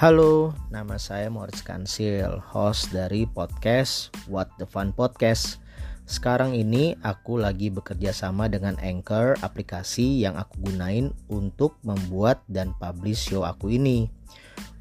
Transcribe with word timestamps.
Halo, 0.00 0.56
nama 0.72 0.96
saya 0.96 1.28
Moritz 1.28 1.60
Kansil, 1.60 2.40
host 2.40 2.88
dari 2.88 3.28
podcast 3.28 4.08
What 4.32 4.48
the 4.56 4.64
Fun 4.64 4.96
Podcast. 4.96 5.60
Sekarang 6.08 6.56
ini 6.56 6.96
aku 7.04 7.36
lagi 7.36 7.68
bekerja 7.68 8.08
sama 8.16 8.48
dengan 8.48 8.80
Anchor, 8.80 9.36
aplikasi 9.44 10.24
yang 10.24 10.40
aku 10.40 10.56
gunain 10.72 11.12
untuk 11.28 11.76
membuat 11.84 12.40
dan 12.48 12.72
publish 12.80 13.28
show 13.28 13.44
aku 13.44 13.76
ini. 13.76 14.08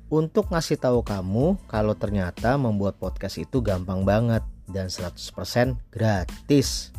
Untuk 0.07 0.55
ngasih 0.55 0.79
tahu 0.79 1.03
kamu 1.03 1.67
kalau 1.67 1.99
ternyata 1.99 2.55
membuat 2.55 2.95
podcast 2.95 3.43
itu 3.43 3.59
gampang 3.59 4.07
banget 4.07 4.47
dan 4.71 4.87
100% 4.87 5.19
gratis. 5.91 6.95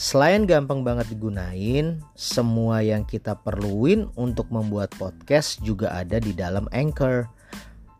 Selain 0.00 0.48
gampang 0.48 0.80
banget 0.80 1.12
digunain, 1.12 2.00
semua 2.16 2.80
yang 2.80 3.04
kita 3.04 3.36
perluin 3.36 4.08
untuk 4.16 4.48
membuat 4.48 4.96
podcast 4.96 5.60
juga 5.60 5.92
ada 5.92 6.16
di 6.16 6.32
dalam 6.32 6.64
Anchor. 6.72 7.28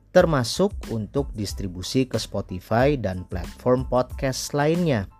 Termasuk 0.08 0.72
untuk 0.88 1.28
distribusi 1.36 2.08
ke 2.08 2.16
Spotify 2.16 2.96
dan 2.96 3.28
platform 3.28 3.84
podcast 3.84 4.56
lainnya. 4.56 5.12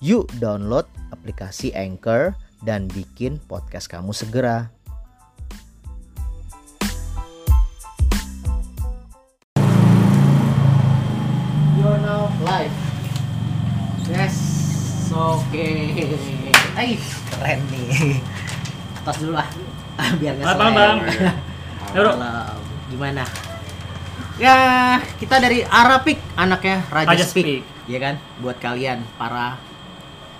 Yuk 0.00 0.24
download 0.40 0.88
aplikasi 1.12 1.76
Anchor 1.76 2.32
dan 2.64 2.88
bikin 2.88 3.36
podcast 3.44 3.92
kamu 3.92 4.16
segera. 4.16 4.72
You're 11.76 12.00
now 12.00 12.32
live. 12.48 12.72
Yes. 14.08 14.43
Oke. 15.14 15.66
Eh, 16.74 16.98
keren 17.30 17.60
nih. 17.70 18.18
Tos 19.00 19.16
dulu 19.16 19.32
lah. 19.32 19.46
Biar 20.20 20.34
nggak 20.34 20.46
Selamat 20.48 20.58
malam, 20.66 20.96
selek. 20.98 21.18
Bang. 21.22 21.36
Ya, 21.86 21.98
Bro. 22.02 22.12
Gimana? 22.90 23.22
Ya, 24.34 24.56
kita 25.14 25.38
dari 25.38 25.62
Arapik, 25.62 26.18
anaknya 26.34 26.82
Raja, 26.90 27.06
Raja 27.08 27.22
Speak. 27.22 27.44
Speak. 27.46 27.62
Iya 27.86 27.98
kan? 28.02 28.14
Buat 28.42 28.58
kalian 28.58 29.06
para 29.14 29.54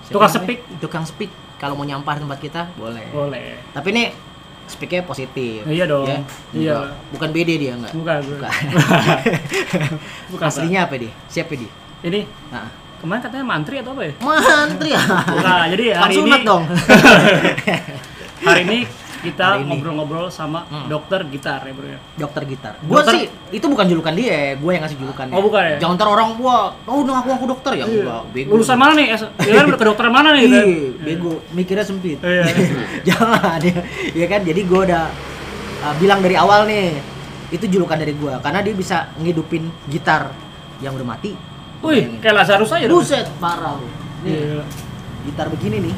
Tukang 0.05 0.29
speak. 0.29 0.59
Tukang 0.77 1.05
speak. 1.07 1.31
Kalau 1.55 1.73
mau 1.73 1.87
nyampar 1.87 2.19
tempat 2.19 2.37
kita, 2.37 2.67
boleh. 2.75 3.07
Boleh. 3.09 3.57
Tapi 3.71 3.87
ini 3.89 4.03
speaknya 4.67 5.01
positif. 5.01 5.63
Iya 5.63 5.87
dong. 5.87 6.05
Ya? 6.05 6.19
Iya. 6.51 6.75
Bukan- 6.75 6.93
Bukan 7.15 7.29
BD 7.31 7.49
dia 7.57 7.73
enggak. 7.73 7.93
Bukan, 7.95 8.19
bukan. 8.27 8.51
Bukan. 8.69 9.17
Bukan, 10.35 10.45
Aslinya 10.45 10.85
apa 10.85 10.99
dia? 10.99 11.11
Siapa 11.25 11.55
dia? 11.55 11.71
Ini 12.03 12.27
Nah, 12.51 12.67
kemarin 13.05 13.21
katanya 13.21 13.45
mantri 13.45 13.75
atau 13.77 13.91
apa 13.93 14.03
ya? 14.03 14.13
mantri 14.19 14.89
ya. 14.91 15.01
Nah, 15.37 15.63
jadi 15.69 15.85
hari 15.93 16.01
Langsung 16.17 16.25
ini 16.25 16.39
dong. 16.41 16.63
hari 18.47 18.61
ini 18.65 18.79
kita 19.21 19.57
ngobrol-ngobrol 19.57 20.29
sama 20.29 20.69
Hmm. 20.69 20.85
dokter 20.85 21.25
gitar 21.25 21.57
ya, 21.59 21.73
Bro 21.73 21.87
ya. 21.87 21.97
dokter 22.13 22.45
gitar. 22.45 22.73
Gua 22.81 23.01
Dokter- 23.01 23.13
sih 23.15 23.23
itu 23.51 23.65
bukan 23.65 23.85
julukan 23.87 24.13
dia, 24.13 24.53
gue 24.53 24.69
yang 24.69 24.85
ngasih 24.85 25.01
julukannya. 25.01 25.33
Oh, 25.33 25.41
bukan 25.41 25.61
ya? 25.65 25.77
Jangan 25.81 25.95
ntar 25.97 26.07
orang 26.07 26.37
gua, 26.37 26.77
oh 26.85 26.97
udah 27.01 27.15
aku 27.21 27.29
aku 27.33 27.45
dokter 27.47 27.71
ya 27.75 27.85
enggak, 27.85 28.21
bego. 28.29 28.49
Lulusan 28.53 28.77
mana 28.77 28.93
nih? 28.93 29.17
Ya 29.17 29.53
kan 29.55 29.65
kedokteran 29.71 30.13
mana 30.13 30.29
nih? 30.33 30.41
Iya, 30.45 30.61
kan? 30.61 30.65
bego, 31.01 31.33
mikirnya 31.53 31.81
sempit. 31.81 32.21
Iya. 32.21 32.43
Jangan 33.09 33.57
ya. 33.61 33.81
Ya 34.13 34.25
kan, 34.29 34.45
jadi 34.45 34.61
gua 34.61 34.81
udah 34.85 35.03
uh, 35.81 35.93
bilang 35.97 36.21
dari 36.21 36.37
awal 36.37 36.69
nih, 36.69 36.93
itu 37.49 37.65
julukan 37.65 37.97
dari 37.97 38.13
gua 38.13 38.37
karena 38.37 38.61
dia 38.61 38.77
bisa 38.77 39.09
ngidupin 39.17 39.73
gitar 39.89 40.29
yang 40.79 40.93
udah 40.93 41.07
mati. 41.07 41.33
Wih, 41.85 42.17
kayak 42.17 42.35
Lazarus 42.35 42.69
aja 42.71 42.85
dong. 42.85 42.97
Buset, 42.97 43.25
parah 43.37 43.77
lu. 43.77 43.87
Nih, 44.21 44.33
Iya. 44.33 44.63
gitar 45.23 45.47
begini 45.47 45.77
nih. 45.81 45.95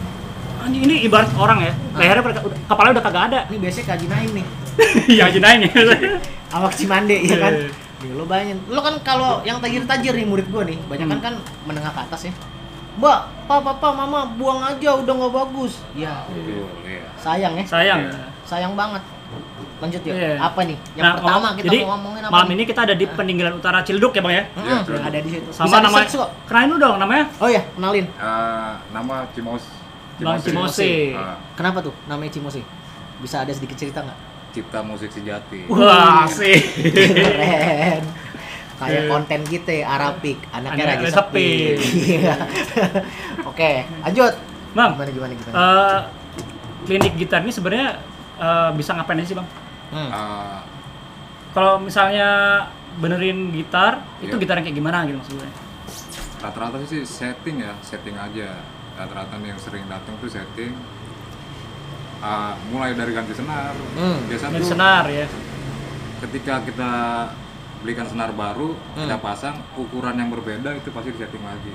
Anjing 0.57 0.83
ini 0.83 0.95
ibarat 1.01 1.31
orang 1.33 1.59
ya. 1.61 1.73
Lehernya 1.93 2.21
pada, 2.21 2.39
udah- 2.41 2.59
kepalanya 2.65 2.93
udah 2.93 3.05
kagak 3.05 3.23
ada. 3.25 3.39
Ini 3.47 3.57
biasanya 3.57 3.85
Kaji 3.87 4.05
Naim 4.07 4.31
nih. 4.33 4.45
Iya, 5.15 5.25
jenain 5.31 5.59
ya. 5.63 5.71
Awak 6.55 6.73
Cimande 6.73 7.15
ya 7.17 7.37
kan. 7.39 7.53
Iya. 7.55 7.69
Nih, 7.97 8.11
lo 8.13 8.23
bayangin, 8.23 8.57
lo 8.67 8.79
kan 8.79 8.95
kalau 9.01 9.41
yang 9.41 9.57
tajir-tajir 9.57 10.13
nih 10.13 10.21
murid 10.23 10.47
gua 10.47 10.61
nih, 10.61 10.77
banyak 10.83 11.07
kan 11.07 11.17
Hmm. 11.17 11.25
kan 11.25 11.33
menengah 11.65 11.89
ke 11.89 12.01
atas 12.03 12.29
ya. 12.29 12.33
Mbak, 12.97 13.19
pak, 13.45 13.59
papa, 13.61 13.89
mama, 13.91 14.19
buang 14.33 14.59
aja 14.59 14.89
udah 14.95 15.13
nggak 15.13 15.33
bagus. 15.35 15.81
Ya, 15.93 16.25
sayang 17.17 17.53
ya. 17.55 17.65
Sayang. 17.65 18.01
Sayang 18.43 18.73
banget. 18.73 19.01
Lanjut 19.77 20.01
ya. 20.01 20.13
Iya. 20.13 20.31
Apa 20.39 20.59
nih? 20.63 20.77
Yang 20.93 21.03
Nah, 21.03 21.13
pertama 21.13 21.29
ngomong- 21.37 21.55
kita 21.55 21.65
jadi 21.65 21.77
mau 21.79 21.89
ngomongin 21.91 22.21
apa? 22.21 22.31
malam 22.31 22.45
nih? 22.45 22.55
ini 22.55 22.63
kita 22.65 22.79
ada 22.81 22.95
di 22.95 23.05
peninggalan 23.07 23.53
utara 23.53 23.79
Ciledug 23.81 24.11
ya, 24.11 24.21
Bang 24.21 24.33
ya. 24.33 24.43
Mm-mm, 24.49 24.63
Iya, 24.63 24.77
betul. 24.81 24.99
ada 24.99 25.17
di 25.17 25.29
situ. 25.29 25.49
Sama 25.51 25.65
Bisa 25.65 25.77
namanya. 25.79 26.07
Kenalin 26.43 26.67
dulu 26.67 26.79
dong 26.79 26.95
namanya. 26.97 27.25
Oh 27.37 27.47
ya, 27.47 27.61
kenalin. 27.69 28.05
Eh, 28.07 28.71
nama 28.89 29.15
Cimos 29.31 29.63
Bang 30.17 30.37
Cimose. 30.39 31.13
Ah, 31.13 31.37
Kenapa 31.53 31.77
tuh 31.79 31.93
namanya 32.05 32.31
Cimosi? 32.31 32.61
Bisa 33.17 33.37
ada 33.39 33.51
sedikit 33.51 33.75
cerita 33.75 34.01
nggak? 34.01 34.19
cipta 34.49 34.81
musik 34.81 35.13
sejati. 35.13 35.69
Wah, 35.69 36.25
sih. 36.25 36.57
Keren. 36.81 38.01
Kayak 38.75 38.93
Iya. 38.95 39.01
konten 39.07 39.41
kita 39.43 39.75
Arapik, 39.83 40.37
anaknya 40.47 40.69
Anaknya 40.71 40.85
Raja 40.87 41.01
Raja 41.03 41.17
Sepi. 41.19 41.49
Sepi. 41.75 42.01
Oke, 43.49 43.71
lanjut. 43.99 44.33
Bang, 44.71 44.93
Gimana 44.93 45.11
gimana 45.11 45.33
gimana? 45.33 45.53
eh, 45.55 45.99
klinik 46.83 47.13
gitar 47.15 47.41
ini 47.41 47.49
sebenarnya 47.49 48.01
eh, 48.37 48.69
bisa 48.73 48.93
ngapain 48.93 49.17
aja 49.17 49.27
sih, 49.27 49.37
Bang? 49.37 49.47
Hmm. 49.89 50.09
Ah, 50.09 50.59
Kalau 51.51 51.79
misalnya 51.79 52.29
benerin 52.97 53.49
gitar, 53.49 54.05
itu 54.19 54.29
Iya. 54.29 54.41
gitar 54.41 54.55
yang 54.57 54.65
kayak 54.65 54.77
gimana 54.77 54.97
gitu 55.05 55.17
maksudnya? 55.17 55.51
rata-rata 56.37 56.77
sih 56.85 57.01
setting 57.01 57.57
ya, 57.59 57.73
setting 57.81 58.13
aja. 58.13 58.61
Rata-rata 58.93 59.37
nih 59.37 59.49
yang 59.49 59.57
sering 59.57 59.89
datang 59.89 60.13
tuh 60.17 60.29
setting. 60.29 60.69
Ah, 62.17 62.53
mulai 62.67 62.93
dari 62.93 63.09
ganti 63.09 63.33
senar. 63.33 63.73
Hmm, 63.93 64.25
Biasa 64.25 64.49
Dari 64.49 64.57
tuh 64.59 64.69
senar 64.69 65.05
ya. 65.07 65.25
ketika 66.19 66.61
kita 66.61 66.91
belikan 67.77 68.05
senar 68.05 68.33
baru, 68.33 68.73
kita 68.93 69.15
Hmm. 69.15 69.21
pasang 69.23 69.55
ukuran 69.73 70.13
yang 70.13 70.29
berbeda 70.29 70.73
itu 70.73 70.89
pasti 70.89 71.09
disetting 71.11 71.41
lagi. 71.41 71.73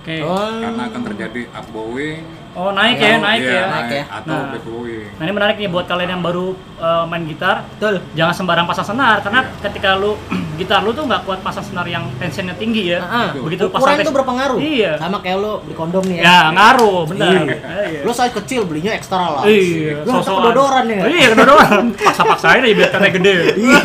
Oke. 0.00 0.16
Oh. 0.22 0.58
Karena 0.58 0.82
akan 0.86 1.02
terjadi 1.04 1.42
up 1.50 1.66
bowing, 1.68 2.22
Oh, 2.50 2.70
naik 2.70 2.98
ya, 2.98 3.14
atau- 3.14 3.22
naik 3.22 3.40
iya, 3.40 3.52
ya. 3.52 3.64
Naik 3.64 3.88
ya. 3.88 4.02
atau 4.10 4.34
Nah. 4.34 4.50
back 4.50 4.64
bowing. 4.64 5.06
Nah, 5.12 5.22
ini 5.22 5.32
menarik 5.32 5.56
nih 5.56 5.68
buat 5.68 5.86
kalian 5.86 6.10
yang 6.10 6.22
baru 6.22 6.46
eh, 6.76 7.04
main 7.06 7.22
gitar, 7.22 7.62
Betul. 7.70 8.00
jangan 8.12 8.32
sembarang 8.32 8.64
pasang 8.64 8.86
senar 8.86 9.20
karena 9.20 9.44
Iya. 9.44 9.60
ketika 9.62 9.90
lu 9.94 10.16
gitar 10.58 10.80
lu 10.80 10.90
tuh 10.90 11.04
nggak 11.04 11.22
kuat 11.22 11.40
pasang 11.40 11.62
senar 11.62 11.84
yang 11.84 12.08
tensionnya 12.16 12.52
tinggi 12.52 12.90
ya. 12.90 12.98
Ah, 13.00 13.30
Begitu 13.30 13.68
ukuran 13.68 13.78
pasang 13.86 14.00
itu 14.00 14.10
berpengaruh. 14.10 14.58
Iya. 14.58 14.92
Sama 14.96 15.20
kayak 15.20 15.38
lo 15.38 15.52
beli 15.60 15.74
kondom 15.74 16.02
nih 16.02 16.16
ya. 16.18 16.22
Ya, 16.24 16.38
ngaruh, 16.50 17.00
benar. 17.06 17.30
Iya. 17.30 17.56
Iya. 17.86 18.00
Lo 18.02 18.10
size 18.10 18.34
kecil 18.34 18.64
belinya 18.64 18.90
ekstra 18.90 19.20
lah. 19.30 19.42
Iya, 19.44 20.02
Lo 20.02 20.18
sosokan. 20.18 20.40
kedodoran 20.42 20.84
ya. 20.86 21.02
Iya, 21.06 21.26
kedodoran. 21.30 21.84
Paksa-paksain 21.94 22.60
aja 22.60 22.74
biar 22.74 22.90
katanya 22.90 23.12
gede. 23.14 23.34
Iya. 23.60 23.78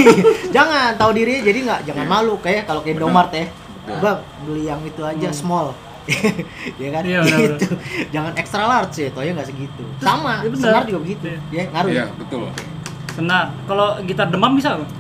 jangan 0.50 0.96
tahu 0.96 1.12
diri 1.14 1.44
jadi 1.44 1.60
nggak 1.62 1.80
jangan 1.86 2.06
malu 2.08 2.40
kayak 2.40 2.66
kalau 2.66 2.80
ke 2.80 2.90
Indomart 2.92 3.30
ya. 3.30 3.46
Bang, 3.86 4.18
beli 4.42 4.66
yang 4.66 4.82
itu 4.82 4.98
aja 5.00 5.30
small. 5.30 5.76
ya 6.82 6.90
kan? 6.92 7.02
Iya, 7.04 7.20
benar, 7.22 7.40
gitu. 7.52 7.66
Jangan 8.10 8.32
extra 8.36 8.64
large 8.64 8.96
ya, 8.96 9.10
toh 9.10 9.22
ya 9.22 9.32
nggak 9.32 9.48
segitu. 9.48 9.84
Sama, 9.98 10.42
iya, 10.42 10.50
benar. 10.50 10.64
senar 10.64 10.84
juga 10.84 11.00
begitu. 11.02 11.24
Iya. 11.26 11.40
Ya, 11.52 11.64
ngaruh 11.70 11.90
Iya, 11.90 12.04
ya. 12.04 12.06
betul. 12.16 12.44
Senar. 13.12 13.46
Kalau 13.64 13.88
gitar 14.02 14.28
demam 14.28 14.54
bisa 14.54 14.76
nggak? 14.76 14.92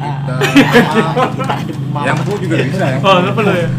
Ah, 0.00 0.16
ah, 0.24 1.60
demam. 1.68 2.02
yang 2.02 2.16
full 2.24 2.40
juga 2.40 2.56
bisa 2.58 2.84
ya. 2.88 2.98
Oh, 3.00 3.20
nggak 3.20 3.34
perlu 3.34 3.52
ya. 3.52 3.68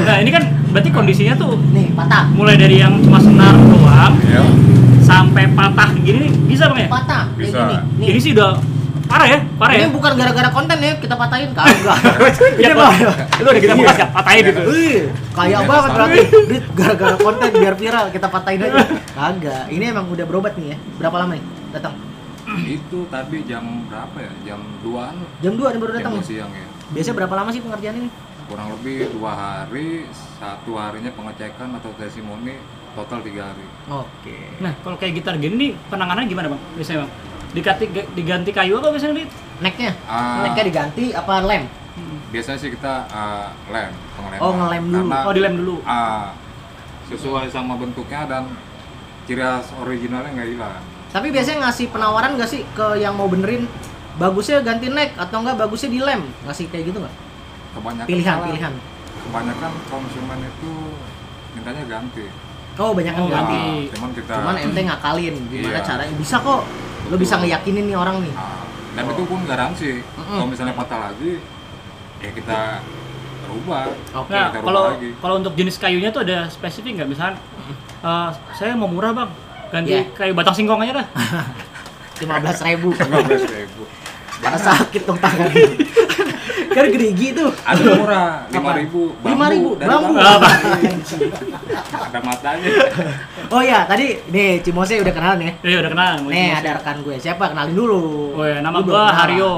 Nah, 0.00 0.16
ini 0.18 0.30
kan 0.30 0.42
berarti 0.70 0.90
kondisinya 0.90 1.34
tuh 1.34 1.56
Nih, 1.70 1.92
patah. 1.92 2.28
mulai 2.30 2.54
dari 2.54 2.76
yang 2.76 3.00
cuma 3.00 3.16
senar 3.16 3.56
doang 3.56 4.12
Ya. 4.22 4.44
sampai 5.00 5.48
patah 5.50 5.90
gini 5.96 6.28
nih 6.28 6.32
bisa 6.46 6.68
bang 6.68 6.84
ya? 6.84 6.88
Patah. 6.90 7.24
Kayak 7.32 7.40
Bisa. 7.40 7.60
Nih. 7.96 8.06
Ini 8.06 8.18
sih 8.18 8.32
udah 8.32 8.52
parah 9.10 9.26
ya, 9.26 9.38
parah 9.58 9.74
ya. 9.74 9.82
Ini 9.82 9.90
bukan 9.90 10.12
gara-gara 10.14 10.48
konten 10.48 10.78
ya 10.78 10.92
kita 10.96 11.14
patahin 11.14 11.50
kagak. 11.50 11.98
Iya, 12.56 12.74
Bang. 12.78 12.94
Itu 13.34 13.48
udah 13.50 13.60
kita 13.60 13.74
bekas 13.74 13.98
patahin 14.08 14.42
gitu. 14.46 14.60
Wih, 14.64 14.98
kaya 15.34 15.50
Iya, 15.50 15.66
banget 15.66 15.90
berarti. 15.90 16.18
Dit, 16.46 16.64
gara-gara 16.72 17.16
konten 17.18 17.48
biar 17.52 17.74
viral 17.74 18.06
kita 18.08 18.26
patahin 18.30 18.60
aja. 18.62 18.86
Kagak. 19.10 19.64
Ini 19.68 19.84
emang 19.90 20.06
udah 20.06 20.24
berobat 20.24 20.54
nih 20.54 20.72
ya. 20.72 20.76
Berapa 20.96 21.16
lama 21.18 21.34
nih 21.34 21.44
datang? 21.70 21.94
itu 22.50 23.06
tadi 23.06 23.46
jam 23.46 23.62
berapa 23.86 24.16
ya 24.18 24.32
jam 24.42 24.60
2an 24.82 25.14
Jam 25.38 25.54
2 25.54 25.70
nih 25.70 25.78
baru 25.78 25.90
jam 25.92 25.98
datang. 26.02 26.12
2 26.14 26.18
ya? 26.18 26.24
siang 26.26 26.50
ya 26.50 26.66
Biasanya 26.90 27.16
berapa 27.22 27.34
lama 27.38 27.50
sih 27.50 27.62
pengerjaan 27.62 27.96
ini? 27.96 28.10
kurang 28.50 28.74
lebih 28.74 29.14
dua 29.14 29.30
hari 29.30 30.10
satu 30.34 30.74
harinya 30.74 31.14
pengecekan 31.14 31.70
atau 31.70 31.94
testimoni 31.94 32.58
total 32.92 33.22
tiga 33.22 33.54
hari 33.54 33.62
Oke. 33.86 34.58
Nah, 34.58 34.74
kalau 34.82 34.98
kayak 34.98 35.22
gitar 35.22 35.38
gini 35.38 35.78
penanganannya 35.86 36.26
gimana 36.26 36.50
bang? 36.50 36.60
Biasanya 36.74 37.06
bang? 37.06 37.10
Diganti 37.50 37.84
diganti 38.14 38.50
kayu 38.50 38.78
apa 38.78 38.88
biasanya 38.88 39.14
nih? 39.16 39.26
Necknya? 39.60 39.90
Ah. 40.04 40.44
Necknya 40.44 40.64
diganti 40.64 41.04
apa 41.10 41.42
lem? 41.42 41.64
biasanya 42.30 42.56
sih 42.56 42.70
kita 42.70 43.10
ah, 43.10 43.50
lem 43.66 43.90
pengeleman 44.14 44.38
Oh, 44.40 44.54
ngelem 44.54 44.84
dulu. 44.86 45.02
Karena, 45.02 45.18
Oh, 45.20 45.32
dilem 45.34 45.54
dulu. 45.56 45.76
ah, 45.82 46.30
sesuai 47.04 47.50
sama 47.50 47.74
bentuknya 47.74 48.22
dan 48.24 48.44
ciri 49.26 49.42
khas 49.42 49.74
originalnya 49.76 50.30
nggak 50.30 50.48
hilang 50.48 50.78
Tapi 51.10 51.26
biasanya 51.28 51.66
ngasih 51.66 51.90
penawaran 51.90 52.38
gak 52.38 52.46
sih 52.46 52.62
ke 52.70 52.86
yang 52.96 53.18
mau 53.18 53.26
benerin 53.26 53.66
bagusnya 54.14 54.62
ganti 54.62 54.86
neck 54.86 55.18
atau 55.18 55.42
enggak 55.42 55.58
bagusnya 55.58 55.90
dilem? 55.90 56.22
Ngasih 56.40 56.70
kayak 56.70 56.84
gitu 56.86 56.98
nggak? 56.98 57.14
kebanyakan 57.72 58.06
Pilihan, 58.06 58.30
malah- 58.32 58.46
pilihan. 58.46 58.72
kebanyakan 59.20 59.72
konsumen 59.86 60.38
itu 60.40 60.72
mintanya 61.52 61.82
ganti 61.84 62.26
Oh, 62.76 62.94
banyak 62.94 63.10
yang 63.12 63.26
Oh, 63.26 63.28
ganti. 63.28 63.90
cuman 63.90 64.10
kita 64.14 64.32
Cuman 64.32 64.54
ente 64.56 64.80
ngakalin 64.80 65.34
gimana 65.50 65.68
Iya. 65.68 65.80
caranya? 65.82 66.14
Bisa 66.14 66.36
kok. 66.38 66.62
Lo 67.08 67.16
bisa 67.16 67.34
ngeyakinin 67.36 67.86
nih 67.86 67.96
orang 67.96 68.20
nih. 68.20 68.34
ah, 68.34 68.60
dan 68.90 69.06
itu 69.06 69.22
pun 69.22 69.40
garansi 69.42 70.02
kalau 70.12 70.44
misalnya 70.44 70.74
patah 70.74 71.08
lagi 71.08 71.38
ya 72.18 72.30
kita 72.30 72.82
rubah 73.46 73.86
Oke. 74.14 74.30
Nah, 74.30 74.46
kita 74.46 74.58
rubah 74.58 74.66
kalau 74.66 74.82
lagi 74.90 75.08
kalau 75.16 75.34
untuk 75.38 75.54
jenis 75.54 75.76
kayunya 75.76 76.10
tuh 76.10 76.22
ada 76.22 76.46
spesifik 76.46 76.98
nggak? 76.98 77.08
Misalnya, 77.08 77.38
eh, 78.00 78.28
saya 78.52 78.74
mau 78.74 78.86
murah 78.86 79.10
bang, 79.12 79.30
ganti 79.70 79.90
Iya. 79.92 80.02
kayu 80.12 80.32
batang 80.34 80.54
singkong 80.54 80.82
aja 80.82 81.00
dah. 81.00 81.06
lima 82.20 82.36
belas 82.36 82.60
ribu 82.60 82.92
15.000 82.92 83.80
Pada 84.40 84.56
sakit 84.56 85.02
dong 85.04 85.16
tangan 85.16 85.48
kan 86.70 86.86
gerigi 86.86 87.34
tuh. 87.34 87.50
Ada 87.66 87.82
murah 87.98 88.46
lima 88.50 88.72
ribu 88.78 89.02
lima 89.26 89.46
ribu 89.50 89.70
bambu. 89.76 90.14
ada 91.90 92.18
matanya. 92.22 92.70
Oh 93.50 93.62
ya 93.62 93.84
tadi 93.90 94.22
nih 94.30 94.62
Cimose 94.62 95.02
udah 95.02 95.14
kenalan 95.14 95.40
ya? 95.42 95.52
Iya 95.66 95.76
udah 95.82 95.90
kenal. 95.90 96.12
nih 96.30 96.30
semua 96.30 96.60
ada 96.62 96.70
rekan 96.78 96.96
gue. 97.02 97.16
Siapa? 97.18 97.44
Kenalin 97.50 97.74
dulu. 97.74 98.02
Oh 98.38 98.46
ya, 98.46 98.62
nama 98.62 98.78
kenalan. 98.80 99.10
Haryo. 99.10 99.52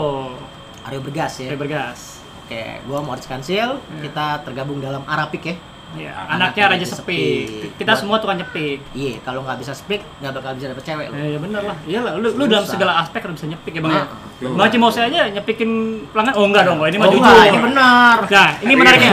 Aryo 0.89 1.01
Bergas 1.05 1.33
ya? 1.39 1.53
Haryo 1.53 1.61
Bergas. 1.61 2.01
oke 2.43 2.63
gue 2.83 2.99
Moritz 3.05 3.29
Kansil. 3.29 3.79
Kita 4.01 4.41
tergabung 4.43 4.81
dalam 4.81 5.05
Arapik 5.05 5.43
ya 5.45 5.57
Iya, 5.93 6.11
Anaknya 6.27 6.35
anaknya 6.35 6.65
Raja 6.73 6.87
Sepik. 6.89 7.45
Sepik. 7.45 7.71
Kita 7.75 7.85
Buat- 7.87 8.01
semua 8.01 8.17
tukang 8.17 8.37
nyepik. 8.37 8.79
iya 8.93 9.21
kalau 9.21 9.41
nggak 9.43 9.59
bisa 9.59 9.73
speak 9.73 10.01
nggak 10.19 10.33
bakal 10.33 10.53
bisa 10.53 10.67
dapet 10.69 10.85
cewek 10.85 11.07
lo 11.07 11.15
Eh, 11.15 11.29
ya 11.29 11.39
bener 11.39 11.63
lah. 11.63 11.77
Iya 11.83 12.01
lah, 12.01 12.13
lu, 12.15 12.29
lu 12.31 12.45
dalam 12.47 12.65
segala 12.65 12.93
aspek 12.99 13.21
lu 13.23 13.33
bisa 13.33 13.47
nyepik 13.47 13.73
ya 13.73 13.81
bang 13.81 13.93
ya. 13.93 14.05
Betul. 14.39 14.55
Bang 14.55 14.69
Cimose 14.69 14.99
aja 14.99 15.21
nyepikin 15.29 15.71
pelanggan. 16.09 16.33
Oh 16.35 16.45
enggak 16.45 16.63
dong, 16.65 16.79
ini 16.81 16.97
mah 16.97 17.07
oh 17.07 17.13
jujur. 17.13 17.23
enggak, 17.23 17.47
ini 17.47 17.59
benar 17.63 18.17
Nah, 18.25 18.51
ini 18.59 18.73
menariknya. 18.75 19.13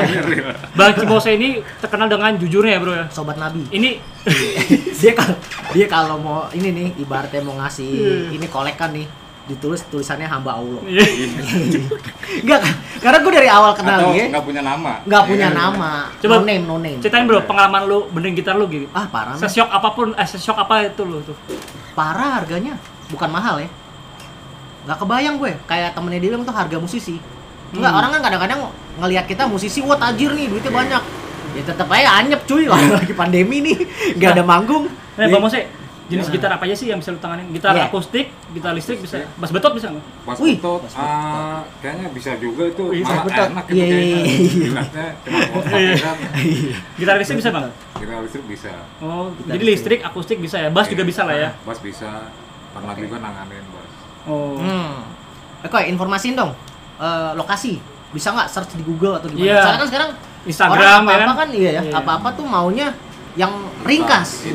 Bang 0.74 0.92
Cimose 0.94 1.30
ini 1.32 1.50
terkenal 1.78 2.08
dengan 2.08 2.32
jujurnya 2.34 2.72
ya 2.72 2.80
bro 2.80 2.94
ya. 2.94 3.06
sobat 3.10 3.36
nabi 3.36 3.62
Ini 3.70 3.90
dia 5.00 5.12
kalau 5.14 5.36
dia 5.70 5.86
kalau 5.86 6.16
mau 6.18 6.40
ini 6.52 6.70
nih 6.70 6.88
ibaratnya 6.98 7.42
mau 7.42 7.56
ngasih 7.58 7.88
Iya. 7.90 8.16
ini 8.32 8.46
kolekan 8.46 8.92
nih 8.92 9.06
ditulis 9.50 9.82
tulisannya 9.84 10.24
hamba 10.24 10.56
Allah 10.56 10.78
Iya. 10.86 11.02
Enggak, 12.46 12.62
karena 13.00 13.18
gue 13.20 13.34
dari 13.34 13.50
awal 13.50 13.74
kenal 13.74 13.98
atau 14.00 14.14
dia 14.14 14.30
nggak 14.30 14.46
punya 14.46 14.62
nama 14.62 14.92
nggak 15.02 15.24
punya 15.26 15.48
Iya. 15.48 15.58
nama, 15.58 15.92
Coba 16.16 16.34
no 16.36 16.44
name, 16.44 16.64
no 16.64 16.76
name. 16.78 17.00
ceritain 17.00 17.26
bro 17.26 17.42
pengalaman 17.42 17.82
lu 17.84 18.06
benerin 18.08 18.34
gitar 18.34 18.54
lu 18.54 18.70
gitu. 18.70 18.86
Ah 18.92 19.06
parah. 19.06 19.34
Sesyok 19.36 19.66
apa 19.68 19.90
pun, 19.90 20.14
eh 20.14 20.28
sesyok 20.28 20.58
apa 20.60 20.74
itu 20.86 21.02
lu 21.02 21.20
tuh? 21.22 21.34
parah 21.92 22.38
harganya, 22.38 22.78
bukan 23.10 23.28
mahal 23.28 23.58
ya. 23.58 23.68
Nggak 24.82 24.98
kebayang 24.98 25.36
gue, 25.36 25.52
kayak 25.66 25.92
temennya 25.92 26.20
dia 26.20 26.30
bilang 26.30 26.44
tuh 26.44 26.54
harga 26.54 26.78
musisi. 26.78 27.18
Enggak, 27.70 27.90
Hmm. 27.90 28.00
orang 28.00 28.10
kan 28.12 28.22
kadang-kadang 28.24 28.60
ngelihat 28.98 29.26
kita 29.26 29.44
musisi, 29.46 29.82
wah 29.82 29.96
tajir 29.96 30.32
nih, 30.32 30.48
duitnya 30.48 30.72
banyak. 30.72 31.04
Ya 31.52 31.64
tetap 31.64 31.90
aja 31.90 32.22
anyep 32.22 32.46
cuy, 32.46 32.70
lagi 32.96 33.14
pandemi 33.14 33.58
nih, 33.60 33.78
nggak 34.16 34.32
ada 34.32 34.44
manggung. 34.44 34.86
Nah, 35.18 35.26
Ya. 35.26 35.34
Bang 35.34 35.42
Mose, 35.44 35.60
jenis 36.10 36.28
gitar 36.28 36.50
apa 36.50 36.64
aja 36.64 36.74
sih 36.74 36.88
yang 36.88 36.98
bisa 36.98 37.10
lu 37.10 37.18
tanganin? 37.18 37.46
Gitar 37.50 37.72
Iya. 37.72 37.86
akustik, 37.86 38.28
gitar 38.50 38.74
listrik 38.74 38.98
bisa, 38.98 39.22
bass 39.34 39.50
betot 39.50 39.72
bisa 39.72 39.88
nggak? 39.88 40.06
Pas 40.24 40.38
Wih, 40.38 40.58
betot, 40.58 40.82
ah, 40.92 41.62
kayaknya 41.80 42.10
bisa 42.10 42.32
juga 42.36 42.64
itu 42.66 42.84
Wih, 42.84 43.02
malah 43.02 43.24
betot. 43.24 43.48
enak 43.48 43.66
gitu 43.66 43.76
Iya, 43.76 43.86
iya, 43.86 43.96
kayaknya. 43.96 44.24
iya. 44.26 45.14
Iya. 45.70 45.94
ya 45.94 45.96
kan. 46.04 46.18
Gitar 46.96 47.16
listrik 47.16 47.38
bisa 47.38 47.50
bang? 47.52 47.66
Kita 47.94 48.14
listrik 48.20 48.46
bisa. 48.46 48.72
Oh, 48.98 49.30
Gitar 49.32 49.52
jadi 49.52 49.64
listrik. 49.64 49.96
listrik, 49.96 50.00
akustik 50.04 50.38
bisa 50.40 50.58
ya, 50.58 50.70
bass 50.70 50.88
juga 50.88 51.02
Iya. 51.02 51.08
bisa 51.08 51.22
lah 51.24 51.36
ya. 51.38 51.50
Bass 51.62 51.80
bisa. 51.80 52.10
Pernah 52.70 52.94
juga 52.94 53.16
nanganin 53.20 53.66
bass. 53.68 53.92
Oh, 54.26 54.58
Hmm. 54.58 54.94
Eh, 55.60 55.68
kok 55.68 55.82
informasiin 55.84 56.34
dong 56.34 56.52
eh, 56.98 57.32
lokasi. 57.34 57.78
Bisa 58.10 58.30
nggak 58.30 58.48
search 58.48 58.74
di 58.74 58.82
Google 58.82 59.14
atau 59.16 59.28
gimana? 59.28 59.46
Iya. 59.46 59.62
Soalnya 59.62 59.80
kan 59.80 59.88
sekarang 59.88 60.10
Instagram 60.42 60.74
orang 60.74 60.82
ya 60.82 60.98
apa-apa 60.98 61.30
kan? 61.30 61.38
kan 61.38 61.50
iya 61.52 61.70
ya, 61.70 61.82
apa-apa 61.94 62.30
tuh 62.34 62.44
maunya 62.44 62.88
yang 63.34 63.54
ringkas. 63.82 64.48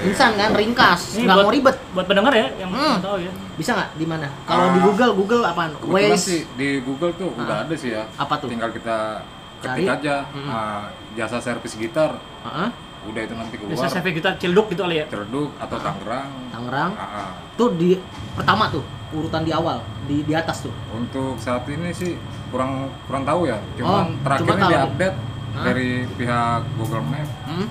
Insan 0.00 0.32
kan 0.34 0.50
ringkas, 0.52 1.16
nggak 1.16 1.36
mau 1.36 1.50
ribet. 1.50 1.76
Buat 1.92 2.06
pendengar 2.06 2.32
ya, 2.32 2.48
yang 2.56 2.70
Hmm. 2.70 2.96
tahu 2.98 3.18
ya. 3.18 3.32
Bisa 3.54 3.72
nggak 3.72 3.90
di 3.94 4.04
mana? 4.04 4.28
Kalau 4.42 4.62
Ah. 4.62 4.72
di 4.72 4.80
Google, 4.80 5.12
Google 5.14 5.42
apaan? 5.42 5.70
Kebetulan 5.74 6.12
Waze. 6.12 6.22
sih 6.22 6.40
di 6.54 6.68
Google 6.80 7.12
tuh 7.12 7.28
Ah. 7.30 7.40
udah 7.40 7.56
ada 7.62 7.74
sih 7.74 7.90
ya. 7.90 8.02
Apa 8.14 8.34
tuh? 8.36 8.48
Tinggal 8.48 8.70
kita 8.70 9.20
ketik 9.58 9.84
Cari. 9.84 9.96
aja 9.98 10.16
Mm-mm. 10.28 10.46
ah, 10.46 10.84
jasa 11.12 11.38
servis 11.38 11.74
gitar. 11.74 12.20
Heeh. 12.42 12.68
Udah 13.06 13.22
itu 13.22 13.34
nanti 13.34 13.54
keluar. 13.56 13.72
Bisa 13.72 13.86
save 13.88 14.10
gitar 14.12 14.34
cilduk 14.36 14.66
gitu 14.68 14.82
kali 14.82 14.98
ya. 14.98 15.06
Cerduk 15.06 15.54
atau 15.56 15.76
Tangerang. 15.78 16.30
Tangerang. 16.50 16.90
Ah, 16.94 17.04
ah. 17.22 17.30
Tuh 17.54 17.70
di 17.72 17.94
pertama 18.34 18.66
tuh 18.68 18.82
urutan 19.08 19.40
di 19.40 19.50
awal 19.50 19.78
di 20.04 20.20
di 20.20 20.34
atas 20.34 20.62
tuh. 20.62 20.74
Untuk 20.90 21.38
saat 21.38 21.62
ini 21.66 21.88
sih 21.90 22.18
kurang 22.48 22.90
kurang 23.06 23.22
tahu 23.22 23.46
ya. 23.46 23.56
Cuman 23.76 24.04
Oh, 24.10 24.22
terakhirnya 24.22 24.66
diupdate 24.68 25.16
dari 25.56 25.88
pihak 26.12 26.60
Google 26.76 27.04
Map 27.04 27.28
Hmm? 27.46 27.66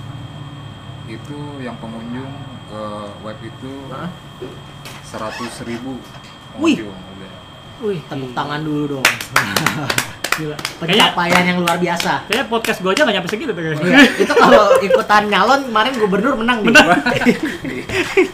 Itu 1.06 1.38
yang 1.58 1.76
pengunjung 1.76 2.30
ke 2.66 2.82
web 3.20 3.38
itu 3.40 3.72
seratus 5.02 5.62
ribu 5.62 6.02
Wih. 6.56 6.82
pengunjung 6.82 6.98
udah. 7.14 7.32
Wih, 7.78 8.00
Tepuk 8.02 8.32
tangan 8.32 8.60
dulu 8.60 8.98
dong. 8.98 9.06
gila. 10.36 10.52
Kayaknya 10.76 11.08
Pencapaian 11.08 11.44
yang 11.46 11.58
luar 11.58 11.76
biasa. 11.76 12.28
kayaknya 12.28 12.44
podcast 12.46 12.78
gua 12.80 12.92
aja 12.92 13.02
nggak 13.02 13.16
nyampe 13.16 13.30
segitu 13.30 13.50
tuh. 13.50 13.62
Iya, 13.62 14.00
itu 14.22 14.32
kalau 14.32 14.64
ikutan 14.78 15.22
nyalon 15.26 15.60
kemarin 15.64 15.92
gubernur 15.96 16.34
menang 16.36 16.60
nih. 16.64 16.76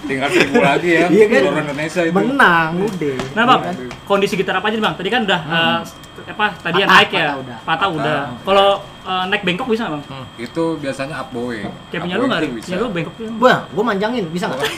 tinggal 0.02 0.28
seribu 0.28 0.58
lagi 0.58 0.88
ya 0.92 1.06
Iya 1.06 1.24
kan? 1.28 1.40
Indonesia 1.62 2.02
itu 2.02 2.14
Menang 2.14 2.70
udah. 2.80 3.16
Nah 3.32 3.42
bang, 3.44 3.60
Iya 3.60 3.68
kan? 3.68 3.74
kondisi 4.02 4.34
gitar 4.34 4.58
apa 4.58 4.66
aja 4.66 4.76
nih 4.76 4.84
bang? 4.84 4.94
Tadi 4.96 5.08
kan 5.08 5.20
udah 5.22 5.40
eh, 5.44 5.78
apa? 6.12 6.46
Tadi 6.60 6.84
yang 6.84 6.90
naik 6.92 7.08
ya, 7.08 7.32
patah 7.32 7.36
udah. 7.40 7.58
patah 7.64 7.88
udah. 7.88 8.18
Kalau 8.44 8.68
eh, 9.08 9.24
naik 9.32 9.42
bengkok 9.42 9.66
bisa 9.68 9.88
nggak 9.88 10.04
bang? 10.04 10.24
itu 10.36 10.64
biasanya 10.78 11.14
upbowing 11.24 11.66
Kayak 11.88 12.00
punya 12.04 12.16
lu 12.20 12.24
nggak? 12.28 12.40
Punya 12.60 12.76
lu 12.76 12.86
bengkok. 12.92 13.14
Gua, 13.40 13.54
gua 13.72 13.84
manjangin 13.88 14.24
bisa 14.28 14.44
nggak? 14.48 14.60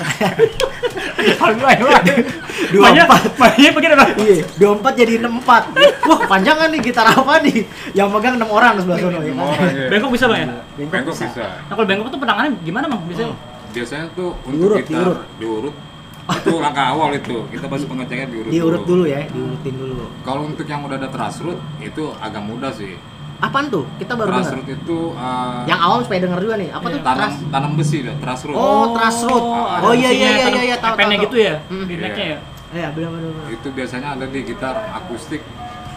Dua 2.74 2.90
Banyak, 2.90 3.06
empat. 3.06 3.22
banyak 3.38 3.72
begini 3.76 3.94
bang. 3.94 4.10
Iya, 4.18 4.36
dua 4.58 4.70
empat 4.76 4.92
jadi 4.98 5.12
enam 5.20 5.38
empat. 5.40 5.62
Wah, 6.04 6.20
panjangan 6.26 6.68
nih 6.74 6.80
gitar 6.82 7.06
apa 7.06 7.38
nih? 7.44 7.64
Yang 7.94 8.08
megang 8.10 8.34
enam 8.40 8.50
orang 8.50 8.80
sebelah 8.82 8.98
sono 8.98 9.18
ya 9.22 9.32
kan? 9.34 9.70
Iya. 9.70 9.86
Bengkok 9.90 10.10
bisa 10.10 10.24
bang 10.26 10.38
ya? 10.42 10.46
Bengkok 10.90 11.14
bisa. 11.14 11.44
Nah 11.70 11.74
kalau 11.74 11.86
bengkok 11.86 12.08
tuh 12.10 12.20
penanganan 12.20 12.52
gimana 12.62 12.86
bang? 12.90 13.00
Biasanya? 13.06 13.34
Hmm. 13.34 13.72
biasanya 13.74 14.06
tuh 14.14 14.30
untuk 14.46 14.54
Diurut, 14.54 14.78
gitar 14.86 15.06
diurut. 15.38 15.74
Itu 16.24 16.56
langkah 16.56 16.86
awal 16.88 17.12
itu 17.12 17.36
kita 17.48 17.68
pasti 17.68 17.84
pengecekan 17.84 18.28
diurut 18.28 18.48
Diurut 18.48 18.82
dulu 18.84 19.04
ya, 19.04 19.28
diurutin 19.28 19.74
dulu. 19.76 20.08
kalau 20.24 20.48
untuk 20.48 20.64
yang 20.64 20.80
udah 20.80 20.96
ada 20.96 21.08
trust 21.08 21.44
itu 21.78 22.04
agak 22.16 22.40
mudah 22.40 22.72
sih 22.72 22.96
Apaan 23.34 23.68
tuh? 23.68 23.84
Kita 23.98 24.16
baru 24.16 24.30
trust 24.30 24.56
dengar. 24.56 24.72
itu 24.72 24.98
uh, 25.12 25.66
Yang 25.66 25.80
awam 25.82 26.00
supaya 26.00 26.20
denger 26.22 26.40
juga 26.40 26.54
nih. 26.56 26.68
Apa 26.70 26.86
Iya. 26.86 26.94
tuh? 26.94 27.00
tanam 27.02 27.18
Trust. 27.20 27.38
tanam 27.50 27.72
besi 27.76 27.98
dah 28.00 28.14
trust 28.16 28.42
Oh, 28.48 28.84
truss 28.94 29.18
root. 29.20 29.44
ada 29.44 29.84
Oh, 29.84 29.92
iya, 29.92 30.08
iya, 30.08 30.28
iya, 30.32 30.46
iya, 30.48 30.62
iya, 30.64 30.76
tahu, 30.78 30.94
tahu, 30.96 31.12
gitu 31.20 31.36
ya? 31.36 31.54
Hmm. 31.68 31.84
Di 31.84 31.94
necknya 31.98 32.24
ya? 32.24 32.38
Iya, 32.72 32.88
benar 32.90 33.08
benar. 33.12 33.30
benar. 33.34 33.46
itu 33.52 33.68
biasanya 33.68 34.08
ada 34.16 34.24
di 34.24 34.40
gitar 34.40 34.74
akustik 34.94 35.42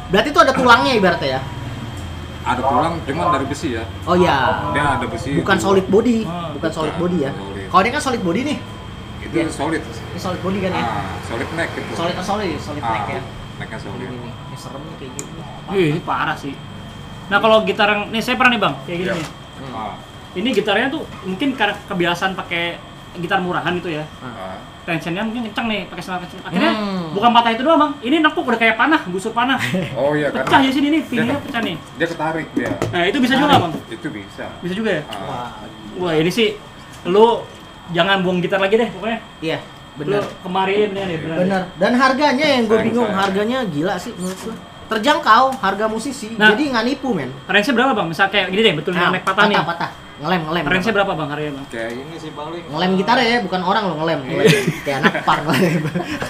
Berarti 0.08 0.28
itu 0.28 0.40
ada 0.40 0.52
tulangnya 0.52 0.92
ibaratnya 0.94 1.30
ya? 1.30 1.42
ada 2.44 2.62
tulang 2.63 2.94
cuman 3.04 3.25
dari 3.30 3.46
besi 3.46 3.68
ya 3.75 3.84
Oh 4.04 4.16
iya. 4.16 4.36
dia 4.72 4.84
ada 4.96 5.06
besi 5.06 5.32
Bukan 5.36 5.56
itu. 5.56 5.63
solid 5.63 5.86
body, 5.88 6.18
Oh, 6.24 6.48
bukan 6.54 6.72
solid 6.74 6.96
body 6.98 7.18
ya. 7.22 7.32
Kalau 7.68 7.82
ini 7.82 7.92
kan 7.92 8.02
solid 8.02 8.22
body 8.22 8.42
nih. 8.44 8.58
itu 9.20 9.36
Iya. 9.36 9.52
solid 9.52 9.82
Ini 10.18 10.26
solid 10.26 10.42
body 10.42 10.60
kan 10.60 10.72
ya? 10.72 10.82
ah, 10.82 11.14
solid 11.22 11.50
neck 11.54 11.70
gitu 11.72 11.90
Solid 11.94 12.16
oh, 12.16 12.26
solid, 12.26 12.50
solid 12.58 12.82
ah, 12.82 12.90
neck 12.90 13.06
ya. 13.08 13.22
necknya 13.56 13.78
solid 13.78 14.02
Ini 14.02 14.18
nih, 14.18 14.34
ini 14.34 14.58
serem 14.58 14.82
nih 14.82 14.96
kayak 14.98 15.12
gini. 15.14 15.32
Wih, 15.70 15.88
ini 15.94 16.02
parah 16.02 16.34
sih. 16.34 16.54
Nah 17.28 17.38
kalau 17.38 17.62
gitar 17.62 17.86
yang, 17.88 18.10
nih 18.10 18.18
saya 18.18 18.34
pernah 18.34 18.50
nih 18.50 18.62
bang, 18.64 18.74
kayak 18.82 18.98
gini 18.98 19.08
Iya. 19.08 19.14
nih. 19.14 19.28
ah, 19.72 19.94
Ini 20.34 20.50
gitarnya 20.52 20.88
tuh 20.90 21.06
mungkin 21.22 21.54
karena 21.54 21.78
kebiasaan 21.86 22.34
pakai 22.34 22.82
gitar 23.16 23.38
murahan 23.40 23.78
gitu 23.78 23.94
ya. 23.94 24.10
ah. 24.18 24.58
Tensionnya 24.84 25.22
mungkin 25.22 25.46
kencang 25.46 25.68
nih, 25.68 25.86
pakai 25.86 26.02
senar 26.02 26.18
kencang. 26.20 26.42
Akhirnya 26.42 26.72
Hmm. 26.74 27.14
bukan 27.14 27.30
patah 27.30 27.52
itu 27.52 27.62
doang 27.62 27.78
bang, 27.78 27.92
ini 28.02 28.16
nekuk 28.18 28.42
udah 28.42 28.58
kayak 28.58 28.74
panah, 28.76 29.02
busur 29.06 29.30
panah. 29.32 29.62
oh 30.00 30.16
iya 30.16 30.34
Pecah 30.34 30.60
ya 30.60 30.72
sini 30.72 30.88
nih, 30.90 31.02
pinggirnya 31.06 31.38
pecah 31.38 31.62
nih. 31.62 31.78
dia 31.94 32.08
ketarik 32.08 32.48
dia 32.56 32.74
Nah 32.90 33.06
itu 33.06 33.18
bisa 33.20 33.36
juga 33.36 33.48
nggak 33.52 33.62
bang? 33.62 33.74
itu 33.92 34.08
bisa 34.10 34.46
Bisa 34.66 34.74
juga 34.74 34.90
ya? 34.96 35.02
Ah, 35.06 35.54
Wah, 35.94 36.10
Wah 36.10 36.14
ini 36.16 36.32
sih, 36.32 36.58
lu 37.06 37.46
jangan 37.90 38.20
buang 38.20 38.40
gitar 38.40 38.58
lagi 38.58 38.76
deh 38.76 38.90
pokoknya. 38.90 39.20
iya, 39.38 39.60
benar. 39.98 40.24
kemarin 40.39 40.88
bener 40.89 41.06
nih, 41.06 41.18
bener. 41.20 41.38
Bener. 41.39 41.62
Dan 41.75 41.92
harganya 41.94 42.46
yang 42.48 42.63
gue 42.63 42.77
bingung, 42.82 43.10
harganya 43.10 43.58
gila 43.66 43.96
sih 43.96 44.13
menurut 44.13 44.39
gue. 44.39 44.56
Terjangkau 44.88 45.51
harga 45.54 45.86
musisi, 45.86 46.32
Nah. 46.34 46.48
jadi 46.50 46.63
nggak 46.72 46.86
nipu 46.86 47.12
men. 47.12 47.27
Range-nya 47.44 47.74
berapa 47.74 47.92
bang? 47.94 48.08
Misal 48.08 48.27
kayak 48.27 48.48
gini 48.48 48.62
deh, 48.63 48.74
betul 48.74 48.92
Nah, 48.94 49.12
naik 49.12 49.22
patah 49.22 49.44
nih. 49.46 49.60
patah, 49.60 49.89
ngelem 50.18 50.42
ngelem. 50.46 50.63
Range-nya 50.66 50.94
berapa 50.96 51.12
bang 51.12 51.27
harganya 51.27 51.54
bang? 51.54 51.66
kayak 51.68 51.89
ini 51.92 52.16
sih 52.16 52.32
paling 52.32 52.63
Ngelem 52.66 52.92
gitar 52.96 53.18
ya, 53.20 53.38
bukan 53.42 53.62
orang 53.62 53.84
lo 53.84 53.96
ngelem. 53.98 54.20
Iya. 54.22 54.32
ngelem. 54.32 54.63
Kayak 54.82 54.98
anak 54.98 55.13
par 55.25 55.39
ngelem. 55.44 55.82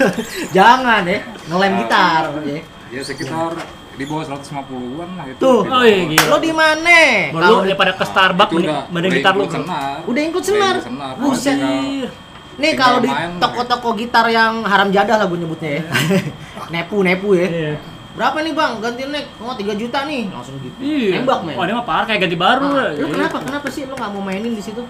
Jangan 0.58 1.02
ya, 1.06 1.20
ngelem 1.46 1.72
gitar. 1.78 2.24
Ya. 2.42 2.60
ya 2.90 3.02
sekitar 3.04 3.52
di 3.94 4.06
bawah 4.06 4.26
150-an 4.28 5.10
lah 5.12 5.26
itu 5.28 5.38
Tuh. 5.38 5.62
Oh, 5.64 5.82
iya, 5.82 6.02
gila. 6.08 6.26
Lo 6.28 6.38
di 6.40 6.52
mana? 6.52 7.00
Kalau 7.32 7.50
lu 7.52 7.58
daripada 7.64 7.92
ke 7.92 8.06
Starbucks 8.06 8.52
Itu 8.52 8.58
mending 8.58 8.72
udah- 8.72 8.90
udah 8.90 9.10
gitar 9.12 9.34
lu 9.34 9.46
senar. 9.48 9.98
Udah 10.04 10.22
include 10.24 10.38
Udah 10.40 10.50
senar. 10.52 10.76
include 10.78 10.90
senar. 10.90 11.14
Buset. 11.18 12.10
Nih 12.58 12.74
kalau 12.74 12.98
di 13.00 13.10
toko-toko 13.38 13.94
gitar 13.94 14.26
yang 14.28 14.62
haram 14.64 14.90
jadah 14.90 15.16
lah 15.16 15.26
gue 15.26 15.38
nyebutnya 15.38 15.72
ya. 15.78 15.84
Nepu-nepu 16.74 17.30
ya. 17.34 17.48
Iya. 17.48 17.74
Berapa 18.18 18.42
nih 18.42 18.52
bang? 18.52 18.72
Ganti 18.82 19.04
neck? 19.06 19.26
Oh 19.38 19.54
3 19.54 19.78
juta 19.78 20.00
nih. 20.04 20.26
Langsung 20.28 20.58
gitu. 20.58 20.74
Iya. 20.78 21.22
Nembak 21.22 21.46
men. 21.46 21.54
Wah 21.54 21.64
ini 21.64 21.74
mah 21.74 21.86
parah 21.86 22.06
kayak 22.06 22.26
ganti 22.26 22.34
baru 22.36 22.66
Ah, 22.66 22.74
lah. 22.74 22.90
lu 22.92 23.06
Iya. 23.06 23.14
kenapa? 23.14 23.38
Kenapa 23.40 23.68
sih 23.70 23.86
lu 23.86 23.94
nggak 23.94 24.10
mau 24.10 24.22
mainin 24.22 24.52
di 24.52 24.64
situ? 24.64 24.82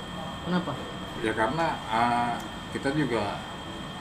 Kenapa? 0.44 0.72
ya 1.18 1.34
karena 1.34 1.66
ah, 1.90 2.38
kita 2.70 2.94
juga 2.94 3.42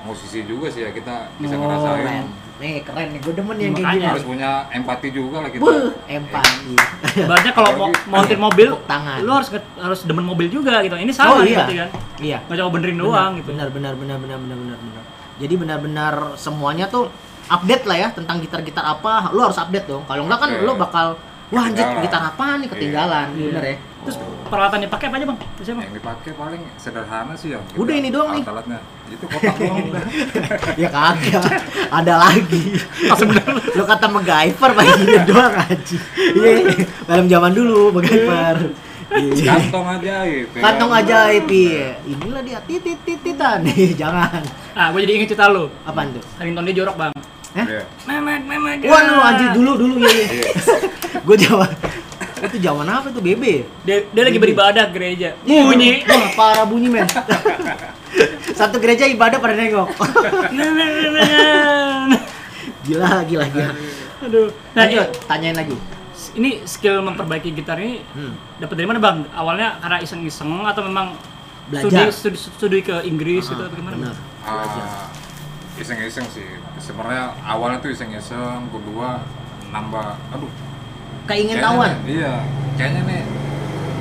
musisi 0.05 0.45
juga 0.45 0.69
sih 0.69 0.85
ya 0.85 0.93
kita 0.93 1.33
bisa 1.41 1.57
Oh, 1.57 1.65
ngerasain 1.65 2.29
nih 2.57 2.81
keren 2.81 3.13
nih 3.13 3.21
gue 3.21 3.33
demen 3.33 3.57
yang 3.59 3.73
kayak 3.75 3.89
gini 3.93 4.07
harus 4.07 4.25
punya 4.25 4.51
empati 4.71 5.09
juga 5.11 5.45
lah 5.45 5.51
kita 5.51 5.61
Buh, 5.61 5.93
empati 6.09 6.73
Ibaratnya 7.19 7.53
kalau 7.53 7.71
mau 7.75 7.89
montir 8.09 8.39
mobil, 8.39 8.69
tangan. 8.87 9.21
lu 9.21 9.31
harus 9.31 9.49
harus 9.77 10.01
demen 10.03 10.25
mobil 10.25 10.49
juga 10.49 10.81
gitu. 10.81 10.97
Ini 10.97 11.13
sama 11.13 11.31
Oh, 11.31 11.41
nih 11.41 11.47
iya. 11.47 11.57
berarti 11.59 11.75
kan. 11.77 11.89
iya 12.19 12.39
Nggak 12.43 12.57
cuma 12.59 12.71
benerin 12.73 12.97
doang 12.97 13.31
gitu. 13.37 13.49
benar 13.53 13.69
benar 13.69 13.93
benar 13.95 14.17
benar 14.17 14.39
benar 14.39 14.57
benar 14.57 14.79
benar 14.79 15.03
jadi 15.37 15.55
benar-benar 15.55 16.15
semuanya 16.35 16.89
tuh 16.89 17.13
update 17.47 17.85
lah 17.85 17.97
ya 17.99 18.09
tentang 18.11 18.41
gitar-gitar 18.41 18.83
apa 18.83 19.29
lu 19.31 19.39
harus 19.39 19.55
update 19.55 19.85
dong 19.85 20.03
kalau 20.05 20.25
enggak 20.25 20.41
kan 20.41 20.51
Oke. 20.51 20.65
lu 20.65 20.73
bakal 20.75 21.07
wah 21.49 21.65
anjir 21.65 21.87
gitar 22.01 22.23
apa 22.27 22.59
nih? 22.59 22.69
Ketinggalan 22.69 23.27
Iya. 23.33 23.47
bener 23.49 23.65
ya. 23.65 23.77
Terus 24.03 24.17
peralatan 24.47 24.79
yang 24.79 24.93
pakai 24.93 25.07
apa 25.07 25.17
aja 25.17 25.27
bang? 25.27 25.39
Bang? 25.39 25.51
yang 25.83 25.91
dipakai 25.93 26.31
paling 26.33 26.63
sederhana 26.77 27.35
sih 27.35 27.51
ya 27.51 27.59
Udah 27.75 27.91
ini 27.93 28.09
doang 28.09 28.31
nih. 28.33 28.43
alat-alatnya. 28.43 28.79
Itu 29.09 29.25
kotak 29.27 29.55
doang. 29.57 29.79
Udah 29.85 30.03
ya 30.83 30.89
kagak. 30.89 31.43
Ada 31.91 32.15
lagi. 32.17 32.65
Lu 33.73 33.85
kata 33.85 34.07
MacGyver 34.07 34.71
pakai 34.73 34.93
gini 34.97 35.19
doang 35.25 35.55
aja 35.55 35.99
iya 36.33 36.55
dalam 37.05 37.27
zaman 37.27 37.51
dulu 37.51 37.91
MacGyver. 37.93 38.59
Iya. 39.07 39.55
kantong 39.55 39.87
ajaib 39.93 40.51
ya 40.51 40.61
kantong 40.61 40.91
kan? 40.91 40.99
ajaib 41.01 41.47
iya 41.47 41.95
inilah 42.05 42.43
dia 42.43 42.59
titit 42.61 42.99
tititan 43.01 43.63
nih 43.63 43.95
jangan. 44.03 44.43
Ah, 44.73 44.91
gue 44.91 44.99
jadi 45.01 45.13
inget 45.17 45.31
cerita 45.31 45.47
lu. 45.47 45.71
apaan 45.83 46.11
tuh? 46.11 46.23
Ringtone 46.37 46.67
dia 46.67 46.83
jorok 46.83 46.95
bang. 46.97 47.13
Hah? 47.57 47.67
Iya. 47.67 47.83
Memek, 48.05 48.41
memek. 48.45 48.77
Waduh 48.85 49.19
anjir 49.19 49.49
dulu 49.53 49.73
dulu 49.77 49.95
ya. 49.99 50.13
Iya. 50.13 50.51
gue 51.27 51.37
zaman 51.39 51.71
itu 52.37 52.61
zaman 52.61 52.85
apa 52.85 53.09
tuh 53.09 53.19
BB? 53.19 53.65
Dia, 53.83 54.05
dia 54.07 54.23
lagi 54.23 54.37
beribadah 54.37 54.87
ke 54.87 54.93
gereja. 54.93 55.33
Bunyi. 55.41 56.05
Wah, 56.05 56.29
parah 56.37 56.69
bunyi 56.69 56.93
men. 56.93 57.09
Satu 58.59 58.77
gereja 58.77 59.09
ibadah 59.09 59.41
pada 59.41 59.57
nengok. 59.57 59.89
Memek, 60.53 60.89
memek. 61.17 62.23
gila, 62.85 63.25
gila, 63.25 63.45
gila. 63.49 63.73
Aduh. 64.23 64.49
Nah, 64.73 64.85
Lanjut, 64.85 65.09
tanyain 65.25 65.57
lagi. 65.57 65.77
ini 66.33 66.61
skill 66.63 67.01
memperbaiki 67.01 67.51
gitar 67.51 67.77
ini 67.77 68.05
Hmm. 68.13 68.37
dapat 68.59 68.75
dari 68.75 68.87
mana 68.87 69.01
bang? 69.01 69.25
Awalnya 69.33 69.81
karena 69.81 69.97
iseng-iseng 69.99 70.61
atau 70.63 70.85
memang 70.85 71.17
Belajar. 71.67 72.13
studi, 72.13 72.37
studi, 72.37 72.39
studi 72.53 72.79
ke 72.81 73.01
Inggris 73.03 73.49
gitu 73.49 73.59
Ah, 73.59 73.67
atau 73.67 73.77
gimana? 73.77 73.97
benar. 73.99 74.17
Ah, 74.45 75.09
iseng-iseng 75.77 76.27
sih 76.27 76.49
sebenarnya 76.79 77.37
awalnya 77.43 77.79
tuh 77.79 77.91
iseng-iseng 77.91 78.69
kedua 78.69 79.21
nambah 79.69 80.17
aduh 80.31 80.51
Keingin 81.27 81.59
kayaknya 81.59 81.67
tahuan. 81.67 81.91
nih- 81.91 82.05
iya 82.15 82.33
kayaknya 82.75 83.03
nih 83.05 83.23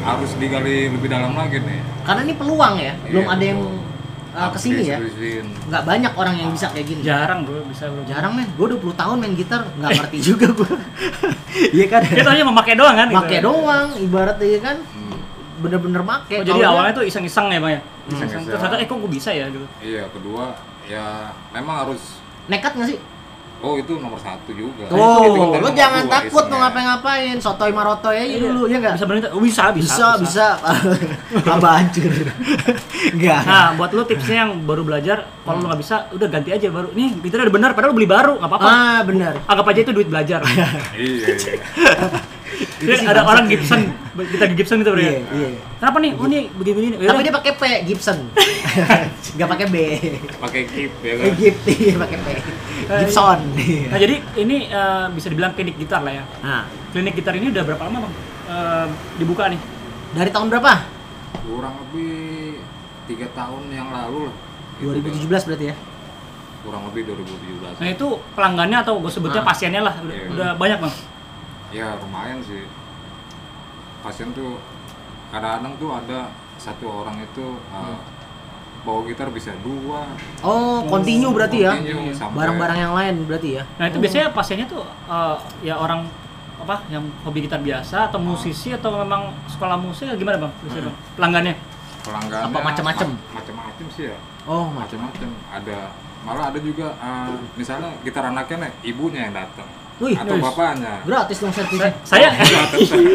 harus 0.06 0.32
digali 0.38 0.78
lebih 0.88 1.10
dalam 1.10 1.34
lagi 1.34 1.58
nih 1.60 1.82
Karena 2.06 2.22
ini 2.22 2.34
peluang 2.34 2.76
ya. 2.78 2.94
Belum 3.02 3.26
Iya, 3.26 3.34
ada 3.34 3.44
yang 3.44 3.60
uh, 3.66 4.38
Harus 4.38 4.54
ke 4.54 4.60
sini 4.62 4.82
ya. 4.86 4.98
Nggak 5.66 5.84
banyak 5.84 6.14
orang 6.14 6.36
yang 6.38 6.50
bisa 6.54 6.70
kayak 6.70 6.86
gini. 6.86 7.02
Jarang 7.02 7.42
bro, 7.42 7.66
bisa 7.66 7.90
bro. 7.90 8.06
Jarang 8.06 8.38
men. 8.38 8.46
Gue 8.54 8.68
20 8.70 8.94
tahun 8.94 9.16
main 9.18 9.34
gitar 9.34 9.66
nggak 9.74 9.90
ngerti 9.98 10.18
juga 10.22 10.48
gue. 10.54 10.70
Iya 11.74 11.86
kan? 11.90 12.06
Dia 12.06 12.22
taunya 12.22 12.46
memakai 12.46 12.78
doang 12.78 12.94
kan? 12.94 13.08
gitu. 13.10 13.18
Pakai 13.18 13.40
doang, 13.42 13.88
ibaratnya 13.98 14.46
ya 14.46 14.60
kan. 14.62 14.78
Hmm. 14.86 15.18
Bener-bener 15.58 16.02
make. 16.04 16.36
Oh, 16.36 16.46
jadi 16.46 16.62
awalnya 16.62 16.94
tuh 16.94 17.04
iseng-iseng 17.04 17.50
ya 17.50 17.58
bang 17.58 17.74
ya? 17.74 17.82
Iseng-iseng. 18.06 18.42
Terus 18.46 18.60
ternyata 18.60 18.78
eh 18.78 18.86
kok 18.86 18.98
gue 19.00 19.10
bisa 19.10 19.30
ya 19.32 19.46
gitu. 19.48 19.66
iya 19.82 20.04
kedua 20.06 20.54
ya 20.86 21.34
memang 21.52 21.76
harus 21.88 22.22
nekat 22.46 22.78
nggak 22.78 22.90
sih? 22.94 23.00
oh 23.66 23.74
itu 23.82 23.98
nomor 23.98 24.20
satu 24.22 24.52
juga 24.54 24.86
Tuh, 24.92 24.98
Itu 25.26 25.42
dari 25.50 25.64
lu 25.64 25.70
jangan 25.74 26.04
takut 26.06 26.46
mau 26.52 26.60
ngapain-ngapain, 26.62 27.36
sotoy 27.42 27.72
marotoy 27.74 28.14
aja 28.14 28.36
dulu, 28.38 28.70
ya 28.70 28.78
nggak? 28.78 28.94
Bisa 29.00 29.06
bener 29.10 29.22
oh, 29.32 29.42
bisa, 29.42 29.64
bisa, 29.74 30.20
Bisa, 30.22 30.48
bisa. 30.60 31.42
Apa 31.56 31.82
hancur? 31.82 32.14
Enggak. 33.16 33.42
Nah, 33.48 33.74
buat 33.80 33.90
lu 33.96 34.04
tipsnya 34.06 34.46
yang 34.46 34.52
baru 34.68 34.86
belajar, 34.86 35.26
kalau 35.42 35.66
lu 35.66 35.66
nggak 35.72 35.82
bisa, 35.82 35.96
udah 36.14 36.28
ganti 36.30 36.54
aja 36.54 36.68
baru. 36.70 36.94
Nih, 36.94 37.18
gitarnya 37.26 37.50
udah 37.50 37.56
benar, 37.58 37.70
padahal 37.74 37.90
lu 37.96 37.98
beli 37.98 38.10
baru, 38.10 38.34
nggak 38.38 38.52
apa-apa. 38.54 38.70
Ah, 38.70 39.00
benar. 39.02 39.34
Anggap 39.50 39.66
aja 39.72 39.80
itu 39.82 39.94
duit 39.96 40.10
belajar. 40.12 40.40
iya 40.46 40.68
iya 41.00 41.56
Ada 42.86 43.22
orang 43.22 43.46
Gibson, 43.46 43.82
gitar 44.26 44.48
Gibson 44.52 44.78
gitu 44.80 44.90
bro 44.90 44.98
Iya, 44.98 45.12
ya. 45.12 45.22
iya. 45.30 45.48
Kenapa 45.76 45.98
nih? 45.98 46.12
Oh 46.14 46.26
nih 46.26 46.42
begini-begini. 46.50 46.96
Tapi 47.00 47.22
dia 47.22 47.34
pakai 47.34 47.52
P, 47.52 47.64
Gibson. 47.86 48.18
Enggak 49.34 49.50
pakai 49.50 49.66
B. 49.66 49.76
pakai 50.38 50.62
kip 50.66 50.94
ya 51.00 51.12
Eh, 51.12 51.18
kan 51.18 51.34
Gift, 51.36 51.62
iya, 51.68 51.94
pakai 51.96 52.18
P. 52.18 52.28
Gibson. 53.02 53.40
Nah, 53.88 53.98
jadi 53.98 54.16
ini 54.36 54.58
eh, 54.68 55.06
bisa 55.10 55.28
dibilang 55.28 55.52
klinik 55.52 55.76
gitar 55.76 56.02
lah 56.02 56.14
ya. 56.14 56.24
Nah, 56.40 56.64
Klinik 56.90 57.14
gitar 57.14 57.34
ini 57.34 57.50
udah 57.50 57.64
berapa 57.64 57.82
lama 57.84 57.98
bang? 58.02 58.14
Eh, 58.46 58.86
dibuka 59.18 59.48
nih. 59.48 59.60
dari 60.12 60.30
tahun 60.30 60.48
berapa? 60.48 60.74
kurang 61.38 61.78
lebih 61.80 62.58
tiga 63.06 63.28
tahun 63.30 63.70
yang 63.70 63.86
lalu 63.88 64.26
lah 64.26 64.36
Itu 64.76 64.90
2017 64.92 65.14
udah- 65.22 65.44
berarti 65.46 65.66
ya. 65.68 65.76
kurang 66.60 66.84
lebih 66.90 67.02
2017 67.06 67.78
Nah 67.78 67.88
itu 67.88 68.08
pelanggannya 68.32 68.78
atau 68.80 68.98
gue 68.98 69.12
sebutnya 69.12 69.40
Ah. 69.40 69.46
pasiennya 69.46 69.82
lah, 69.82 69.94
udah, 69.96 70.10
Iya. 70.12 70.26
udah 70.32 70.50
banyak 70.56 70.80
bang. 70.80 70.94
Ya 71.76 72.00
lumayan 72.00 72.40
sih 72.40 72.64
pasien 74.00 74.32
tuh 74.32 74.62
kadang-kadang 75.28 75.74
tuh 75.76 75.92
ada 75.92 76.20
satu 76.56 77.04
orang 77.04 77.20
itu 77.20 77.46
uh, 77.70 77.98
bawa 78.82 79.02
gitar 79.04 79.28
bisa 79.28 79.50
dua 79.60 80.06
Oh, 80.40 80.86
continue 80.86 81.28
berarti 81.30 81.58
ya. 81.60 81.74
continue 81.74 82.14
sampai- 82.14 82.38
Barang-barang 82.40 82.80
yang 82.80 82.94
lain 82.94 83.14
berarti 83.26 83.58
ya. 83.58 83.64
Nah 83.76 83.90
itu 83.90 83.98
biasanya 83.98 84.30
pasiennya 84.30 84.68
tuh 84.68 84.86
eh, 84.86 85.36
ya 85.64 85.76
orang 85.76 86.06
apa 86.56 86.86
yang 86.88 87.02
hobi 87.22 87.42
gitar 87.42 87.60
biasa 87.60 88.08
atau 88.08 88.22
musisi 88.22 88.72
atau 88.72 88.94
memang 88.96 89.34
sekolah 89.48 89.76
musik 89.76 90.06
atau 90.06 90.16
gimana 90.16 90.38
bang? 90.40 90.54
Biasanya 90.62 90.84
bang? 90.86 90.98
Pelanggannya? 91.18 91.56
pelanggannya 92.00 92.46
Apa 92.48 92.60
macam-macam? 92.62 93.08
ma- 93.10 93.34
macam-macam 93.36 93.86
sih 93.90 94.06
ya 94.06 94.18
Oh, 94.46 94.70
macam. 94.70 95.02
macam-macam 95.02 95.30
ada 95.52 95.78
malah 96.22 96.54
ada 96.54 96.60
juga 96.60 96.94
uh, 96.96 97.34
misalnya 97.54 97.90
gitar 98.02 98.22
anaknya 98.24 98.70
nih 98.70 98.72
ibunya 98.88 99.26
yang 99.26 99.34
datang 99.36 99.66
Wih, 99.96 100.12
atau 100.12 100.36
bapaknya 100.36 101.00
Gratis 101.08 101.40
dong 101.40 101.56
servisnya. 101.56 101.96
Saya, 102.04 102.28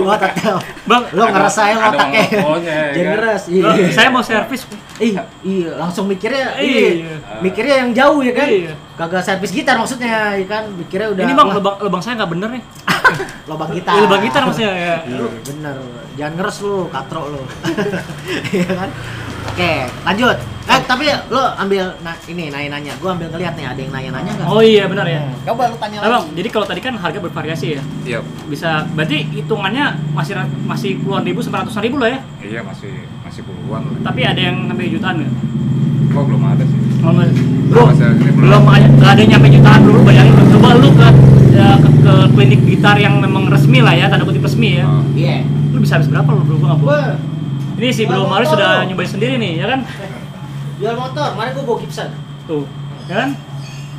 Wah, 0.01 0.17
tetep. 0.17 0.57
bang, 0.89 1.03
Lo 1.13 1.29
ngerasain 1.29 1.77
otaknya. 1.77 2.25
Generous. 2.97 3.43
Lo- 3.53 3.77
Iya. 3.77 3.93
saya 3.93 4.09
mau 4.09 4.25
servis. 4.25 4.65
Iya, 4.97 5.29
iya, 5.41 5.77
langsung 5.77 6.09
mikirnya 6.09 6.57
Iya. 6.57 6.81
iya. 7.05 7.15
Mikirnya 7.41 7.85
yang 7.85 7.91
jauh 7.93 8.21
ya 8.21 8.33
kan? 8.33 8.49
Iya. 8.49 8.73
Kagak 8.97 9.21
servis 9.21 9.53
gitar 9.53 9.77
maksudnya, 9.77 10.33
ya 10.35 10.47
kan? 10.47 10.73
Mikirnya 10.73 11.13
udah 11.13 11.23
Ini 11.23 11.33
bang, 11.33 11.49
lubang, 11.53 11.77
lubang 11.81 12.01
saya 12.01 12.17
nggak 12.17 12.31
bener 12.33 12.49
nih. 12.49 12.63
lubang 13.53 13.71
gitar. 13.71 13.93
Ini 13.93 14.01
lubang 14.01 14.21
gitar 14.25 14.43
maksudnya 14.43 14.73
ya. 14.73 14.97
Iya, 15.05 15.27
bener. 15.47 15.77
Jangan 16.17 16.33
ngeres 16.33 16.57
lu, 16.61 16.89
katro 16.89 17.23
lu. 17.29 17.41
Iya 18.51 18.69
kan? 18.73 18.91
Oke, 19.61 19.77
lanjut. 20.09 20.37
Eh, 20.65 20.81
tapi 20.87 21.05
lo 21.29 21.43
ambil 21.53 21.93
nah 22.01 22.17
ini 22.25 22.49
nanya-nanya. 22.49 22.97
Gua 22.97 23.13
ambil 23.13 23.29
ngeliat 23.29 23.53
nih, 23.53 23.67
ada 23.67 23.77
yang 23.77 23.93
nanya-nanya 23.93 24.33
enggak? 24.33 24.47
Oh 24.49 24.63
iya 24.63 24.89
benar 24.89 25.05
ya. 25.05 25.21
Coba 25.45 25.69
lu 25.69 25.77
tanya 25.77 26.01
Nah, 26.01 26.09
bang, 26.09 26.25
lagi. 26.25 26.33
jadi 26.33 26.49
kalau 26.49 26.65
tadi 26.65 26.81
kan 26.81 26.95
harga 26.97 27.19
bervariasi 27.19 27.67
ya. 27.77 27.83
iya 28.07 28.19
Bisa, 28.49 28.89
berarti 28.89 29.21
hitungannya 29.29 29.85
masih 30.17 30.33
masih 30.65 30.91
puluhan 31.05 31.29
ribu 31.29 31.45
sampai 31.45 31.61
ratusan 31.61 31.85
ribu 31.85 32.01
lah 32.01 32.09
ya. 32.09 32.21
iya 32.41 32.61
masih 32.63 32.89
masih 33.21 33.45
puluhan 33.45 33.85
lah 33.85 33.97
Tapi 34.01 34.21
ada 34.23 34.41
yang 34.41 34.57
sampai 34.65 34.89
jutaan 34.89 35.15
nggak? 35.21 35.33
kok 36.11 36.25
belum 36.25 36.43
ada 36.43 36.65
sih 36.65 36.79
Belum, 37.01 37.15
Belum, 37.71 37.87
belum. 38.41 38.63
ada, 38.67 38.87
ada 39.07 39.19
yang 39.21 39.31
nyampe 39.37 39.49
jutaan 39.53 39.81
dulu. 39.85 39.99
Bayangin, 40.03 40.35
coba 40.51 40.69
lu 40.75 40.89
ke, 40.91 41.09
ya, 41.53 41.69
ke 41.77 41.89
ke 42.01 42.15
klinik 42.33 42.61
gitar 42.65 42.97
yang 42.97 43.15
memang 43.19 43.45
resmi 43.47 43.79
lah 43.79 43.93
ya, 43.93 44.09
tanda 44.09 44.25
kutip 44.25 44.41
resmi 44.41 44.81
ya. 44.81 44.85
Uh, 44.85 45.05
Iya. 45.13 45.45
Lu 45.71 45.79
bisa 45.79 46.01
habis 46.01 46.09
berapa 46.09 46.27
lu 46.31 46.43
bro? 46.43 46.57
Gua 46.57 46.69
nggak 46.73 46.81
Ini 47.77 47.89
si 47.91 48.03
Bro 48.05 48.25
motor 48.25 48.45
sudah 48.49 48.85
nyobain 48.85 49.07
sendiri 49.07 49.35
nih, 49.37 49.53
ya 49.59 49.67
kan? 49.67 49.81
jual 50.77 50.97
motor. 50.97 51.37
Kemarin 51.37 51.51
gua 51.53 51.65
bawa 51.67 51.77
Gibson. 51.79 52.09
Tuh, 52.45 52.65
ya 53.05 53.15
kan? 53.19 53.31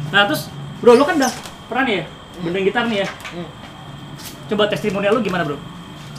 Nah 0.09 0.21
terus, 0.25 0.49
Bro 0.79 0.95
lu 0.95 1.03
kan 1.03 1.15
udah 1.15 1.31
pernah 1.65 1.83
nih 1.85 1.95
ya, 1.95 2.03
benerin 2.41 2.63
gitar 2.65 2.83
nih 2.85 2.97
ya. 3.01 3.07
Hmm. 3.31 3.47
Coba 4.47 4.67
testimonial 4.67 5.13
lu 5.13 5.21
gimana 5.21 5.45
bro? 5.45 5.55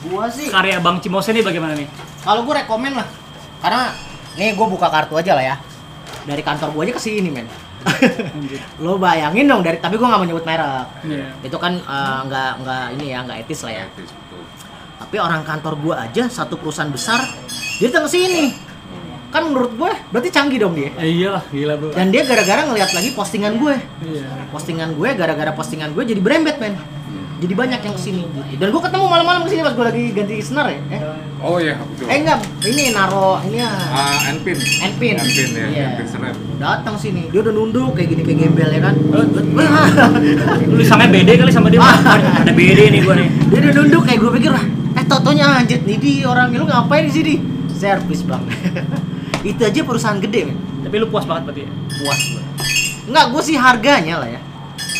Gua 0.02 0.26
sih 0.26 0.48
Karya 0.48 0.78
Bang 0.78 0.98
Cimose 0.98 1.30
nih 1.30 1.42
bagaimana 1.42 1.74
nih? 1.74 1.86
kalau 2.22 2.46
gue 2.46 2.54
rekomen 2.54 2.94
lah 2.94 3.02
karena 3.58 3.90
nih 4.34 4.54
gue 4.54 4.62
buka 4.64 4.86
kartu 4.86 5.18
aja 5.18 5.34
lah 5.34 5.42
ya 5.42 5.56
dari 6.22 6.38
kantor 6.38 6.70
gue 6.70 6.82
aja 6.86 6.94
ke 6.94 7.02
sini 7.02 7.34
men 7.34 7.50
lo 8.82 8.94
bayangin 8.94 9.50
dong 9.50 9.58
dari 9.58 9.82
tapi 9.82 9.98
gue 9.98 10.06
nggak 10.06 10.22
mau 10.22 10.28
nyebut 10.30 10.46
merek 10.46 10.86
Iya. 11.02 11.26
itu 11.42 11.56
kan 11.58 11.74
eh, 11.74 12.18
nggak 12.22 12.50
nggak 12.62 12.84
ini 12.94 13.06
ya 13.10 13.26
nggak 13.26 13.42
etis 13.42 13.66
lah 13.66 13.74
ya 13.74 13.84
etis, 13.90 14.06
betul. 14.06 14.42
Tapi 15.02 15.18
orang 15.18 15.42
kantor 15.42 15.74
gue 15.76 15.94
aja 15.94 16.22
satu 16.28 16.54
perusahaan 16.54 16.88
besar 16.88 17.18
dia 17.76 17.86
datang 17.86 18.06
ke 18.06 18.12
sini 18.12 18.54
kan 19.28 19.44
menurut 19.44 19.72
gue 19.72 19.92
berarti 20.08 20.28
canggih 20.28 20.58
dong 20.58 20.72
dia 20.72 20.92
Eh, 20.94 21.08
iyalah, 21.18 21.42
gila 21.48 21.74
bro. 21.74 21.90
dan 21.90 22.08
dia 22.08 22.22
gara-gara 22.22 22.62
ngeliat 22.62 22.90
lagi 22.90 23.10
postingan 23.10 23.56
gue 23.56 23.74
Iya. 24.04 24.48
postingan 24.48 24.92
gue 24.92 25.08
gara-gara 25.10 25.50
postingan 25.50 25.90
gue 25.90 26.04
jadi 26.04 26.18
brembet 26.18 26.56
men 26.56 26.76
jadi 27.36 27.58
banyak 27.58 27.80
yang 27.82 27.90
ke 27.90 28.00
sini 28.00 28.22
gitu. 28.22 28.54
dan 28.54 28.70
gue 28.70 28.80
ketemu 28.80 29.02
malam-malam 29.04 29.42
ke 29.42 29.50
sini 29.50 29.60
pas 29.60 29.72
gue 29.72 29.82
lagi 29.82 30.04
ganti 30.12 30.34
senar 30.38 30.68
ya 30.68 30.78
eh, 30.92 31.00
oh 31.40 31.58
iya 31.58 31.74
betul 31.74 32.06
eh 32.06 32.16
enggak 32.16 32.38
ini 32.62 32.84
naro 32.92 33.42
ini 33.42 33.58
ya 33.58 33.72
Ah, 33.90 34.30
Enpin 34.30 34.54
Enpin. 34.78 35.16
Enpin 35.16 35.48
ya 35.50 35.66
Iya. 35.66 35.86
Enpin 35.90 36.06
Serep 36.06 36.36
datang 36.56 36.94
sini 36.94 37.26
dia 37.28 37.40
udah 37.40 37.50
nunduk 37.50 37.90
kayak 37.92 38.08
gini 38.08 38.22
kayak 38.22 38.38
gembel 38.46 38.70
ya 38.70 38.80
kan 38.80 38.94
Tulisannya 40.62 41.08
BD 41.10 41.30
kali 41.36 41.50
sama 41.50 41.66
dia. 41.66 41.82
Ada 41.82 42.52
BD 42.52 42.80
nih 42.88 43.00
gua 43.02 43.14
nih. 43.14 43.28
dia 43.48 43.58
udah 43.60 43.72
nunduk 43.76 44.02
kayak 44.04 44.18
gue 44.18 44.30
pikir 44.36 44.52
eh 44.52 44.64
totonya 45.12 45.46
anjir 45.60 45.80
nih 45.84 45.98
di 46.00 46.12
orang 46.24 46.48
lu 46.52 46.64
ngapain 46.64 47.04
di 47.04 47.12
sini 47.12 47.34
servis 47.68 48.24
bang 48.24 48.42
itu 49.50 49.60
aja 49.60 49.80
perusahaan 49.82 50.18
gede 50.18 50.48
men 50.48 50.58
Tapi 50.82 50.94
lu 50.98 51.06
puas 51.06 51.22
banget 51.22 51.42
berarti 51.46 51.62
ya? 51.66 51.70
puas 52.00 52.20
gue 52.30 52.42
Enggak, 53.02 53.24
gue 53.34 53.42
sih 53.42 53.56
harganya 53.58 54.22
lah 54.22 54.30
ya. 54.30 54.40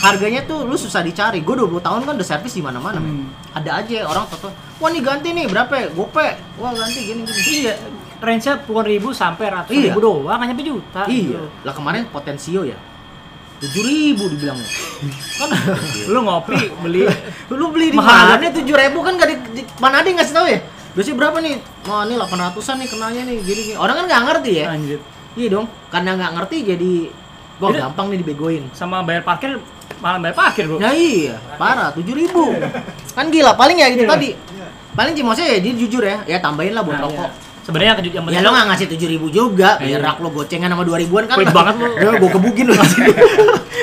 Harganya 0.02 0.42
tuh 0.42 0.66
lu 0.66 0.74
susah 0.74 1.06
dicari. 1.06 1.38
Gue 1.38 1.54
20 1.54 1.78
tahun 1.78 2.02
kan 2.02 2.18
udah 2.18 2.26
servis 2.26 2.50
di 2.50 2.58
mana-mana. 2.58 2.98
men. 2.98 3.22
Hmm. 3.22 3.30
Ada 3.54 3.78
aja 3.78 4.10
orang 4.10 4.26
toto, 4.26 4.50
wah 4.82 4.90
nih 4.90 4.98
ganti 4.98 5.30
nih 5.30 5.46
berapa 5.46 5.70
ya? 5.70 5.86
Gope. 5.94 6.28
Wah 6.58 6.74
ganti 6.74 6.98
gini 7.06 7.22
gini. 7.22 7.62
Iya, 7.62 7.78
range-nya 8.18 8.58
puluhan 8.66 8.86
ribu 8.90 9.14
sampai 9.14 9.54
ratusan 9.54 9.78
Iya. 9.78 9.94
ribu 9.94 10.02
doang, 10.02 10.38
hanya 10.42 10.54
juta. 10.58 11.06
Iya. 11.06 11.38
gitu. 11.38 11.46
Lah 11.62 11.74
kemarin 11.78 12.02
Potensio 12.10 12.66
ya. 12.66 12.74
7000 13.62 14.18
dibilangnya. 14.18 14.68
Kan 15.38 15.48
Lu 16.12 16.20
ngopi 16.20 16.58
beli 16.82 17.06
lu 17.52 17.70
beli 17.70 17.94
di 17.94 17.98
mana? 17.98 18.34
7000 18.34 18.66
kan 18.92 19.12
gak 19.14 19.28
di, 19.30 19.36
di- 19.54 19.68
mana 19.78 20.02
ada 20.02 20.08
yang 20.08 20.18
ngasih 20.18 20.34
tahu 20.34 20.46
ya? 20.46 20.58
Biasanya 20.92 21.16
berapa 21.16 21.38
nih? 21.38 21.54
Wah, 21.86 22.02
ini 22.04 22.14
800-an 22.16 22.76
nih 22.76 22.88
kenanya 22.90 23.22
nih 23.22 23.36
gini. 23.40 23.62
Orang 23.74 23.94
kan 23.96 24.04
nggak 24.04 24.22
ngerti 24.26 24.50
ya. 24.52 24.66
anjir. 24.68 24.98
Iya 25.32 25.48
dong, 25.48 25.66
karena 25.88 26.10
nggak 26.12 26.32
ngerti 26.36 26.56
jadi 26.66 26.92
wah 27.56 27.70
Jadi- 27.70 27.80
gampang 27.80 28.06
nih 28.10 28.18
dibegoin. 28.20 28.62
Sama 28.72 29.00
bayar 29.00 29.22
parkir 29.22 29.56
malah 29.98 30.18
bayar 30.18 30.34
parkir, 30.34 30.66
Bro. 30.66 30.76
Nah 30.76 30.92
iya, 30.92 31.38
parah, 31.56 31.94
tujuh 31.94 32.12
ribu. 32.12 32.52
Kan 33.14 33.30
gila, 33.30 33.54
paling 33.54 33.78
ya 33.78 33.88
itu 33.88 34.02
Iya. 34.02 34.10
tadi. 34.10 34.28
Paling 34.92 35.14
Cimosnya 35.14 35.46
ya 35.46 35.58
dia 35.58 35.72
jujur 35.72 36.02
ya, 36.02 36.20
ya 36.26 36.36
tambahin 36.36 36.74
lah 36.74 36.82
buat 36.82 36.98
Nah, 36.98 37.06
rokok. 37.06 37.30
iya. 37.30 37.51
Sebenarnya 37.62 37.94
yang 37.94 37.98
yang 38.02 38.12
Ya 38.12 38.20
penting 38.26 38.42
lo 38.42 38.50
nggak 38.50 38.66
ngasih 38.68 38.86
tujuh 38.90 39.08
ribu 39.08 39.26
juga, 39.28 39.78
biar 39.78 39.94
Iya. 39.94 39.98
rak 40.02 40.18
lo 40.18 40.28
gocengan 40.28 40.68
sama 40.68 40.82
dua 40.82 40.98
ribuan 40.98 41.24
kan. 41.24 41.38
Pelit 41.38 41.54
banget 41.54 41.74
lo. 41.78 41.86
Ya 41.94 42.10
gue 42.12 42.30
kebukin 42.32 42.64
lo 42.66 42.74
ngasih. 42.78 43.00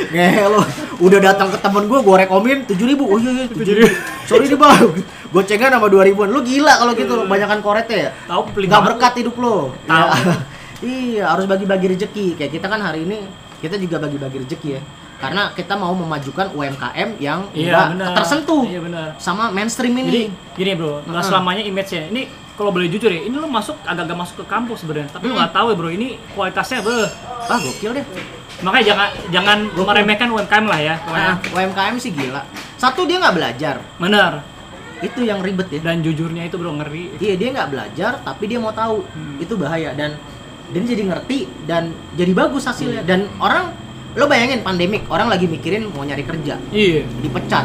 Ngehe 0.10 0.44
lo, 0.46 0.62
udah 1.00 1.20
datang 1.22 1.48
ke 1.48 1.58
temen 1.58 1.84
gue, 1.86 2.00
gue 2.00 2.16
rekomin 2.20 2.58
tujuh 2.66 2.86
ribu. 2.86 3.04
Oh 3.06 3.16
iya 3.16 3.32
iya 3.34 3.46
tujuh 3.48 3.74
ribu. 3.74 3.88
Sorry 4.26 4.46
nih 4.46 4.58
bang, 4.58 4.84
gocengan 5.30 5.70
sama 5.72 5.88
dua 5.88 6.04
ribuan. 6.04 6.28
Lo 6.28 6.42
gila 6.42 6.74
kalau 6.76 6.92
gitu, 6.94 7.14
lo 7.14 7.24
banyakan 7.26 7.60
koretnya 7.60 7.98
ya. 7.98 8.12
tahu 8.26 8.42
pelit 8.52 8.68
Nggak 8.68 8.84
berkat 8.84 9.14
hidup 9.18 9.36
lo. 9.38 9.72
Tahu. 9.86 10.08
Ya. 10.08 10.36
iya, 10.86 11.24
harus 11.32 11.46
bagi-bagi 11.46 11.96
rezeki. 11.96 12.26
Kayak 12.36 12.52
kita 12.54 12.68
kan 12.68 12.80
hari 12.80 13.04
ini 13.04 13.24
kita 13.60 13.76
juga 13.76 13.96
bagi-bagi 13.98 14.44
rezeki 14.44 14.70
ya. 14.76 14.82
Karena 15.20 15.52
kita 15.52 15.76
mau 15.76 15.92
memajukan 15.92 16.52
UMKM 16.52 17.20
yang 17.20 17.48
Iya, 17.52 17.92
tersentuh 18.16 18.64
Iya, 18.64 18.80
sama 19.20 19.52
mainstream 19.52 19.92
Jadi 19.94 20.32
ini. 20.32 20.56
gini 20.56 20.72
bro, 20.76 21.04
nggak 21.04 21.12
Heeh. 21.12 21.28
selamanya 21.28 21.64
image-nya. 21.64 22.04
Ini 22.08 22.22
kalau 22.60 22.76
boleh 22.76 22.92
jujur 22.92 23.08
ya, 23.08 23.24
ini 23.24 23.32
lu 23.32 23.48
masuk 23.48 23.80
agak-agak 23.88 24.18
masuk 24.20 24.36
ke 24.44 24.46
kampus 24.46 24.84
sebenarnya. 24.84 25.08
Tapi 25.10 25.26
Hmm. 25.26 25.40
nggak 25.40 25.52
tahu 25.56 25.66
ya 25.72 25.76
bro, 25.80 25.90
ini 25.90 26.08
kualitasnya 26.36 26.84
bro. 26.84 27.08
Ah 27.48 27.56
gokil 27.56 27.96
deh. 27.96 28.06
Makanya 28.60 28.86
jangan 28.86 29.08
jangan 29.32 29.58
meremehkan 29.72 30.28
UMKM 30.28 30.66
lah 30.68 30.80
ya. 30.84 30.96
Nah, 31.02 31.40
UMKM 31.50 31.96
sih 31.96 32.12
gila. 32.12 32.44
Satu 32.76 33.08
dia 33.08 33.16
nggak 33.18 33.32
belajar, 33.34 33.80
Bener. 33.96 34.44
itu 35.00 35.24
yang 35.24 35.40
ribet 35.40 35.72
ya. 35.72 35.80
Dan 35.82 36.04
jujurnya 36.04 36.44
itu 36.44 36.60
bro 36.60 36.76
ngeri. 36.76 37.16
Iya 37.18 37.40
dia 37.40 37.56
nggak 37.56 37.70
belajar, 37.72 38.20
tapi 38.20 38.44
dia 38.46 38.60
mau 38.60 38.76
tahu, 38.76 39.08
Hmm. 39.08 39.40
itu 39.40 39.56
bahaya 39.56 39.96
dan 39.96 40.20
dan 40.70 40.82
jadi 40.84 41.08
ngerti 41.08 41.48
dan 41.64 41.96
jadi 42.14 42.36
bagus 42.36 42.68
hasilnya. 42.68 43.02
Dan 43.02 43.32
orang 43.40 43.72
lo 44.14 44.28
bayangin 44.28 44.60
pandemik, 44.60 45.08
orang 45.08 45.32
lagi 45.32 45.48
mikirin 45.48 45.88
mau 45.88 46.04
nyari 46.04 46.22
kerja, 46.22 46.60
Iya. 46.68 47.08
dipecat. 47.24 47.64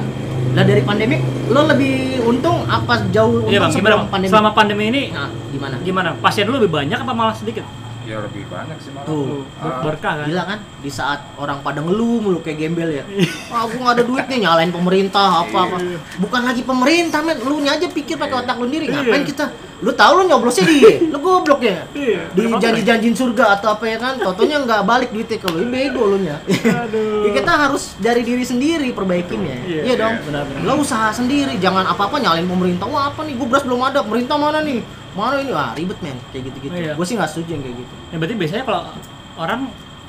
Lah 0.54 0.62
dari 0.62 0.80
pandemik 0.80 1.20
lo 1.50 1.66
lebih 1.66 2.22
untung 2.22 2.62
apa 2.64 3.10
jauh 3.10 3.42
untung 3.42 3.50
Iya 3.50 3.58
bang, 3.60 3.68
gimana 3.68 3.74
sebelum 3.74 3.98
bang? 3.98 4.10
pandemik? 4.10 4.32
Selama 4.32 4.50
pandemi 4.54 4.84
ini 4.88 5.02
Nah, 5.10 5.28
gimana? 5.50 5.74
gimana? 5.82 6.08
Pasien 6.16 6.46
lu 6.46 6.56
lebih 6.56 6.70
banyak 6.70 6.94
apa 6.96 7.12
malah 7.12 7.34
sedikit? 7.34 7.66
Ya 8.04 8.20
lebih 8.20 8.44
banyak 8.46 8.76
sih 8.78 8.90
malah 8.90 9.04
Tuh, 9.04 9.48
Ber- 9.56 9.80
berkah 9.82 10.14
kan? 10.18 10.26
Gila 10.26 10.42
kan? 10.44 10.58
Di 10.78 10.90
saat 10.90 11.24
orang 11.34 11.58
pada 11.60 11.80
ngeluh 11.80 12.20
mulu 12.20 12.38
kayak 12.38 12.58
gembel 12.58 12.90
ya. 12.92 13.04
Ah, 13.48 13.64
gua 13.64 13.80
nggak 13.82 13.94
ada 13.94 14.04
duit 14.04 14.24
nih 14.26 14.38
nyalain 14.40 14.68
pemerintah 14.68 15.42
apa 15.42 15.58
apa. 15.64 15.76
Bukan 16.16 16.40
lagi 16.42 16.62
pemerintah, 16.62 17.20
men. 17.20 17.40
Lu 17.40 17.58
nya 17.58 17.74
aja 17.74 17.86
pikir 17.86 18.14
pakai 18.14 18.36
otak 18.38 18.56
lu 18.56 18.66
sendiri. 18.66 18.86
Ngapain 18.86 19.20
Iya. 19.20 19.26
kita? 19.26 19.44
Lu 19.80 19.90
tahu 19.90 20.12
lu 20.16 20.22
nyoblosnya 20.26 20.64
di 20.64 20.78
lu 21.06 21.18
goblok 21.18 21.60
ya. 21.60 21.84
Iya, 21.90 22.20
Di 22.30 22.42
janji-janjiin 22.46 23.12
surga 23.12 23.44
atau 23.54 23.72
apa 23.72 23.84
ya 23.84 23.96
kan? 23.96 24.16
Totonya 24.16 24.60
nggak 24.60 24.82
balik 24.82 25.08
duitnya 25.10 25.36
ke 25.36 25.48
lu. 25.48 25.64
Bego 25.66 26.02
lu 26.06 26.18
nya. 26.20 26.36
Aduh. 26.44 27.24
Ya, 27.24 27.30
kita 27.34 27.52
harus 27.54 27.96
dari 27.98 28.20
diri 28.20 28.44
sendiri 28.44 28.92
perbaikinnya. 28.92 29.58
Iya, 29.62 29.80
Iya, 29.82 29.94
dong. 29.96 30.14
iya, 30.14 30.22
benar-benar. 30.22 30.60
Lo 30.62 30.74
usaha 30.78 31.08
sendiri, 31.10 31.56
jangan 31.56 31.84
apa-apa 31.84 32.16
nyalain 32.18 32.44
pemerintah. 32.44 32.84
Wah, 32.84 33.08
apa 33.08 33.24
nih? 33.24 33.34
Gua 33.34 33.48
beras 33.48 33.64
belum 33.64 33.80
ada. 33.80 34.00
Pemerintah 34.00 34.36
mana 34.36 34.60
nih? 34.60 34.80
Mana 35.14 35.38
ini? 35.38 35.50
Wah, 35.50 35.70
ribet, 35.72 35.98
men. 36.00 36.18
Kayak 36.28 36.42
gitu-gitu. 36.48 36.74
Iya. 36.74 36.92
Gue 36.92 37.06
sih 37.06 37.14
nggak 37.14 37.28
setuju 37.28 37.50
yang 37.52 37.62
kayak 37.62 37.76
gitu. 37.78 37.94
Ya 38.08 38.16
berarti 38.16 38.34
biasanya 38.34 38.64
kalau 38.64 38.80
orang 39.36 39.60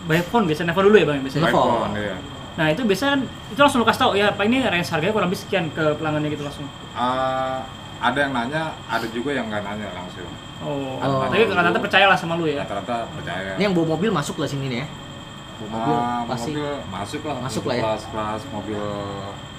by 0.04 0.22
phone 0.24 0.46
biasanya 0.46 0.68
nelfon 0.70 0.86
dulu 0.86 0.96
ya 0.96 1.06
bang 1.06 1.22
biasanya. 1.22 1.44
Nelfon. 1.46 1.66
iPhone 1.66 1.94
ya 1.96 2.16
Nah 2.56 2.68
itu 2.70 2.82
biasanya 2.82 3.12
kan 3.12 3.22
itu 3.52 3.60
langsung 3.60 3.80
lu 3.80 3.86
kasih 3.86 4.00
tau 4.00 4.12
ya 4.14 4.32
pak 4.32 4.44
ini 4.44 4.64
range 4.64 4.88
harganya 4.88 5.12
kurang 5.12 5.28
lebih 5.28 5.38
sekian 5.38 5.66
ke 5.70 5.84
pelanggannya 5.94 6.30
gitu 6.30 6.42
langsung. 6.42 6.64
Ah, 6.92 7.68
ada 7.98 8.16
yang 8.18 8.32
nanya 8.32 8.62
ada 8.86 9.04
juga 9.08 9.32
yang 9.32 9.46
nggak 9.46 9.62
nanya 9.62 9.92
langsung 9.92 10.24
Oh. 10.58 10.96
Oh. 10.96 11.20
Tapi 11.22 11.46
rata-rata 11.46 11.78
percaya 11.78 12.08
lah 12.08 12.16
sama 12.16 12.34
lu 12.34 12.48
ya. 12.48 12.64
rata-rata 12.64 13.12
percaya 13.12 13.60
Ini 13.60 13.64
yang 13.66 13.76
bawa 13.76 13.92
mobil 13.92 14.08
masuk 14.10 14.40
lah 14.40 14.48
sini 14.48 14.72
nih 14.72 14.80
ya. 14.80 14.88
Bawa 15.58 15.68
mobil 15.70 15.96
Ah, 15.98 16.22
pasti. 16.26 16.52
mobil 16.54 16.70
masuk 16.88 17.22
lah 17.22 17.36
Masuk 17.44 17.64
lah 17.66 17.76
ya. 17.76 17.84
kelas-kelas 17.84 18.42
mobil 18.50 18.80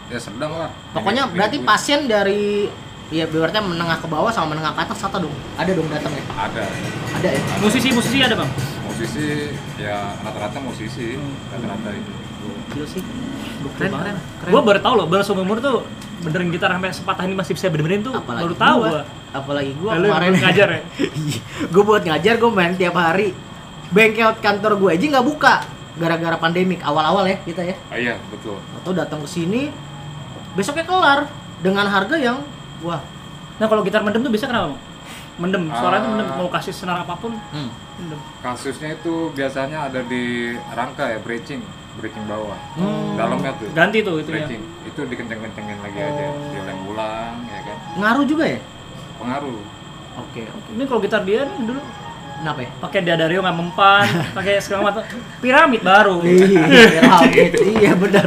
ya 0.06 0.18
sedang 0.18 0.52
lah 0.54 0.70
Pokoknya 0.90 1.22
Ini- 1.22 1.34
berarti 1.34 1.56
ini- 1.58 1.66
pasien 1.66 2.00
dari 2.06 2.70
ya 3.06 3.24
berarti 3.24 3.58
menengah 3.60 3.98
ke 3.98 4.06
bawah 4.06 4.28
sama 4.28 4.52
menengah 4.52 4.72
ke 4.72 4.80
atas 4.82 4.98
satu 4.98 5.22
dong. 5.22 5.34
Ada 5.54 5.70
dong 5.72 5.86
datangnya. 5.86 6.22
ada 6.32 6.62
Ada 7.14 7.28
ya. 7.30 7.40
Musisi-musisi 7.58 8.18
ada 8.20 8.34
bang? 8.34 8.50
musisi 8.86 9.52
ya 9.76 10.16
rata-rata 10.18 10.56
musisi 10.56 11.14
Hmm. 11.14 11.36
rata-rata 11.52 11.92
itu 11.92 12.12
Gokil 12.40 12.84
sih. 12.88 13.02
Keren, 13.76 13.92
keren. 13.92 14.16
Gua 14.48 14.62
baru 14.62 14.80
tahu 14.80 14.94
loh, 14.96 15.06
baru 15.06 15.20
seumur 15.20 15.44
umur 15.44 15.58
tuh 15.60 15.84
benerin 16.18 16.48
gitar 16.48 16.72
sampai 16.72 16.90
sepatah 16.90 17.24
ini 17.24 17.36
masih 17.36 17.52
bisa 17.52 17.68
benerin 17.68 18.00
tuh 18.00 18.16
Apalagi 18.16 18.44
baru 18.46 18.56
tahu 18.56 18.78
gua. 18.78 18.88
gua. 18.88 19.02
Apalagi 19.34 19.72
gua 19.76 19.90
Lalu 19.94 20.06
kemarin 20.08 20.32
ngajar 20.40 20.68
ya? 20.70 20.80
gue 21.72 21.82
buat 21.84 22.02
ngajar 22.02 22.34
gue 22.36 22.50
main 22.50 22.72
tiap 22.72 22.96
hari. 22.96 23.36
Bengkel 23.86 24.32
kantor 24.40 24.72
gue 24.80 24.90
aja 24.92 25.04
nggak 25.12 25.26
buka 25.26 25.54
gara-gara 25.96 26.36
pandemik 26.36 26.80
awal-awal 26.80 27.24
ya 27.24 27.36
kita 27.40 27.62
ya. 27.62 27.76
ah, 27.86 27.96
iya 27.96 28.14
betul 28.28 28.56
Atau 28.74 28.92
datang 28.92 29.20
ke 29.20 29.28
sini 29.28 29.68
besoknya 30.52 30.84
kelar 30.84 31.28
dengan 31.60 31.84
harga 31.84 32.16
yang 32.16 32.40
wah. 32.80 33.00
Nah 33.56 33.66
kalau 33.66 33.80
gitar 33.80 34.00
mendem 34.00 34.20
tuh 34.20 34.30
bisa 34.30 34.44
kenapa 34.44 34.70
bang? 34.70 34.80
Mendem, 35.36 35.68
suaranya 35.70 36.00
tuh 36.00 36.10
mendem 36.10 36.26
Ah. 36.26 36.36
mau 36.36 36.48
kasih 36.48 36.72
senar 36.72 36.96
apa 36.98 37.12
pun 37.14 37.32
Hmm. 37.50 37.68
mendem. 37.94 38.20
kasusnya 38.40 38.94
itu 38.94 39.28
biasanya 39.30 39.78
ada 39.84 40.00
di 40.02 40.24
rangka 40.70 41.04
ya 41.06 41.18
breaching 41.18 41.60
breaching 41.94 42.24
bawah 42.24 42.56
Hmm. 42.72 43.16
dalamnya 43.16 43.52
tuh 43.54 43.68
Ganti 43.70 44.00
tuh 44.00 44.16
itu 44.18 44.28
ya. 44.28 44.40
breaching 44.40 44.62
itu 44.82 45.00
dikenceng-kencengin 45.02 45.78
lagi 45.78 45.98
aja 45.98 46.24
Oh. 46.26 46.50
diulang 46.50 46.80
ulang 46.86 47.34
ya 47.46 47.60
kan 47.62 47.76
Ngaruh 47.94 48.24
juga 48.24 48.44
ya? 48.46 48.60
pengaruh 49.16 49.60
Oke, 50.16 50.48
oke. 50.48 50.70
Ini 50.72 50.84
kalau 50.86 51.00
gitar 51.02 51.20
dia 51.22 51.44
nih 51.44 51.68
dulu 51.68 51.80
Kenapa 52.36 52.60
ya? 52.62 52.70
pakai 52.78 53.00
dadario 53.00 53.40
nggak 53.40 53.56
mempan, 53.56 54.06
pakai 54.36 54.60
segala 54.60 54.92
macam 54.92 55.02
piramid 55.40 55.80
baru. 55.80 56.20
Iya, 56.20 56.84
piramid. 56.92 57.52
iya 57.80 57.92
benar. 57.96 58.26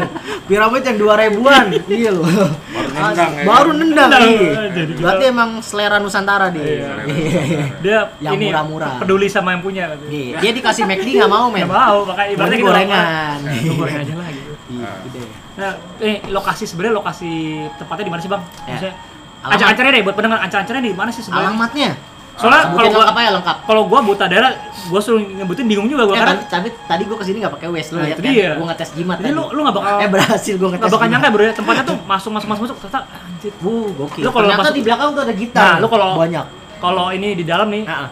Piramid 0.50 0.82
yang 0.82 0.98
dua 0.98 1.14
ribuan. 1.16 1.66
Iya 1.86 2.10
loh. 2.10 2.26
Baru 2.26 2.90
nendang, 2.90 3.32
ya. 3.32 3.44
Baru 3.46 3.72
nendang. 3.72 4.10
Nendang. 4.10 4.26
iya. 4.28 4.62
Jadi 4.74 4.92
Berarti 4.98 5.24
emang 5.30 5.50
selera 5.62 5.98
Nusantara 6.02 6.50
dia. 6.50 6.66
Iya. 6.66 6.90
Iya. 7.06 7.42
Dia 7.80 8.00
Yang 8.18 8.34
ini 8.34 8.46
murah-murah. 8.50 8.94
peduli 8.98 9.28
sama 9.30 9.54
yang 9.54 9.62
punya. 9.62 9.94
Iya. 10.10 10.42
Dia 10.42 10.52
dikasih 10.52 10.84
McD 10.90 11.08
nggak 11.22 11.32
mau 11.32 11.48
men. 11.54 11.64
Nggak 11.64 11.72
mau, 11.72 11.98
makanya 12.04 12.30
Berarti 12.34 12.34
ibaratnya 12.34 12.58
gitu. 12.58 12.66
gorengan. 12.68 13.38
Lu 13.46 13.74
goreng 13.78 13.98
aja 14.02 14.14
lah 14.18 14.30
gitu. 14.34 14.52
Iya, 14.70 14.90
gede. 15.06 15.22
Nah, 15.60 15.72
eh 16.00 16.16
lokasi 16.28 16.64
sebenarnya 16.66 16.96
lokasi 16.98 17.32
tepatnya 17.78 18.06
di 18.06 18.12
mana 18.12 18.22
sih 18.26 18.32
bang? 18.32 18.42
Ya. 18.42 18.74
Maksudnya 18.74 18.94
ancang-ancangnya 19.40 19.92
deh 19.96 20.04
buat 20.04 20.16
pendengar 20.18 20.40
ancang-ancangnya 20.44 20.84
di 20.84 20.94
mana 20.98 21.10
sih 21.14 21.22
sebenarnya? 21.22 21.46
Alamatnya. 21.54 21.92
Soalnya 22.40 22.62
Sebutin 22.64 22.80
kalau 22.80 22.90
gua 22.90 23.00
lengkap 23.02 23.18
aja 23.18 23.32
lengkap. 23.36 23.58
kalau 23.68 23.82
gua 23.84 24.00
buta 24.00 24.26
daerah, 24.26 24.52
gua 24.88 25.00
suruh 25.00 25.20
nyebutin 25.20 25.66
bingung 25.66 25.86
juga 25.86 26.04
gua 26.04 26.16
Eh, 26.16 26.20
karena 26.20 26.34
tapi, 26.40 26.48
tapi 26.48 26.88
tadi 26.88 27.04
gua 27.04 27.18
ke 27.18 27.26
sini 27.26 27.38
nggak 27.38 27.54
pakai 27.54 27.68
Waze 27.68 27.90
lu 27.90 27.98
Nah, 27.98 28.06
lihat 28.06 28.16
itu 28.16 28.22
kan? 28.22 28.32
dia. 28.32 28.50
Gua 28.56 28.66
ngetes 28.66 28.90
jimat 28.94 29.16
Jadi 29.16 29.26
tadi. 29.26 29.36
lu 29.36 29.44
lu 29.50 29.60
nggak 29.60 29.76
bakal 29.76 29.92
Eh 29.98 30.10
berhasil 30.10 30.54
gua 30.56 30.68
ngetes. 30.70 30.82
nggak 30.82 30.94
bakal 30.96 31.08
nyangka 31.10 31.30
bro 31.30 31.44
ya 31.44 31.54
tempatnya 31.54 31.84
tuh 31.86 31.98
masuk 32.02 32.32
masuk 32.32 32.48
masuk 32.50 32.64
masuk 32.64 32.78
ternyata 32.80 33.00
anjir. 33.22 33.52
Uh, 33.60 33.88
gokil. 33.94 34.22
Lu 34.22 34.30
kalau 34.30 34.46
Ternyata 34.46 34.64
masuk- 34.64 34.74
di 34.74 34.82
belakang 34.82 35.08
tuh 35.12 35.22
ada 35.22 35.34
gitar. 35.36 35.62
Nah, 35.62 35.76
lu 35.78 35.88
kalau- 35.88 36.16
banyak. 36.18 36.46
Kalau 36.80 37.06
ini 37.12 37.30
di 37.34 37.44
dalam 37.44 37.68
nih 37.68 37.84
Nah, 37.84 38.08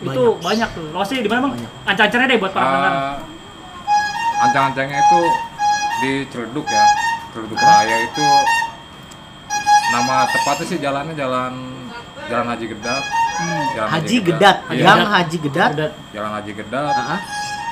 itu 0.00 0.22
banyak 0.36 0.68
tuh. 0.72 0.86
Lokasi 0.90 1.12
di 1.18 1.28
mana 1.28 1.40
bang? 1.44 1.52
Ancang-ancangnya 1.86 2.26
deh 2.28 2.38
buat 2.38 2.50
para 2.50 2.64
pendengar. 2.64 2.92
Ah, 2.92 3.16
ancang-ancangnya 4.40 4.98
itu 5.00 5.20
di 5.96 6.10
Ciledug 6.28 6.66
ya 6.68 6.84
Ciledug 7.30 7.54
Raya 7.56 7.96
itu 8.04 8.26
nama 9.88 10.26
tepatnya 10.26 10.64
sih 10.64 10.78
jalannya 10.78 11.14
jalan 11.14 11.52
Jalan 12.28 12.46
Haji 12.46 12.66
Gedat 12.68 13.04
Hmm. 13.38 13.62
Jalan 13.70 13.88
Haji 13.94 14.16
Gedat, 14.20 14.56
Iya, 14.66 14.82
Gang 14.82 15.06
Haji 15.06 15.36
Gedat. 15.38 15.70
Jalan 16.10 16.30
Haji 16.34 16.52
Gedat 16.52 16.90
Ah, 16.90 17.20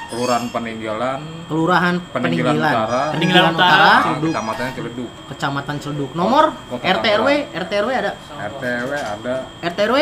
Kelurahan 0.06 0.46
Peninggalan 0.48 1.20
Kelurahan 1.50 1.94
Peninggalan 2.06 2.54
Peninggalan, 2.54 2.70
Utara. 2.78 3.02
Peninggalan 3.10 3.52
Utara. 3.52 3.82
ah, 3.82 3.98
Ciledug, 4.00 4.30
Kecamatannya 4.30 4.72
Ciledug 4.72 5.08
Kecamatan 5.26 5.74
Ciledug. 5.82 6.10
Nomor 6.14 6.44
Kota 6.70 6.86
RT 6.86 7.04
RW. 7.18 7.28
RT 7.52 7.72
RW 7.76 7.90
ada. 7.92 8.10
RTW 8.46 8.90
ada 8.94 9.34
RT 9.60 9.78
RW 9.82 9.96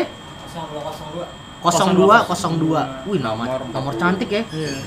0202. 1.65 3.09
Wih, 3.09 3.19
nama 3.19 3.41
Nomor 3.41 3.61
nomor 3.73 3.93
40. 3.97 4.03
cantik 4.05 4.29
ya. 4.29 4.43
Iya. 4.47 4.73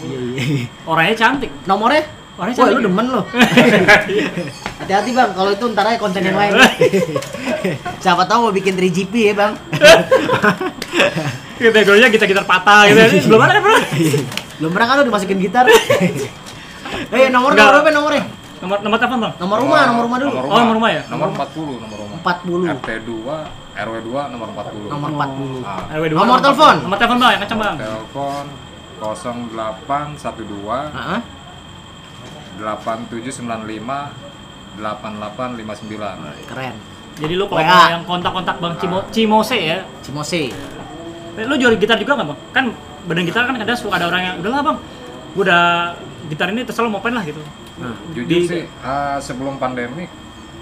Iya, 0.00 0.18
iya. 0.24 0.64
Orangnya 0.88 1.14
cantik. 1.14 1.50
Nomornya? 1.62 2.02
Orangnya 2.38 2.62
Wah, 2.62 2.70
lu 2.70 2.78
ya? 2.78 2.86
demen 2.86 3.06
lu. 3.10 3.22
Hati-hati 4.78 5.10
bang, 5.10 5.30
kalau 5.34 5.50
itu 5.50 5.64
ntar 5.74 5.90
aja 5.90 5.98
konten 5.98 6.22
yang 6.22 6.38
lain. 6.38 6.54
Siapa 8.02 8.22
tahu 8.30 8.46
mau 8.46 8.54
bikin 8.54 8.78
3GP 8.78 9.10
ya 9.10 9.34
bang. 9.34 9.52
Backgroundnya 11.74 12.14
gitar-gitar 12.14 12.46
patah 12.46 12.86
gitu. 12.86 12.94
Ini 12.94 13.26
belum 13.26 13.42
ada 13.42 13.58
bro. 13.58 13.74
Belum 14.62 14.70
pernah 14.70 14.86
kan 14.86 14.94
lu 15.02 15.10
dimasukin 15.10 15.42
gitar? 15.42 15.66
Eh 15.66 17.26
nomor 17.26 17.58
nomor 17.58 17.82
berapa 17.82 17.90
nomornya? 17.90 18.22
Nomor 18.62 18.76
nomor 18.86 18.96
telepon 19.02 19.18
bang. 19.26 19.34
Nomor 19.42 19.56
rumah, 19.58 19.82
nomor 19.90 20.02
rumah 20.06 20.18
dulu. 20.22 20.30
Oh, 20.38 20.58
nomor 20.62 20.74
rumah 20.78 20.90
ya? 20.94 21.02
Nomor 21.10 21.34
40 21.34 21.82
nomor 21.82 21.98
rumah. 22.06 22.18
40. 22.22 22.78
RT 22.78 22.88
2, 23.02 23.82
RW 23.82 23.96
2 24.06 24.30
nomor 24.30 24.46
40. 24.54 24.94
Nomor 24.94 25.10
40. 25.10 25.66
Ah, 25.66 25.82
RW 25.90 26.04
dua, 26.14 26.18
Nomor 26.22 26.38
telepon? 26.38 26.74
Nomor 26.86 26.96
telepon 27.02 27.18
bang 27.18 27.30
yang 27.34 27.42
kencang 27.42 27.58
bang. 27.58 27.76
telepon 27.82 28.44
0812 29.02 30.94
Heeh. 30.94 31.20
8795 32.58 34.28
8859. 34.78 36.46
Keren. 36.46 36.74
Jadi 37.18 37.34
lu 37.34 37.44
kalau 37.50 37.62
WA. 37.62 37.90
yang 37.90 38.02
kontak-kontak 38.06 38.56
bang 38.62 38.74
Cimo 38.78 38.98
Cimose 39.10 39.58
ya. 39.58 39.78
Cimose. 40.06 40.54
Eh, 41.38 41.44
Lu 41.46 41.54
jual 41.58 41.74
gitar 41.78 41.98
juga 41.98 42.14
nggak 42.14 42.28
bang? 42.30 42.38
Kan 42.54 42.64
badan 43.10 43.24
gitar 43.26 43.42
kan 43.46 43.54
kadang 43.58 43.78
suka 43.78 43.98
ada 43.98 44.06
orang 44.06 44.22
yang 44.22 44.34
udahlah 44.38 44.60
bang, 44.62 44.76
gua 45.34 45.42
udah 45.42 45.62
gitar 46.30 46.46
ini 46.52 46.62
terserah 46.62 46.86
lu 46.86 46.94
mau 46.94 47.00
apain 47.02 47.14
lah 47.14 47.24
gitu. 47.26 47.40
Nah, 47.78 47.94
Jujur 48.14 48.26
Di- 48.26 48.46
sih 48.46 48.62
ah, 48.82 49.18
sebelum 49.18 49.58
pandemi 49.58 50.06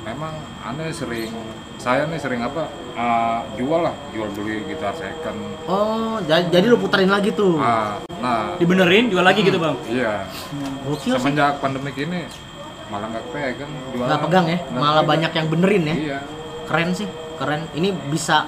memang 0.07 0.35
aneh 0.63 0.89
sering 0.89 1.35
saya 1.77 2.07
nih 2.07 2.17
sering 2.17 2.39
apa 2.41 2.67
ah, 2.95 3.43
jual 3.55 3.83
lah 3.83 3.95
jual 4.11 4.31
beli 4.33 4.63
gitar 4.65 4.95
second 4.95 5.35
Oh, 5.67 6.23
jadi, 6.23 6.47
jadi 6.49 6.67
lu 6.67 6.79
puterin 6.79 7.11
lagi 7.11 7.35
tuh. 7.35 7.59
ah, 7.59 7.99
nah 8.17 8.55
Dibenerin 8.55 9.11
jual 9.11 9.21
lagi 9.21 9.43
gitu 9.43 9.59
bang. 9.59 9.75
iya 9.85 10.25
Gokil 10.87 11.11
sih. 11.11 11.19
semenjak 11.19 11.59
pandemi 11.59 11.91
ini 11.93 12.23
malah 12.87 13.11
nggak 13.11 13.27
pegang 13.29 13.73
jualan 13.91 14.07
Nggak 14.07 14.21
pegang 14.23 14.47
ya, 14.47 14.59
malah 14.71 14.87
pegang. 14.97 15.07
banyak 15.11 15.33
yang 15.35 15.47
benerin 15.51 15.83
ya. 15.85 15.95
iya 15.97 16.19
Keren 16.67 16.91
sih, 16.93 17.07
keren. 17.37 17.63
Ini 17.73 17.95
bisa 18.11 18.43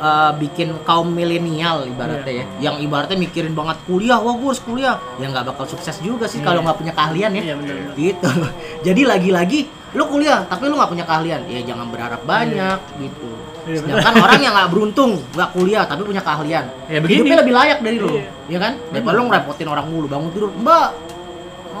eh, 0.00 0.32
bikin 0.40 0.68
kaum 0.82 1.12
milenial 1.12 1.84
ibaratnya 1.84 2.32
ya, 2.32 2.44
yang 2.58 2.76
ibaratnya 2.80 3.14
mikirin 3.14 3.52
banget 3.52 3.76
kuliah, 3.84 4.16
wah 4.16 4.32
gue 4.32 4.48
harus 4.48 4.62
kuliah, 4.64 4.96
ya 5.20 5.28
nggak 5.28 5.44
bakal 5.52 5.68
sukses 5.68 6.00
juga 6.00 6.24
sih 6.24 6.40
kalau 6.40 6.64
nggak 6.64 6.78
punya 6.80 6.92
keahlian 6.96 7.30
ya. 7.36 7.42
Iya 7.44 7.54
bener. 7.60 7.74
Gitu. 7.94 8.30
Jadi 8.86 9.02
lagi-lagi 9.04 9.60
lu 9.90 10.06
kuliah 10.06 10.46
tapi 10.46 10.70
lu 10.70 10.78
nggak 10.78 10.90
punya 10.90 11.04
keahlian, 11.04 11.40
ya 11.46 11.60
jangan 11.62 11.86
berharap 11.92 12.22
banyak 12.24 12.78
gitu. 12.98 13.30
Iya, 13.60 13.76
Sedangkan 13.84 14.14
orang 14.24 14.40
yang 14.40 14.54
nggak 14.56 14.70
beruntung, 14.72 15.12
nggak 15.36 15.50
kuliah 15.52 15.84
tapi 15.84 16.00
punya 16.02 16.24
keahlian, 16.24 16.64
Ya, 16.88 16.98
begini. 16.98 17.12
hidupnya 17.20 17.36
lebih 17.44 17.54
layak 17.54 17.78
dari 17.84 17.96
lu, 18.00 18.08
Iya. 18.16 18.26
ya 18.48 18.58
kan? 18.58 18.72
Daripada 18.88 19.14
lu 19.20 19.22
ngerepotin 19.28 19.68
orang 19.68 19.86
mulu 19.92 20.06
bangun 20.08 20.30
tidur, 20.32 20.50
Mbak, 20.56 20.88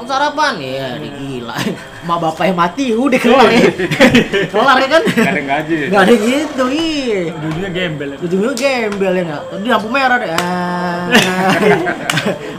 mau 0.00 0.08
sarapan? 0.08 0.52
Ya, 0.56 0.96
gila. 0.96 1.52
Ma 2.08 2.16
bapaknya 2.16 2.56
mati, 2.56 2.96
udah 2.96 3.20
kelar 3.20 3.52
ya. 3.52 3.60
kelar 4.48 4.76
ya 4.80 4.88
kan? 4.88 5.02
nggak 5.04 5.28
ada 5.36 5.42
gaji 5.44 5.74
Gak 5.92 6.02
ada 6.08 6.14
gitu, 6.16 6.64
iya. 6.72 7.20
Ujungnya 7.36 7.68
gembel. 7.68 8.08
ya. 8.08 8.18
Ujungnya 8.24 8.52
gembel 8.56 9.12
ya 9.12 9.22
nggak? 9.28 9.42
Di 9.60 9.68
lampu 9.68 9.88
merah 9.92 10.16
deh. 10.16 10.30
Ah. 10.32 11.04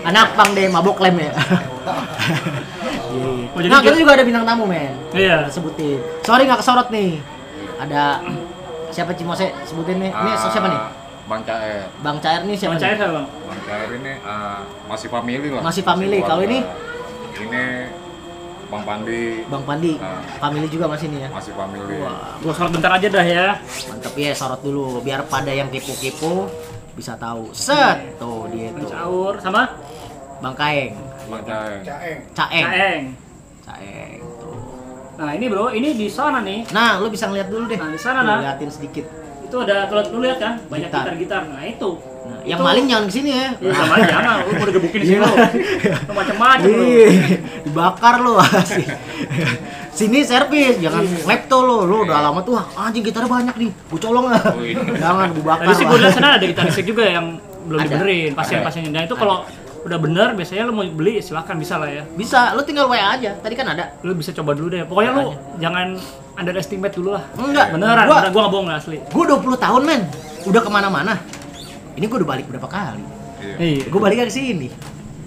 Anak 0.13 0.37
pang 0.37 0.53
deh, 0.53 0.69
mabok 0.69 1.01
lem 1.01 1.17
ya. 1.17 1.31
Iya. 3.11 3.29
Oh, 3.51 3.59
jadi 3.59 3.73
nah, 3.73 3.81
kita 3.81 3.97
juga 3.97 4.11
ada 4.15 4.23
bintang 4.23 4.45
tamu, 4.45 4.69
men. 4.69 4.93
Iya. 5.17 5.49
Sebutin. 5.49 5.97
Sorry 6.21 6.45
nggak 6.45 6.61
kesorot 6.61 6.93
nih. 6.93 7.17
Ada 7.81 8.21
siapa 8.93 9.17
Cimose 9.17 9.49
sebutin 9.65 9.97
nih. 9.97 10.13
Ini 10.13 10.31
Ah, 10.37 10.49
siapa 10.53 10.69
nih? 10.69 10.81
Bang 11.25 11.47
Caer 11.47 11.87
Bang 12.03 12.17
Cair 12.19 12.43
nih 12.43 12.59
siapa? 12.59 12.75
Sama 12.75 12.83
cair 12.83 12.91
nih? 12.91 12.99
nggak 12.99 13.11
bang? 13.15 13.25
Bang 13.47 13.61
Cair 13.63 13.89
ini 13.95 14.13
ah, 14.27 14.59
masih 14.91 15.07
family 15.07 15.47
lah 15.47 15.61
Masih 15.63 15.81
family. 15.81 16.19
Kalau 16.27 16.43
ini? 16.43 16.59
Ini 17.41 17.65
Bang 18.71 18.83
Pandi 18.87 19.43
Bang 19.51 19.63
Pandi. 19.67 19.93
Ah. 19.99 20.23
Family 20.39 20.67
juga 20.71 20.87
masih 20.87 21.11
nih 21.11 21.27
ya. 21.27 21.29
masih 21.29 21.51
family 21.51 21.95
Wah, 21.99 22.39
Gua 22.39 22.53
sorot 22.55 22.71
bentar 22.71 22.91
aja 22.95 23.07
dah 23.11 23.25
ya. 23.25 23.47
mantep 23.91 24.13
ya 24.15 24.31
sorot 24.31 24.61
dulu 24.63 25.03
biar 25.03 25.27
pada 25.27 25.51
yang 25.51 25.67
kepo-kepo 25.67 26.47
bisa 26.95 27.15
tahu. 27.19 27.51
Set 27.51 28.15
tuh 28.15 28.47
dia 28.51 28.71
tuh. 28.75 28.87
Caur 28.87 29.35
sama 29.43 29.75
Bang 30.39 30.55
Kaeng. 30.55 30.95
Bang 31.27 31.43
Caer 31.43 31.83
Caeng. 31.83 32.19
Caeng. 32.35 33.01
Caeng 33.63 34.19
tuh. 34.39 34.55
Nah 35.19 35.31
ini 35.35 35.45
bro, 35.51 35.69
ini 35.69 35.93
di 35.93 36.07
sana 36.09 36.39
nih. 36.41 36.65
Nah, 36.73 36.97
lu 36.97 37.11
bisa 37.13 37.29
ngeliat 37.29 37.47
dulu 37.51 37.69
deh. 37.69 37.77
Nah, 37.77 37.93
di 37.93 37.99
sana, 38.01 38.25
nah. 38.25 38.41
Liatin 38.41 38.71
sedikit. 38.73 39.05
Itu 39.45 39.61
ada 39.61 39.85
kalau 39.85 40.01
lu 40.17 40.25
lihat 40.25 40.39
kan 40.41 40.57
banyak 40.65 40.89
Gitar. 40.89 41.13
gitar-gitar. 41.13 41.41
Nah 41.51 41.61
itu. 41.61 41.91
Nah, 42.31 42.39
Itu- 42.39 42.47
yang 42.47 42.59
maling 42.61 42.85
jangan 42.87 43.05
ke 43.05 43.13
sini 43.13 43.29
ya. 43.29 43.47
Iya 43.53 43.71
sama 43.75 43.93
aja, 43.93 44.07
jangan. 44.09 44.35
Lu 44.39 44.51
mau 44.53 44.65
digebukin 44.65 44.99
di 44.99 45.05
sini 45.05 45.19
lu. 45.19 45.27
Lu 46.07 46.13
macam-macam 46.13 46.67
lu. 46.69 46.83
Iya, 46.87 47.07
dibakar 47.61 48.15
lu 48.17 48.33
asik. 48.37 48.87
Sini 49.91 50.23
servis, 50.23 50.79
jangan 50.79 51.03
lepto 51.03 51.57
lu. 51.59 51.83
Lu 51.83 52.07
udah 52.07 52.23
lama 52.23 52.39
tuh, 52.41 52.55
ah, 52.55 52.63
anjing 52.79 53.03
gitarnya 53.03 53.27
banyak 53.27 53.55
nih. 53.57 53.69
Gua 53.91 53.99
colong. 53.99 54.25
Oh, 54.25 54.63
iya. 54.63 54.79
Jangan 54.97 55.27
gua 55.35 55.43
bakar. 55.45 55.65
Tadi 55.67 55.75
sih 55.75 55.83
lah. 55.83 55.91
gue 55.91 55.99
lihat 55.99 56.13
sana 56.13 56.27
ada 56.31 56.45
gitar 56.47 56.63
listrik 56.63 56.87
juga 56.87 57.03
yang 57.03 57.25
belum 57.61 57.77
Ada. 57.77 57.85
dibenerin, 57.85 58.31
pasien-pasiennya. 58.31 58.89
Dan 58.89 59.03
itu 59.03 59.15
kalau 59.15 59.43
udah 59.81 59.97
bener, 59.97 60.27
biasanya 60.31 60.63
lu 60.63 60.73
mau 60.73 60.85
beli 60.87 61.19
silahkan 61.19 61.53
bisa 61.53 61.75
lah 61.75 61.91
ya. 61.91 62.03
Bisa, 62.07 62.55
lu 62.55 62.63
tinggal 62.63 62.87
WA 62.87 63.03
aja. 63.11 63.35
Tadi 63.35 63.51
kan 63.51 63.67
ada. 63.67 63.99
Lu 63.99 64.15
bisa 64.15 64.31
coba 64.31 64.55
dulu 64.55 64.71
deh. 64.71 64.87
Pokoknya 64.87 65.11
lu 65.13 65.23
jangan 65.57 65.99
underestimate 66.33 66.95
dulu 66.95 67.11
lah. 67.11 67.23
Enggak, 67.35 67.75
Beneran, 67.75 68.05
gua- 68.07 68.15
beneran. 68.15 68.31
Gua 68.31 68.41
nggak 68.41 68.53
bohong 68.53 68.67
lah 68.71 68.77
asli. 68.79 68.97
Gua 69.05 69.23
20 69.27 69.59
tahun, 69.59 69.81
men. 69.83 70.01
Udah 70.41 70.61
ke 70.63 70.69
mana-mana. 70.71 71.13
Ini 72.01 72.09
gua 72.09 72.17
udah 72.17 72.29
balik 72.33 72.45
berapa 72.49 72.65
kali. 72.65 73.03
Iya. 73.37 73.55
Iya. 73.61 73.83
Gua 73.93 74.01
balik 74.01 74.25
ke 74.25 74.33
sini. 74.33 74.73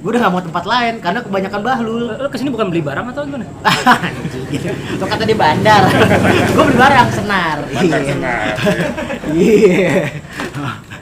Gua 0.02 0.10
udah 0.10 0.20
gak 0.20 0.32
mau 0.34 0.42
tempat 0.42 0.64
lain 0.66 0.94
karena 0.98 1.22
kebanyakan 1.22 1.60
bahlul. 1.62 2.04
Lu 2.18 2.26
ke 2.26 2.34
sini 2.34 2.50
bukan 2.50 2.66
beli 2.66 2.82
barang 2.82 3.14
atau 3.14 3.22
gimana? 3.22 3.46
Lo 4.98 5.06
kata 5.06 5.22
di 5.22 5.38
bandar. 5.38 5.82
gua 6.58 6.64
beli 6.66 6.76
barang 6.76 7.08
senar. 7.14 7.56
Bandar 7.62 8.00
Iya. 8.02 8.10
Senar, 8.10 8.46
Iya. 9.38 9.94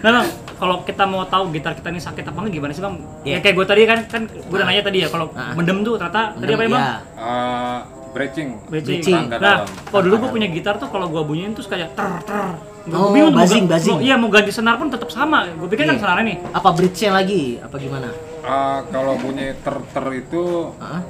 Nah, 0.03 0.29
kalau 0.55 0.85
kita 0.85 1.09
mau 1.09 1.25
tahu 1.25 1.49
gitar 1.51 1.73
kita 1.73 1.89
ini 1.89 1.99
sakit 1.99 2.23
apa 2.23 2.37
enggak 2.37 2.53
gimana 2.53 2.73
sih, 2.77 2.85
Bang? 2.85 3.01
Iya. 3.25 3.33
Ya 3.33 3.39
kayak 3.41 3.55
gue 3.57 3.67
tadi 3.67 3.83
kan 3.83 3.99
kan 4.07 4.23
gue 4.29 4.53
udah 4.53 4.67
nanya 4.69 4.85
tadi 4.85 4.99
ya 5.01 5.09
kalau 5.09 5.33
Ah. 5.33 5.57
mendem 5.57 5.81
tuh 5.81 5.97
ternyata 5.97 6.37
tadi 6.37 6.53
apa 6.53 6.63
ya, 6.63 6.69
Bang? 6.69 6.83
Iya. 6.85 6.95
Ah, 7.17 7.79
breaching 8.13 8.49
Breaching. 8.69 9.25
Nah, 9.33 9.65
kalau 9.89 10.03
dulu 10.05 10.15
gue 10.21 10.31
punya 10.37 10.49
gitar 10.53 10.77
tuh 10.77 10.93
kalau 10.93 11.09
gue 11.09 11.23
bunyiin 11.25 11.57
terus 11.57 11.65
kayak 11.65 11.97
ter 11.97 12.13
ter. 12.29 12.45
Gua 12.83 12.99
Oh, 12.99 13.11
bingung 13.11 13.31
tuh 13.31 13.39
mau 13.39 13.47
buzzing. 13.47 13.65
mau- 13.93 14.01
Iya, 14.01 14.15
mau 14.17 14.29
ganti 14.29 14.51
senar 14.51 14.75
pun 14.75 14.89
tetap 14.89 15.07
sama. 15.09 15.47
Gue 15.49 15.69
pikir 15.69 15.85
kan 15.85 15.95
Iya. 15.95 16.03
senarnya 16.03 16.25
nih. 16.25 16.37
Apa 16.51 16.69
bridge-nya 16.73 17.11
lagi? 17.13 17.43
Apa 17.59 17.77
gimana? 17.77 18.09
Ah, 18.43 18.83
kalau 18.85 19.15
bunyi 19.17 19.55
ter 19.57 19.77
ter 19.87 20.07
itu 20.13 20.45
Hah? 20.77 21.03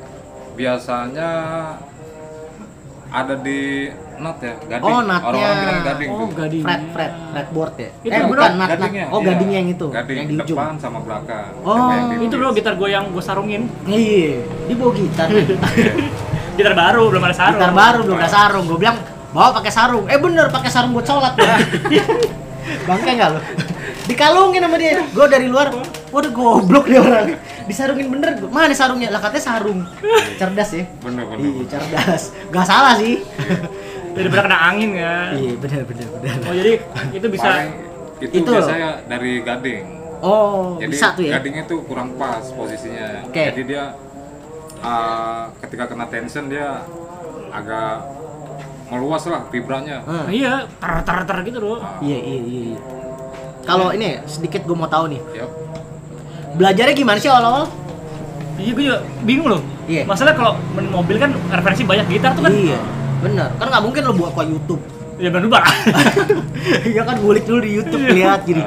biasanya 0.52 1.30
ada 3.08 3.35
di 3.37 3.88
not 4.18 4.37
ya 4.38 4.52
gading 4.62 4.85
Oh, 4.87 5.00
nutnya. 5.00 5.16
orang-orang 5.22 5.56
bilang 5.58 5.80
gading 5.82 6.08
Oh, 6.08 6.18
tuh 6.18 6.28
gading. 6.35 6.62
Fret, 6.62 6.82
fret, 6.90 7.12
fretboard 7.28 7.74
ya? 7.74 7.90
Itu 7.98 8.08
eh, 8.11 8.22
bukan, 8.22 8.50
gadingnya 8.58 9.04
Oh, 9.06 9.18
iya. 9.18 9.26
gadingnya 9.26 9.58
yang 9.58 9.70
itu, 9.70 9.87
gading 9.90 10.16
yang 10.18 10.28
di 10.28 10.37
ujung. 10.38 10.48
depan 10.54 10.74
sama 10.76 10.98
belakang 10.98 11.50
Oh, 11.58 11.88
Itu 12.18 12.35
bro 12.35 12.52
gitar 12.52 12.74
gue 12.74 12.88
yang 12.90 13.04
gue 13.06 13.20
sarungin. 13.20 13.62
Iya, 13.85 14.44
dia 14.66 14.74
bawa 14.74 14.92
gitar. 14.92 15.28
Gitar 16.52 16.74
baru, 16.74 17.08
belum 17.08 17.22
ada 17.22 17.32
sarung. 17.35 17.56
gitar 17.56 17.72
baru 17.72 17.98
belum 18.02 18.18
ada 18.18 18.28
sarung. 18.30 18.64
Gue 18.66 18.76
bilang, 18.78 18.96
bawa 19.33 19.49
pakai 19.57 19.73
sarung. 19.73 20.05
Eh 20.09 20.16
bener, 20.16 20.47
pakai 20.49 20.71
sarung 20.71 20.92
buat 20.92 21.05
sholat 21.05 21.35
ya. 21.37 21.57
Bangke 22.88 23.11
nggak 23.16 23.31
lo? 23.33 23.40
Dikalungin 24.07 24.62
sama 24.62 24.77
dia. 24.79 25.03
Gue 25.11 25.27
dari 25.27 25.47
luar, 25.47 25.71
waduh 26.11 26.31
goblok 26.31 26.87
dia 26.87 27.01
orang. 27.03 27.37
Disarungin 27.66 28.11
bener. 28.11 28.38
Mana 28.47 28.75
sarungnya? 28.75 29.11
Lah 29.11 29.23
katanya 29.23 29.45
sarung. 29.45 29.87
Cerdas 30.37 30.71
ya. 30.75 30.85
bener 31.01 31.25
bener 31.27 31.42
Iya, 31.42 31.64
cerdas. 31.71 32.23
Gak 32.51 32.66
salah 32.66 32.95
sih. 32.99 33.23
Daripada 34.18 34.45
kena 34.45 34.59
angin 34.68 34.90
kan. 34.95 35.33
Iya, 35.35 35.53
bener, 35.57 35.81
bener, 35.88 36.07
bener. 36.12 36.35
Oh 36.45 36.55
jadi 36.55 36.73
itu 37.16 37.27
bisa 37.31 37.49
Paling 37.49 37.73
itu, 38.23 38.35
Itu. 38.38 38.51
biasanya 38.55 38.90
dari 39.11 39.42
gading 39.42 39.83
Oh, 40.23 40.79
jadi 40.79 40.90
bisa 40.95 41.07
tuh 41.18 41.27
ya? 41.27 41.35
gadingnya 41.35 41.66
tuh 41.66 41.83
kurang 41.83 42.14
pas 42.14 42.47
posisinya 42.55 43.27
Oke. 43.27 43.51
jadi 43.51 43.62
dia 43.66 43.85
ah, 44.79 45.51
ketika 45.59 45.90
kena 45.90 46.07
tension 46.07 46.47
dia 46.47 46.87
agak 47.51 48.07
meluas 48.92 49.24
lah 49.24 49.48
vibranya 49.48 50.05
Hmm. 50.05 50.28
Nah, 50.28 50.28
iya, 50.28 50.52
ter 50.68 50.92
ter 51.00 51.18
ter 51.24 51.37
gitu 51.48 51.59
loh. 51.59 51.81
Iya, 51.98 52.18
iya, 52.20 52.38
iya. 52.38 52.62
iya. 52.76 52.78
Kalau 53.62 53.88
ini 53.90 54.20
sedikit 54.26 54.62
gue 54.62 54.76
mau 54.76 54.85
tahu 54.87 55.09
nih, 55.09 55.20
Yap. 55.33 55.50
belajarnya 56.52 56.92
gimana 56.92 57.16
sih 57.16 57.31
awal-awal? 57.31 57.64
Iya 58.61 58.70
gue 58.76 58.85
juga 58.85 58.98
bingung 59.24 59.48
loh. 59.48 59.62
Iya. 59.88 60.05
Masalah 60.05 60.37
kalau 60.37 60.52
main 60.76 60.92
mobil 60.92 61.16
kan 61.16 61.33
referensi 61.48 61.83
banyak 61.83 62.07
gitar 62.11 62.37
tuh 62.37 62.44
kan. 62.44 62.52
Iya, 62.52 62.76
bener. 63.18 63.48
Kan 63.57 63.66
nggak 63.66 63.83
mungkin 63.83 64.02
lo 64.05 64.12
buat 64.12 64.35
ke 64.35 64.42
YouTube. 64.44 64.83
Ya 65.16 65.31
bener 65.31 65.48
bar. 65.48 65.64
Iya 66.87 67.02
kan 67.02 67.16
ngulik 67.18 67.42
dulu 67.42 67.59
di 67.59 67.70
YouTube 67.74 68.02
lihat 68.07 68.44
gini. 68.44 68.62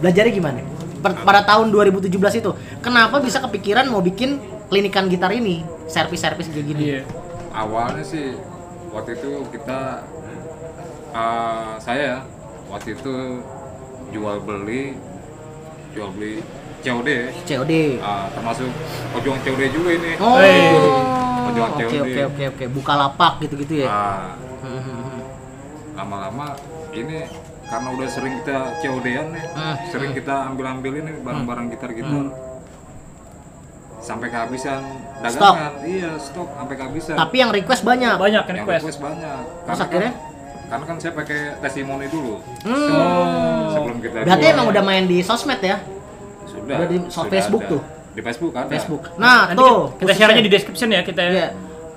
Belajarnya 0.00 0.32
gimana? 0.32 0.58
Per- 0.98 1.22
pada 1.22 1.44
tahun 1.44 1.70
2017 1.70 2.10
itu, 2.36 2.50
kenapa 2.80 3.20
bisa 3.20 3.38
kepikiran 3.38 3.86
mau 3.86 4.02
bikin 4.02 4.40
klinikan 4.66 5.06
gitar 5.06 5.30
ini, 5.30 5.60
servis-servis 5.86 6.50
kayak 6.50 6.66
gini? 6.66 6.82
Iya. 6.82 7.00
awalnya 7.54 8.02
sih 8.02 8.36
waktu 8.96 9.10
itu 9.14 9.30
kita 9.50 9.78
ah, 11.12 11.76
saya 11.76 12.02
ya, 12.02 12.18
waktu 12.66 12.88
itu 12.92 13.14
jual 14.08 14.36
beli 14.40 14.96
jual 15.92 16.08
beli 16.10 16.40
COD 16.78 17.08
COD. 17.42 17.72
ah, 17.98 18.26
termasuk 18.30 18.68
ojong 19.12 19.38
COD 19.38 19.62
juga 19.68 19.90
ini 19.92 20.12
Oh. 20.16 20.36
Ojol 21.46 21.68
Oke 21.68 21.84
COD. 21.86 21.94
oke 22.02 22.22
oke 22.26 22.44
oke. 22.48 22.64
Buka 22.72 22.92
lapak 22.94 23.32
gitu-gitu 23.40 23.84
ya. 23.84 23.88
Ah, 23.88 24.34
Hmm, 24.58 24.82
hmm, 24.82 24.98
hmm. 24.98 25.20
lama-lama 25.94 26.58
ini 26.90 27.22
karena 27.62 27.88
udah 27.88 28.08
sering 28.08 28.34
kita 28.40 28.56
COD-an 28.76 29.26
nih 29.30 29.44
Hmm. 29.52 29.76
sering 29.86 30.10
kita 30.10 30.34
ambil-ambil 30.48 30.92
ini 30.96 31.12
barang-barang 31.20 31.66
gitar 31.70 31.90
gitar 31.92 32.24
sampai 33.98 34.28
kehabisan 34.28 34.80
Stok. 35.24 35.54
dagangan 35.54 35.72
iya 35.82 36.10
stok 36.16 36.48
sampai 36.52 36.74
kehabisan 36.74 37.14
Tapi 37.16 37.36
yang 37.36 37.50
request 37.50 37.82
banyak. 37.82 38.14
Banyak 38.14 38.42
kan 38.42 38.54
yang 38.54 38.62
request. 38.62 38.82
request 38.82 39.00
banyak 39.00 39.38
Terus 39.42 39.66
karena 39.66 39.84
akhirnya? 39.86 40.12
kan, 40.12 40.68
karena 40.68 40.84
kan 40.84 40.96
saya 40.98 41.12
pakai 41.12 41.38
testimoni 41.58 42.06
dulu 42.06 42.34
Hmm. 42.62 43.70
sebelum 43.70 43.96
kita 43.98 44.16
Berarti 44.22 44.42
jual. 44.42 44.54
emang 44.54 44.66
udah 44.68 44.82
main 44.82 45.04
di 45.04 45.18
sosmed 45.20 45.60
ya? 45.60 45.76
sudah 46.44 46.74
udah 46.76 46.88
di 46.88 46.98
so- 47.08 47.26
Facebook 47.26 47.62
ada. 47.62 47.72
tuh? 47.72 47.82
di 48.08 48.20
Facebook 48.22 48.52
ada 48.54 48.66
Facebook. 48.66 49.02
Nah, 49.16 49.40
Nanti 49.50 49.60
tuh. 49.60 49.78
kita 49.98 50.12
share 50.12 50.30
aja 50.30 50.40
di 50.40 50.48
description 50.48 50.88
ya 50.88 51.00
kita. 51.02 51.20
Iya. 51.22 51.48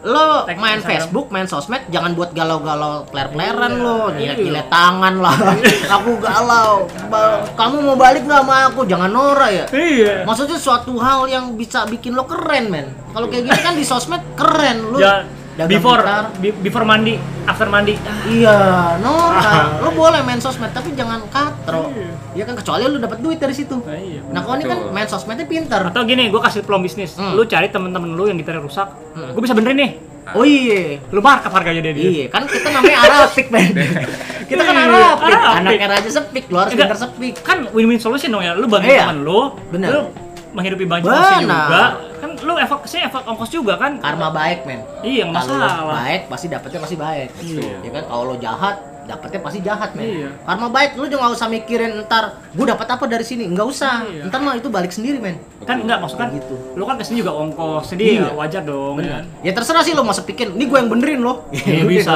Lo 0.02 0.48
main 0.48 0.80
Instagram. 0.80 0.88
Facebook, 0.88 1.28
main 1.28 1.44
sosmed, 1.44 1.84
jangan 1.90 2.16
buat 2.16 2.32
galau-galau 2.32 3.04
player-playeran 3.06 3.74
Iya. 3.74 3.84
lo, 3.84 4.00
Iya. 4.10 4.34
gile 4.34 4.64
tangan 4.66 5.16
lah. 5.18 5.36
aku 5.96 6.12
galau. 6.18 6.88
Ba- 7.08 7.44
Kamu 7.52 7.84
mau 7.84 7.96
balik 7.96 8.24
nggak 8.24 8.40
sama 8.40 8.56
aku? 8.68 8.88
Jangan 8.88 9.10
norak 9.10 9.52
ya. 9.52 9.66
Iya. 9.70 10.24
Maksudnya 10.24 10.56
suatu 10.56 10.96
hal 10.96 11.28
yang 11.28 11.52
bisa 11.54 11.84
bikin 11.84 12.16
lo 12.16 12.24
keren, 12.24 12.70
men. 12.70 12.88
Kalau 13.10 13.28
kayak 13.28 13.44
gini 13.46 13.60
kan 13.60 13.74
di 13.74 13.84
sosmed 13.84 14.24
keren 14.34 14.88
lo. 14.88 14.98
Ya, 14.98 15.28
dagang 15.60 15.72
before 15.74 16.00
gitar. 16.00 16.24
be- 16.40 16.60
before 16.62 16.84
mandi, 16.84 17.14
after 17.44 17.68
mandi. 17.68 18.00
Ah, 18.00 18.24
Iya, 18.26 18.58
norak. 18.98 19.66
lo 19.84 19.90
boleh 19.94 20.22
main 20.22 20.40
sosmed 20.40 20.72
tapi 20.72 20.94
jangan 20.94 21.20
katro. 21.28 21.92
Ya 22.32 22.44
kan 22.44 22.56
kecuali 22.56 22.86
lo 22.86 22.96
dapat 22.98 23.20
duit 23.20 23.36
dari 23.36 23.52
situ. 23.52 23.76
ah, 23.82 23.94
iya. 23.94 24.24
Nah, 24.26 24.40
kalau 24.40 24.56
ini 24.56 24.66
kan 24.66 24.80
main 24.90 25.06
sosmednya 25.06 25.44
pinter. 25.44 25.82
Atau 25.84 26.02
gini, 26.04 26.28
gue 26.28 26.40
kasih 26.40 26.64
peluang 26.64 26.82
bisnis. 26.82 27.14
Hmm. 27.14 27.36
Lu 27.36 27.44
cari 27.44 27.68
temen-temen 27.68 28.10
lu 28.10 28.26
yang 28.26 28.38
gitarnya 28.38 28.62
rusak. 28.62 28.88
Hmm. 29.14 29.30
Gue 29.30 29.42
bisa 29.42 29.52
benerin 29.52 29.78
nih. 29.78 29.92
Oh 30.32 30.46
iya. 30.46 31.02
Lu 31.10 31.20
markup 31.20 31.50
harganya 31.52 31.82
dia. 31.84 31.92
Iya, 31.92 32.26
kan 32.30 32.46
kita 32.46 32.70
namanya 32.70 32.98
Arapik, 33.02 33.50
men. 33.50 33.74
kita 34.50 34.62
kan 34.62 34.74
Iya, 34.74 34.86
Arapik. 34.86 35.26
Arapik. 35.26 35.58
Anaknya 35.58 35.88
Raja 35.90 36.10
Sepik, 36.12 36.46
lo 36.48 36.58
harus 36.60 36.72
pinter 36.72 36.96
sepik. 36.96 37.34
Kan 37.42 37.58
win-win 37.70 37.98
solution 37.98 38.30
dong 38.30 38.42
ya. 38.42 38.54
Lu 38.54 38.70
bantu 38.70 38.88
Iya. 38.88 39.04
temen 39.04 39.20
lu, 39.20 39.40
Bener. 39.68 39.90
lu 39.90 40.00
menghidupi 40.52 40.86
banyak 40.86 41.06
ongkos 41.06 41.42
juga. 41.42 41.84
Kan 42.20 42.30
lu 42.40 42.54
efek 42.56 42.80
sih 42.86 43.00
efek 43.00 43.24
ongkos 43.24 43.50
juga 43.50 43.74
kan. 43.76 43.98
Karma 43.98 44.30
baik, 44.30 44.66
men. 44.66 44.82
Iya, 45.02 45.28
Kalau 45.28 45.36
masalah. 45.36 45.72
baik, 45.96 46.22
pasti 46.28 46.46
dapetnya 46.48 46.80
pasti 46.80 46.96
baik. 46.96 47.30
Iya. 47.40 47.72
Ya 47.82 47.92
kan, 47.92 48.04
kalau 48.06 48.24
lo 48.26 48.36
jahat, 48.38 48.76
dapetnya 49.10 49.40
pasti 49.40 49.60
jahat, 49.60 49.90
men. 49.92 50.06
Iya. 50.06 50.30
Karma 50.40 50.70
baik, 50.70 50.94
lu 50.94 51.06
juga 51.06 51.26
nggak 51.26 51.36
usah 51.36 51.48
mikirin 51.48 51.92
ntar 52.04 52.24
gue 52.50 52.64
dapat 52.64 52.88
apa 52.88 53.04
dari 53.04 53.22
sini, 53.22 53.50
nggak 53.50 53.66
usah. 53.66 54.06
Iya. 54.06 54.30
Ntar 54.30 54.40
mah 54.40 54.54
itu 54.54 54.70
balik 54.70 54.90
sendiri, 54.90 55.18
men. 55.18 55.42
Kan 55.60 55.82
enggak 55.82 55.98
maksud 55.98 56.16
kan 56.16 56.30
gitu. 56.32 56.56
lu 56.72 56.84
kan 56.84 56.96
ke 56.96 57.04
sini 57.04 57.20
juga 57.20 57.34
ongkos. 57.36 57.90
Jadi 57.90 58.04
Iya. 58.16 58.22
ya 58.24 58.34
wajar 58.34 58.62
dong 58.64 58.96
Bener. 58.96 59.12
kan. 59.12 59.24
Ya 59.42 59.52
terserah 59.52 59.82
sih 59.82 59.92
lo 59.92 60.02
mau 60.02 60.14
sepikin, 60.14 60.54
ini 60.54 60.66
gue 60.66 60.78
yang 60.78 60.88
benerin 60.88 61.20
lo. 61.20 61.50
Iya, 61.50 61.84
bisa. 61.90 62.14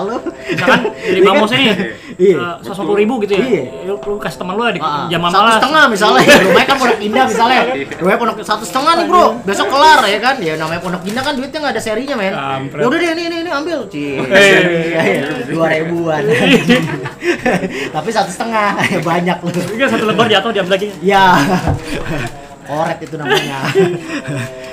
Lo. 0.00 0.16
Misalkan 0.46 0.80
dari 1.04 1.18
Iya 1.18 1.22
Bang 1.22 1.34
kan? 1.34 1.42
Mos 1.42 1.52
ini 1.52 1.66
Iya. 2.16 2.36
seratus 2.56 2.72
lima 2.72 2.84
puluh 2.86 2.96
ribu 2.96 3.14
gitu 3.20 3.32
ya. 3.34 3.42
Iya. 3.42 3.62
Lu, 3.84 3.94
lu 3.98 4.16
kasih 4.16 4.38
temen 4.38 4.54
lu 4.54 4.62
ya 4.62 4.72
di 4.72 4.80
Ah, 4.80 5.04
jam 5.10 5.20
satu 5.26 5.50
setengah 5.52 5.84
misalnya 5.90 6.22
rumahnya 6.38 6.64
kan 6.64 6.76
pondok 6.78 7.00
indah 7.00 7.24
misalnya 7.26 7.60
rumahnya 7.98 8.18
pondok 8.18 8.36
satu 8.40 8.62
setengah 8.62 8.92
nih 8.94 9.06
bro 9.06 9.24
besok 9.42 9.66
kelar 9.66 10.00
ya 10.06 10.18
kan 10.18 10.34
ya 10.38 10.54
namanya 10.54 10.78
pondok 10.78 11.02
indah 11.02 11.20
kan 11.20 11.34
duitnya 11.34 11.58
nggak 11.58 11.74
ada 11.74 11.82
serinya 11.82 12.14
men 12.14 12.32
Kampret. 12.32 12.80
ya 12.80 12.86
udah 12.86 12.98
deh 12.98 13.10
ini 13.10 13.22
ini 13.26 13.36
ini 13.42 13.50
ambil 13.50 13.78
Cie. 13.90 14.22
Eh. 14.22 15.18
dua 15.50 15.66
ribuan 15.68 16.22
tapi 17.94 18.08
satu 18.10 18.30
setengah 18.30 18.76
banyak 19.08 19.36
lu 19.38 19.50
Ini 19.50 19.78
kan 19.78 19.88
satu 19.90 20.04
lembar 20.04 20.26
jatuh 20.26 20.50
diambil 20.50 20.74
lagi. 20.74 20.88
ya 21.04 21.24
koret 22.66 22.98
itu 22.98 23.14
namanya. 23.14 23.58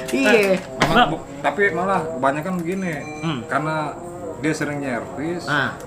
Iya. 0.10 0.58
Malah- 0.84 1.08
bu- 1.10 1.24
tapi 1.40 1.70
malah 1.72 2.02
kebanyakan 2.12 2.54
begini 2.58 2.94
Hmm. 3.22 3.40
karena 3.46 3.94
dia 4.40 4.52
sering 4.52 4.80
nyervis 4.80 5.46
nah 5.46 5.78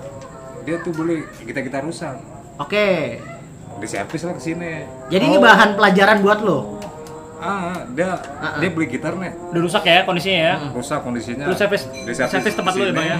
dia 0.63 0.79
tuh 0.79 0.91
beli 0.91 1.23
kita 1.43 1.59
kita 1.61 1.79
rusak. 1.79 2.15
Oke. 2.57 3.19
Di 3.77 3.85
servis 3.85 4.21
lah 4.21 4.33
ke 4.33 4.41
sini 4.41 4.83
jadi 5.07 5.23
ini 5.23 5.37
bahan 5.37 5.75
pelajaran 5.75 6.19
buat 6.19 6.41
lo? 6.41 6.81
Ah 7.37 7.85
dia 7.87 8.17
ah. 8.41 8.57
dia 8.57 8.69
beli 8.69 8.89
gitar 8.89 9.13
nih. 9.13 9.29
Udah 9.53 9.61
rusak 9.61 9.83
ya 9.83 10.01
kondisinya 10.01 10.41
ya. 10.41 10.55
rusak 10.71 10.99
kondisinya. 11.03 11.45
Lu 11.45 11.53
servis 11.53 11.85
Di 11.85 12.11
servis 12.11 12.55
tempat 12.55 12.73
lu 12.73 12.83
ya. 12.83 12.91
Bang 12.91 13.05
ya. 13.05 13.17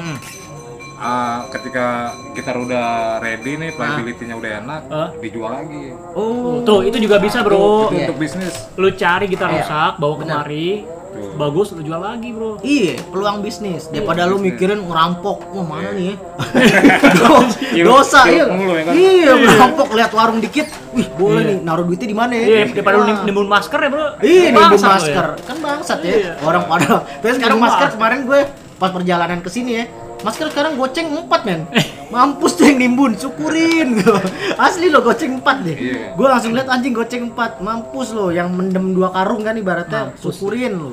Ah, 0.99 1.45
ketika 1.47 1.85
gitar 2.33 2.57
udah 2.57 2.87
ready 3.17 3.53
nih 3.55 3.69
playability-nya 3.71 4.33
udah 4.33 4.51
enak 4.57 4.81
Ah. 4.87 5.09
dijual 5.15 5.53
lagi 5.53 5.93
oh 6.11 6.61
Tuh, 6.61 6.81
itu 6.81 6.97
juga 6.97 7.17
bisa, 7.17 7.39
Itu- 7.39 7.47
Bro. 7.47 7.57
itu 7.59 7.69
Iya. 7.93 8.01
untuk 8.03 8.17
bisnis 8.17 8.53
Lu 8.73 8.89
cari 8.91 9.25
gitar 9.27 9.47
Iya, 9.47 9.61
rusak, 9.61 9.91
bawa 9.95 10.13
benar. 10.15 10.41
kemari. 10.43 10.69
Tuh. 11.07 11.33
Bagus, 11.35 11.67
lu 11.71 11.81
jual 11.81 11.97
lagi, 11.97 12.29
Bro. 12.29 12.61
Iya, 12.61 12.97
peluang 13.07 13.41
bisnis. 13.41 13.85
Daripada 13.87 14.25
lu 14.25 14.37
mikirin 14.37 14.81
ngerampok, 14.83 15.49
wah 15.49 15.65
mana 15.65 15.89
nih 15.91 16.05
ya? 16.07 16.15
Iya, 17.73 17.83
Dosa, 17.83 18.19
iya, 18.25 18.33
iya. 18.39 18.45
mulu 18.47 18.73
ya 18.73 18.83
kan? 18.83 18.93
Iya, 18.93 19.31
ngerampok 19.35 19.87
lihat 19.93 20.11
warung 20.11 20.39
dikit. 20.39 20.67
Wih, 20.91 21.07
boleh 21.11 21.41
Iya. 21.41 21.49
nih, 21.51 21.57
naruh 21.63 21.83
duitnya 21.83 22.07
di 22.07 22.17
mana 22.17 22.33
ya? 22.33 22.43
Iya, 22.43 22.61
daripada 22.71 22.95
lu 22.97 23.05
nim- 23.05 23.23
nimbun 23.23 23.47
masker 23.47 23.79
ya, 23.79 23.89
Bro. 23.89 24.05
Iya, 24.19 24.41
nimbun 24.47 24.61
Bangsat 24.63 24.77
lu 24.77 24.81
ya. 24.83 24.93
masker. 24.95 25.27
Kan 25.43 25.57
bangsat 25.59 25.99
ya. 26.01 26.11
Iya. 26.11 26.31
Orang 26.41 26.63
pada. 26.65 26.89
Terus 27.21 27.35
sekarang 27.35 27.55
Nimbun 27.55 27.67
masker 27.67 27.81
masker. 27.83 27.95
kemarin 27.95 28.19
gue 28.23 28.39
pas 28.75 28.89
perjalanan 28.91 29.39
ke 29.39 29.49
sini 29.49 29.71
ya. 29.75 29.85
Masker 30.25 30.49
sekarang 30.49 30.73
goceng 30.79 31.13
4 31.13 31.47
men. 31.47 31.61
Mampus 32.07 32.57
tuh 32.57 32.65
yang 32.65 32.79
nimbun, 32.81 33.13
syukurin. 33.19 34.01
Asli 34.65 34.89
lo 34.89 35.05
goceng 35.05 35.43
4 35.43 35.65
deh. 35.67 35.77
Iya. 35.77 36.17
Gue 36.17 36.27
langsung 36.29 36.55
lihat 36.57 36.71
anjing 36.71 36.95
goceng 36.95 37.29
4 37.35 37.61
Mampus 37.61 38.15
lo, 38.15 38.33
yang 38.33 38.49
mendem 38.53 38.95
dua 38.97 39.13
karung 39.13 39.45
kan 39.45 39.53
ibaratnya 39.53 40.09
Mampus. 40.09 40.33
Syukurin 40.33 40.73
lo 40.77 40.91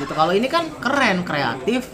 gitu. 0.00 0.12
Kalau 0.16 0.32
ini 0.32 0.48
kan 0.48 0.64
keren, 0.80 1.22
kreatif 1.22 1.92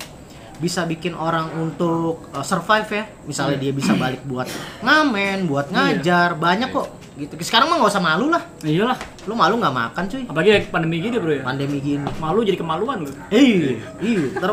Bisa 0.57 0.89
bikin 0.89 1.13
orang 1.13 1.53
untuk 1.53 2.33
uh, 2.33 2.41
survive 2.41 2.89
ya. 2.89 3.05
Misalnya 3.29 3.61
dia 3.61 3.73
bisa 3.77 3.93
balik 3.93 4.25
buat 4.25 4.49
ngamen, 4.81 5.45
buat 5.45 5.69
ngajar 5.69 6.33
Banyak 6.33 6.73
kok 6.73 6.89
gitu. 7.17 7.33
Sekarang 7.41 7.67
mah 7.67 7.81
nggak 7.81 7.91
usah 7.91 8.05
malu 8.05 8.29
lah 8.29 8.45
Iyalah, 8.61 8.97
Lu 9.25 9.33
malu 9.33 9.57
nggak 9.57 9.73
makan 9.73 10.03
cuy 10.05 10.23
apalagi 10.25 10.51
lagi 10.53 10.69
pandemi 10.69 10.97
gini, 11.01 11.17
Bro 11.17 11.33
ya. 11.33 11.43
Pandemi 11.43 11.79
gini 11.81 12.05
Malu 12.17 12.41
jadi 12.41 12.57
kemaluan 12.57 12.97
lu. 13.03 13.11
Iya, 13.29 13.81
iya, 13.99 14.23
ntar 14.37 14.53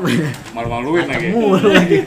malu-maluin 0.55 1.03
lagi 1.05 1.27
ketemu 1.27 1.39
lu 1.59 1.69
lagi. 1.77 1.97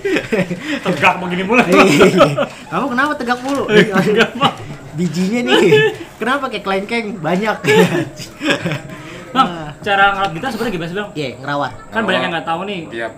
Tegak 0.83 1.14
begini 1.21 1.42
mulu. 1.45 1.61
Iya. 1.61 2.49
Kamu 2.66 2.87
kenapa 2.88 3.12
tegak 3.14 3.38
mulu? 3.40 3.62
Enggak, 3.69 4.31
Bang. 4.35 4.55
Bijinya 4.97 5.40
nih. 5.45 5.92
Kenapa 6.21 6.49
kayak 6.49 6.64
kelengkeng 6.64 7.21
banyak? 7.21 7.57
Bang, 9.37 9.49
cara 9.85 10.05
ngerawat 10.16 10.33
gitar 10.33 10.49
sebenarnya 10.49 10.73
gimana 10.73 10.88
sih, 10.88 10.97
Bang? 10.97 11.09
Iya, 11.12 11.29
ngerawat. 11.37 11.73
Kan 11.92 12.03
banyak 12.09 12.23
yang 12.25 12.33
nggak 12.33 12.49
tahu 12.49 12.61
nih. 12.64 12.81
Iya. 12.88 13.09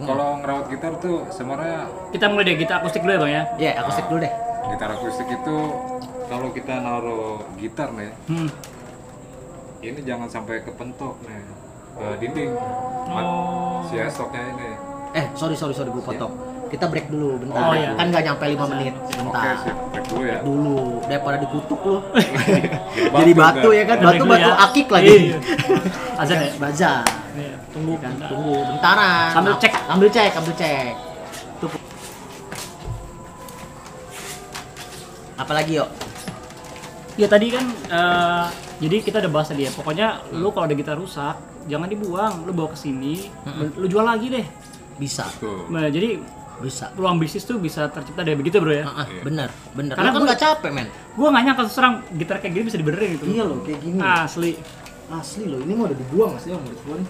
Kalau 0.00 0.40
ngerawat 0.40 0.64
gitar 0.72 0.92
tuh 0.96 1.28
sebenarnya 1.28 1.84
Kita 2.08 2.24
mulai 2.32 2.44
dari 2.48 2.56
gitar 2.56 2.80
akustik 2.80 3.04
dulu 3.04 3.12
ya, 3.12 3.20
Bang 3.20 3.28
ya. 3.30 3.42
Iya, 3.60 3.70
akustik 3.84 4.08
dulu 4.08 4.18
deh. 4.18 4.32
gitar 4.70 4.88
akustik 4.94 5.26
itu 5.26 5.56
kalau 6.30 6.48
kita 6.50 6.78
naruh 6.78 7.42
gitar 7.58 7.90
nih, 7.90 8.14
Hmm. 8.24 8.46
ini 9.82 10.00
jangan 10.00 10.30
sampai 10.30 10.62
kepentok 10.62 11.18
nih 11.20 11.42
ke 11.92 12.06
dinding. 12.16 12.50
Oh. 13.10 13.82
Si 13.84 13.98
stoknya 14.06 14.42
ini. 14.48 14.70
Eh, 15.12 15.26
sorry 15.34 15.52
sorry 15.52 15.74
sorry 15.74 15.90
gue 15.90 15.98
potong. 16.00 16.30
Kita 16.70 16.86
break 16.86 17.10
dulu 17.10 17.34
bentar. 17.36 17.58
Oh, 17.60 17.74
iya. 17.74 17.98
Kan 17.98 18.14
nggak 18.14 18.22
nyampe 18.22 18.44
5 18.46 18.62
menit. 18.70 18.94
Oke, 18.94 19.18
Bentar. 19.26 19.58
sip. 19.58 19.74
Break 19.90 20.06
dulu 20.06 20.22
ya. 20.22 20.38
Dulu 20.38 20.76
daripada 21.02 21.36
dikutuk 21.36 21.80
lu. 21.82 21.96
Jadi 22.14 23.10
Jadi 23.18 23.32
batu 23.34 23.68
ya 23.74 23.84
kan, 23.84 23.96
break 23.98 24.06
batu 24.06 24.24
batu 24.24 24.46
ya. 24.46 24.64
akik 24.64 24.86
lagi. 24.86 25.10
Iya. 25.10 25.38
Azan 26.22 26.38
ya? 26.38 26.50
Baza. 26.56 26.92
Iya, 27.34 27.54
Tunggu 27.74 27.94
Kan 27.98 28.14
kan. 28.14 28.30
tunggu 28.30 28.54
bentaran. 28.62 29.28
Sambil 29.34 29.54
cek. 29.58 29.72
Sambil 29.74 30.08
cek, 30.14 30.30
sambil 30.30 30.54
cek. 30.54 30.94
Tuh. 31.58 31.70
Apalagi 35.36 35.72
yuk? 35.74 35.88
Ya 37.20 37.28
tadi 37.28 37.52
kan 37.52 37.64
eh, 37.68 38.46
jadi 38.80 38.96
kita 39.04 39.20
udah 39.20 39.30
bahas 39.30 39.52
tadi 39.52 39.68
ya. 39.68 39.70
Pokoknya 39.70 40.24
lu 40.32 40.48
kalau 40.50 40.64
ada 40.64 40.72
gitar 40.72 40.96
rusak, 40.96 41.36
jangan 41.68 41.84
dibuang, 41.84 42.48
lu 42.48 42.56
bawa 42.56 42.72
ke 42.72 42.78
sini, 42.80 43.28
lu 43.76 43.84
jual 43.84 44.02
lagi 44.02 44.32
deh. 44.32 44.46
Bisa, 44.96 45.28
Tuh. 45.36 45.68
Nah, 45.68 45.88
jadi 45.88 46.20
bisa. 46.60 46.92
peluang 46.92 47.16
bisnis 47.16 47.44
tuh 47.44 47.56
bisa 47.56 47.88
tercipta 47.88 48.20
dari 48.20 48.36
begitu, 48.36 48.60
Bro 48.60 48.72
ya. 48.72 48.84
Ah, 48.84 49.04
ah, 49.04 49.06
bener, 49.24 49.48
bener. 49.72 49.96
Karena 49.96 50.12
kan 50.12 50.20
gua- 50.20 50.28
nggak 50.28 50.40
capek 50.40 50.70
men. 50.72 50.88
Gua 51.16 51.28
nggak 51.32 51.42
nyangka 51.44 51.62
terus 51.64 51.76
terang 51.76 51.94
gitar 52.12 52.36
kayak 52.40 52.52
gini 52.52 52.64
bisa 52.68 52.78
dibenerin 52.80 53.08
gitu. 53.16 53.24
Iya 53.32 53.42
loh, 53.48 53.58
kayak 53.64 53.80
gini. 53.80 53.98
Asli. 54.00 54.52
Asli 55.10 55.44
loh, 55.48 55.60
ini 55.60 55.72
mau 55.72 55.84
udah 55.88 55.98
dibuang 55.98 56.32
asli 56.36 56.52
gua 56.52 56.96
nih. 56.96 57.08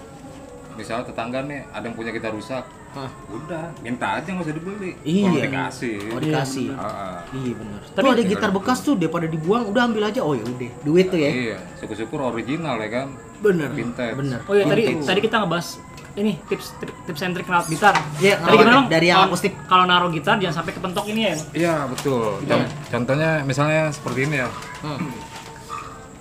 Misalnya 0.79 1.03
tetangga 1.03 1.39
nih 1.43 1.67
ada 1.67 1.83
yang 1.83 1.95
punya 1.95 2.11
gitar 2.15 2.31
rusak, 2.31 2.63
Hah. 2.91 3.07
udah 3.29 3.71
minta 3.79 4.19
aja 4.19 4.27
nggak 4.27 4.43
usah 4.43 4.51
dibeli. 4.53 4.91
Iya. 5.01 5.23
Kalau 5.23 5.39
dikasih. 5.41 5.95
Oh 6.09 6.19
dikasih. 6.19 6.67
Iya, 6.67 6.75
Ah, 6.75 6.83
ah. 6.83 7.17
Iya 7.31 7.53
bener. 7.55 7.79
Tapi- 7.89 8.09
ada 8.09 8.23
gitar 8.25 8.49
bekas 8.51 8.77
tuh 8.81 8.93
daripada 8.93 9.25
dibuang, 9.25 9.63
udah 9.65 9.81
ambil 9.85 10.03
aja. 10.05 10.19
Oh 10.19 10.31
ya 10.31 10.43
udah, 10.43 10.71
duit 10.81 11.07
tuh 11.07 11.15
ya. 11.17 11.31
Iya, 11.31 11.57
syukur-syukur 11.77 12.19
original 12.21 12.75
ya 12.77 12.89
kan. 12.91 13.07
Bener. 13.39 13.71
Vintage. 13.71 14.13
Bener. 14.13 14.39
Oh 14.43 14.53
iya 14.53 14.65
tadi 14.65 14.83
tadi 14.97 15.19
kita 15.19 15.35
ngebahas 15.39 15.79
ini 16.11 16.35
tips 16.45 16.75
tips 17.07 17.21
and 17.21 17.31
trick 17.31 17.47
ngerawat 17.47 17.67
gitar. 17.67 17.95
Iya, 18.17 18.35
tadi 18.35 18.51
ngerawat 18.51 18.59
gimana 18.59 18.75
Bang? 18.77 18.87
dari 18.91 19.05
yang 19.07 19.23
akustik. 19.23 19.53
Kalau 19.63 19.83
naruh 19.85 20.11
gitar 20.11 20.35
jangan 20.37 20.55
sampai 20.57 20.73
kepentok 20.73 21.05
ini 21.07 21.21
ya. 21.23 21.33
Iya 21.53 21.75
betul. 21.87 22.43
Con- 22.43 22.67
Contohnya 22.89 23.31
misalnya 23.41 23.87
seperti 23.89 24.19
ini 24.25 24.35
ya. 24.37 24.49
Hmm. 24.81 24.99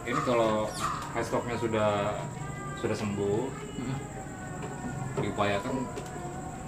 Ini 0.03 0.21
kalau 0.23 0.71
high 1.11 1.23
stocknya 1.23 1.57
sudah 1.57 1.91
sudah 2.77 2.95
sembuh, 2.95 3.43
Hmm. 3.77 3.97
diupayakan 5.17 5.75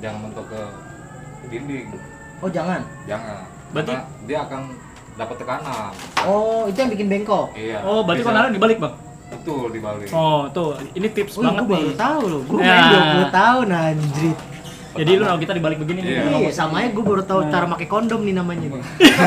jangan 0.02 0.18
mentok 0.20 0.46
ke 0.50 0.60
dinding, 1.48 1.86
Oh 2.38 2.50
jangan. 2.50 2.82
jangan. 3.04 3.46
Berarti- 3.70 3.94
Karena 3.94 4.26
dia 4.26 4.38
akan 4.42 4.60
dapat 5.14 5.36
tekanan. 5.38 5.92
Oh 6.22 6.66
itu 6.66 6.76
yang 6.76 6.90
bikin 6.90 7.06
bengkok. 7.06 7.46
Iya. 7.54 7.78
Oh, 7.82 8.02
berarti 8.02 8.22
naruh 8.24 8.50
dibalik, 8.50 8.78
Bang. 8.78 8.94
betul 9.30 9.70
di 9.70 9.78
Bali. 9.78 10.04
Oh, 10.10 10.44
tuh. 10.50 10.76
Ini 10.92 11.08
tips 11.08 11.34
Oh, 11.34 11.42
banget 11.42 11.62
gue 11.62 11.72
baru 11.72 11.92
tahu 11.94 12.20
loh. 12.26 12.40
Gue 12.44 12.58
Ya. 12.60 12.68
main 12.68 12.84
20 13.24 13.32
tahun 13.32 13.66
anjrit. 13.70 14.38
Jadi 14.92 15.10
lu 15.10 15.22
naruh 15.24 15.40
gitar 15.40 15.54
di 15.54 15.64
balik 15.64 15.78
begini 15.80 16.00
nih. 16.02 16.12
Iya. 16.12 16.22
Iya, 16.38 16.50
sama 16.52 16.84
aja 16.84 16.92
gue 16.92 17.00
baru 17.00 17.22
tahu 17.22 17.48
cara 17.48 17.64
pakai 17.66 17.86
kondom 17.86 18.20
nih 18.20 18.34
namanya 18.34 18.66
nih. 18.68 18.82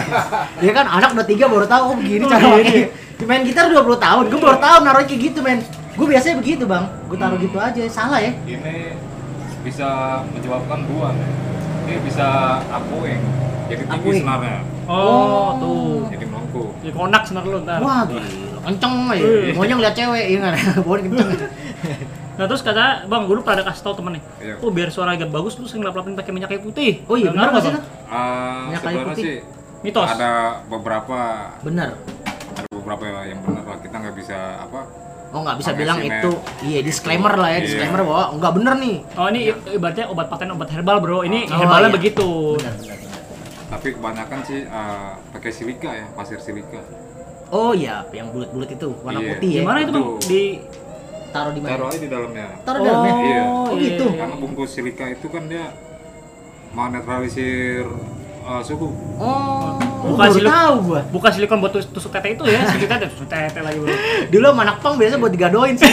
Iya 0.64 0.72
kan 0.72 0.86
anak 0.88 1.10
udah 1.12 1.26
tiga 1.26 1.50
baru 1.50 1.66
tahu 1.66 1.84
oh 1.88 1.96
begini 1.96 2.22
cara 2.24 2.44
Oh, 2.44 2.60
pakai. 2.60 2.86
Main 3.18 3.42
gitar 3.42 3.66
20 3.66 3.82
tahun, 3.98 4.24
gue 4.28 4.38
baru 4.38 4.60
tahu 4.60 4.78
naruh 4.84 5.02
kayak 5.02 5.22
gitu 5.24 5.40
men. 5.42 5.60
Gue 5.96 6.06
biasanya 6.06 6.36
begitu 6.38 6.64
bang, 6.66 6.86
gue 7.08 7.18
taruh 7.18 7.40
gitu 7.40 7.58
aja, 7.58 7.82
salah 7.88 8.20
ya? 8.20 8.30
Ini 8.36 8.94
bisa 9.66 9.88
menyebabkan 10.30 10.80
buang. 10.86 11.16
ya. 11.16 11.30
Ini 11.84 11.94
bisa 12.02 12.28
upwing. 12.64 13.22
Jadi 13.66 13.82
tinggi 13.84 13.98
Upwing. 14.00 14.22
senarnya. 14.22 14.60
Oh, 14.86 15.58
tuh. 15.58 16.06
Jadi 16.08 16.26
melengkung. 16.26 16.70
Jadi 16.80 16.94
konak 16.94 17.24
senar 17.26 17.44
lu 17.44 17.58
ntar. 17.60 17.82
Wah 17.82 18.06
gila, 18.06 18.22
kenceng 18.64 18.94
aja. 19.10 19.22
Wih. 19.22 19.54
Maunya 19.54 19.74
ngeliat 19.76 19.96
cewek, 19.96 20.26
iya 20.28 20.40
kan? 20.40 20.54
Bawa 20.86 20.98
kenceng. 21.00 21.30
Nah 22.36 22.46
terus 22.46 22.62
kata 22.62 23.06
bang, 23.06 23.22
gue 23.26 23.36
pernah 23.40 23.64
kasih 23.64 23.82
tau 23.82 23.96
temen 23.96 24.12
nih, 24.12 24.24
Iya. 24.44 24.56
oh 24.60 24.68
biar 24.68 24.92
suara 24.92 25.16
agak 25.16 25.32
bagus 25.32 25.56
lu 25.56 25.64
sering 25.64 25.82
lap-lapin 25.82 26.14
pakai 26.14 26.30
minyak 26.30 26.52
kayu 26.52 26.62
putih. 26.62 27.00
Oh 27.06 27.16
iya, 27.16 27.32
benar 27.32 27.48
Nggak 27.50 27.64
sih? 27.64 27.72
Nat? 27.72 27.84
Ah, 28.06 28.68
Minyak 28.68 28.82
kayu 28.82 28.92
sebenarnya 28.94 29.08
putih. 29.10 29.24
sih 29.24 29.38
Mitos. 29.82 30.10
ada 30.12 30.32
beberapa 30.66 31.20
Bener. 31.62 31.90
ada 32.52 32.68
beberapa 32.70 33.04
yang 33.24 33.40
benar 33.40 33.64
lah 33.64 33.78
kita 33.80 33.96
nggak 33.96 34.16
bisa 34.16 34.38
apa 34.62 34.80
Oh 35.36 35.44
nggak 35.44 35.60
bisa 35.60 35.72
bilang 35.72 36.00
itu, 36.00 36.32
iya 36.64 36.80
disclaimer 36.80 37.36
lah 37.36 37.52
ya, 37.52 37.60
Iya. 37.60 37.66
disclaimer 37.68 38.02
bahwa 38.02 38.24
nggak 38.34 38.52
bener 38.56 38.74
nih. 38.80 38.96
Oh 39.14 39.28
ini 39.28 39.42
ibaratnya 39.70 40.08
obat 40.08 40.28
paten 40.28 40.48
obat 40.50 40.72
herbal 40.72 40.98
bro. 40.98 41.20
Ini 41.22 41.44
Oh, 41.46 41.60
herbalnya 41.60 41.90
iya. 41.90 41.96
begitu. 41.96 42.28
Bener, 42.56 42.72
bener, 42.74 42.98
bener. 42.98 43.20
tapi 43.66 43.88
kebanyakan 43.92 44.40
sih 44.42 44.60
ah, 44.66 45.20
pakai 45.30 45.52
silika 45.52 45.90
ya 45.90 46.08
pasir 46.10 46.40
silika 46.40 46.80
Oh 47.48 47.72
iya, 47.72 48.08
yang 48.10 48.32
bulat-bulat 48.32 48.70
itu, 48.72 48.96
warna 49.02 49.20
Iya. 49.20 49.30
putih 49.32 49.50
ya. 49.52 49.62
Gimana 49.62 49.78
itu 49.78 49.92
bang? 49.92 50.06
Di 50.24 50.44
Taruh 51.30 51.52
di 51.52 51.60
mana? 51.60 51.70
taruh 51.70 51.86
aja 51.86 52.00
di 52.00 52.08
dalamnya 52.08 52.48
Taruh 52.64 52.80
di 52.80 52.88
dalamnya. 52.88 53.14
Iya. 53.22 53.44
Oh 53.44 53.76
gitu. 53.76 54.06
karena 54.10 54.36
bungkus 54.36 54.70
silika 54.72 55.06
itu 55.06 55.28
kan 55.28 55.44
dia 55.46 55.66
menetralisir 56.72 57.84
ah, 58.42 58.62
suhu 58.62 58.90
Oh, 59.18 59.76
Bukan 60.06 60.22
baru 60.22 60.36
silik- 60.36 60.52
tahu 60.52 60.76
gua. 60.84 61.02
bukan 61.08 61.30
silikon 61.32 61.58
buat 61.60 61.72
tus- 61.72 61.90
tusuk 61.90 62.10
tete 62.10 62.28
itu 62.32 62.44
ya, 62.46 62.62
silik 62.68 62.86
tete 62.86 63.06
tusuk 63.10 63.26
tete 63.26 63.60
lagi 63.60 63.78
bro. 63.78 63.90
Dulu 64.32 64.46
sama 64.46 64.62
anak 64.64 64.78
pang 64.80 64.96
biasa 64.96 65.16
buat 65.16 65.30
digadoin 65.30 65.74
sih. 65.74 65.90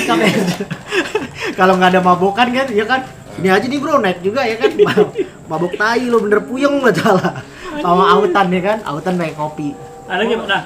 Kalau 1.58 1.74
nggak 1.74 1.90
ada 1.90 2.00
mabokan 2.00 2.48
kan, 2.48 2.66
ya 2.68 2.84
kan. 2.84 3.00
Ini 3.32 3.48
aja 3.48 3.64
nih 3.64 3.78
bro, 3.78 3.96
naik 3.98 4.20
juga 4.20 4.44
ya 4.44 4.56
kan. 4.56 4.70
Ma- 4.78 5.12
Mabok 5.48 5.72
tai 5.74 6.04
lo 6.04 6.20
bener 6.20 6.40
puyeng 6.40 6.78
nggak 6.78 6.96
salah. 6.96 7.40
Sama 7.74 8.04
autan 8.10 8.46
ya 8.48 8.60
kan, 8.62 8.78
autan 8.84 9.16
pakai 9.16 9.32
kopi. 9.32 9.68
Ada 10.04 10.22
gitu. 10.22 10.44
Nah, 10.44 10.62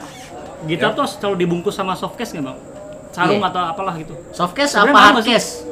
gitar 0.64 0.90
tuh 0.92 1.06
selalu 1.06 1.36
dibungkus 1.40 1.72
sama 1.72 1.94
softcase 1.94 2.34
nggak 2.34 2.44
bang? 2.44 2.58
Sarung 3.08 3.38
Iya. 3.38 3.48
atau 3.48 3.62
apalah 3.64 3.94
gitu. 3.94 4.14
Softcase 4.30 4.74
apa 4.74 4.92
hardcase? 4.92 5.62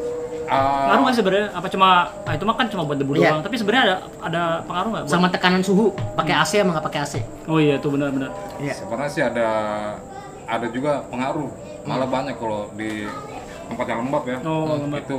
Ah, 0.55 0.87
Ngaruh 0.87 1.03
nggak 1.03 1.13
sih 1.13 1.21
sebenarnya? 1.21 1.49
Apa 1.51 1.67
cuma 1.67 1.89
ah, 2.21 2.33
itu 2.33 2.45
mah 2.45 2.55
kan 2.55 2.67
cuma 2.67 2.83
buat 2.83 2.95
debu 2.95 3.13
Iya. 3.15 3.21
doang. 3.29 3.43
Tapi 3.43 3.55
sebenarnya 3.55 3.83
ada 3.85 3.97
ada 4.23 4.43
pengaruh 4.63 4.91
nggak? 4.91 5.05
Sama 5.07 5.27
tekanan 5.29 5.61
suhu, 5.61 5.87
pakai 6.15 6.35
AC 6.37 6.53
sama 6.57 6.71
nggak 6.73 6.87
pakai 6.87 7.01
AC? 7.01 7.15
Oh 7.45 7.59
iya 7.59 7.75
tuh 7.77 7.91
benar-benar. 7.91 8.31
Iya. 8.57 8.73
sebenarnya 8.73 9.11
sih 9.11 9.23
ada 9.23 9.49
ada 10.45 10.67
juga 10.69 11.03
pengaruh 11.09 11.49
malah 11.83 12.07
banyak 12.07 12.37
kalau 12.37 12.69
di 12.73 13.09
tempat 13.65 13.87
yang 13.87 13.99
lembab 14.03 14.25
ya 14.25 14.39
Oh, 14.43 14.77
lembab. 14.79 15.01
itu 15.01 15.19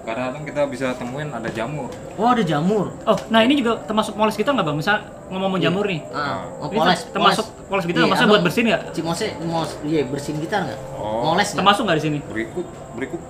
kadang-kadang 0.00 0.44
kita 0.44 0.62
bisa 0.66 0.86
temuin 0.94 1.28
ada 1.28 1.46
jamur 1.48 1.90
Oh 2.14 2.28
ada 2.28 2.40
jamur. 2.40 2.88
Oh, 3.04 3.18
nah 3.28 3.40
ini 3.40 3.54
juga 3.54 3.80
termasuk 3.82 4.12
moles 4.14 4.32
gitar 4.32 4.52
nggak 4.52 4.64
bang? 4.64 4.76
Misal 4.76 4.96
ngomong 5.26 5.56
jamur 5.56 5.84
nih. 5.84 6.00
Ah, 6.10 6.44
oh, 6.58 6.68
poles, 6.68 7.00
ter- 7.00 7.12
termasuk 7.12 7.46
poles 7.64 7.84
gitar, 7.84 8.02
Iya, 8.02 8.08
maksudnya 8.08 8.26
atau 8.26 8.34
buat 8.34 8.44
bersihin 8.44 8.66
nggak? 8.66 8.82
Cimose, 8.90 9.26
mos, 9.42 9.70
iya 9.82 10.00
bersihin 10.04 10.36
gitar 10.38 10.66
nggak? 10.66 10.78
Oh. 10.94 11.30
Moles? 11.30 11.48
Termasuk 11.50 11.82
nggak 11.84 11.96
di 11.96 12.04
sini? 12.04 12.18
berikut 12.24 12.66
berikut 12.92 13.20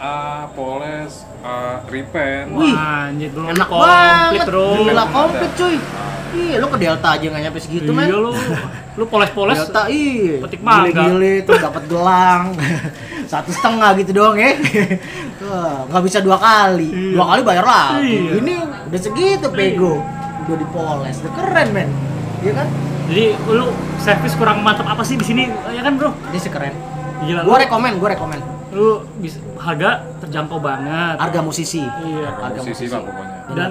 ah, 0.00 0.48
poles 0.56 1.28
ah, 1.44 1.84
repaint 1.86 2.48
Wih, 2.56 2.72
Wah, 2.72 3.12
anjir 3.12 3.28
bro, 3.30 3.44
Enak 3.52 3.68
komplit 3.68 3.92
banget, 3.92 4.46
bro. 4.48 4.68
gila 4.88 5.04
komplit 5.12 5.52
cuy. 5.54 5.76
Iya, 6.30 6.62
lu 6.62 6.66
ke 6.70 6.78
Delta 6.78 7.08
aja 7.18 7.26
nggak 7.26 7.42
nyampe 7.42 7.58
segitu 7.58 7.90
men. 7.90 8.06
Iya 8.06 8.16
lu, 8.22 8.30
lu 8.94 9.04
poles-poles. 9.10 9.58
Delta 9.66 9.90
iya. 9.90 10.38
petik 10.46 10.62
mangga. 10.62 10.94
Gile-gile 10.94 11.34
tuh 11.42 11.54
dapat 11.58 11.82
gelang. 11.90 12.54
Satu 13.30 13.50
setengah 13.50 13.98
gitu 13.98 14.10
doang 14.14 14.38
ya. 14.38 14.54
Nggak 15.90 16.02
bisa 16.06 16.18
dua 16.22 16.38
kali. 16.38 17.14
Dua 17.14 17.34
kali 17.34 17.40
bayar 17.42 17.66
lagi. 17.66 18.14
Iya. 18.14 18.32
Ini 18.42 18.52
udah 18.90 19.00
segitu 19.02 19.46
pego. 19.50 19.98
Udah 20.46 20.56
dipoles. 20.58 21.16
Udah 21.18 21.32
keren 21.34 21.68
men. 21.74 21.90
Iya 22.46 22.52
kan? 22.62 22.66
Jadi 23.10 23.24
lu 23.50 23.66
servis 23.98 24.38
kurang 24.38 24.62
mantap 24.62 24.86
apa 24.86 25.02
sih 25.02 25.18
di 25.18 25.26
sini? 25.26 25.50
Ya 25.74 25.82
kan 25.82 25.98
bro? 25.98 26.14
Ini 26.30 26.38
sekeren. 26.38 26.74
Gila. 27.26 27.42
Gua 27.42 27.58
lu, 27.58 27.62
rekomen, 27.66 27.92
gua 27.98 28.14
rekomen. 28.14 28.59
Lu 28.70 29.02
bisa 29.18 29.38
harga 29.58 30.06
terjangkau 30.22 30.58
banget. 30.62 31.16
Harga 31.18 31.40
musisi. 31.42 31.82
Iya. 31.82 32.28
Harga 32.38 32.60
posisi 32.62 32.86
musisi. 32.86 32.94
lah 32.94 33.00
pokoknya 33.02 33.36
Dan 33.50 33.70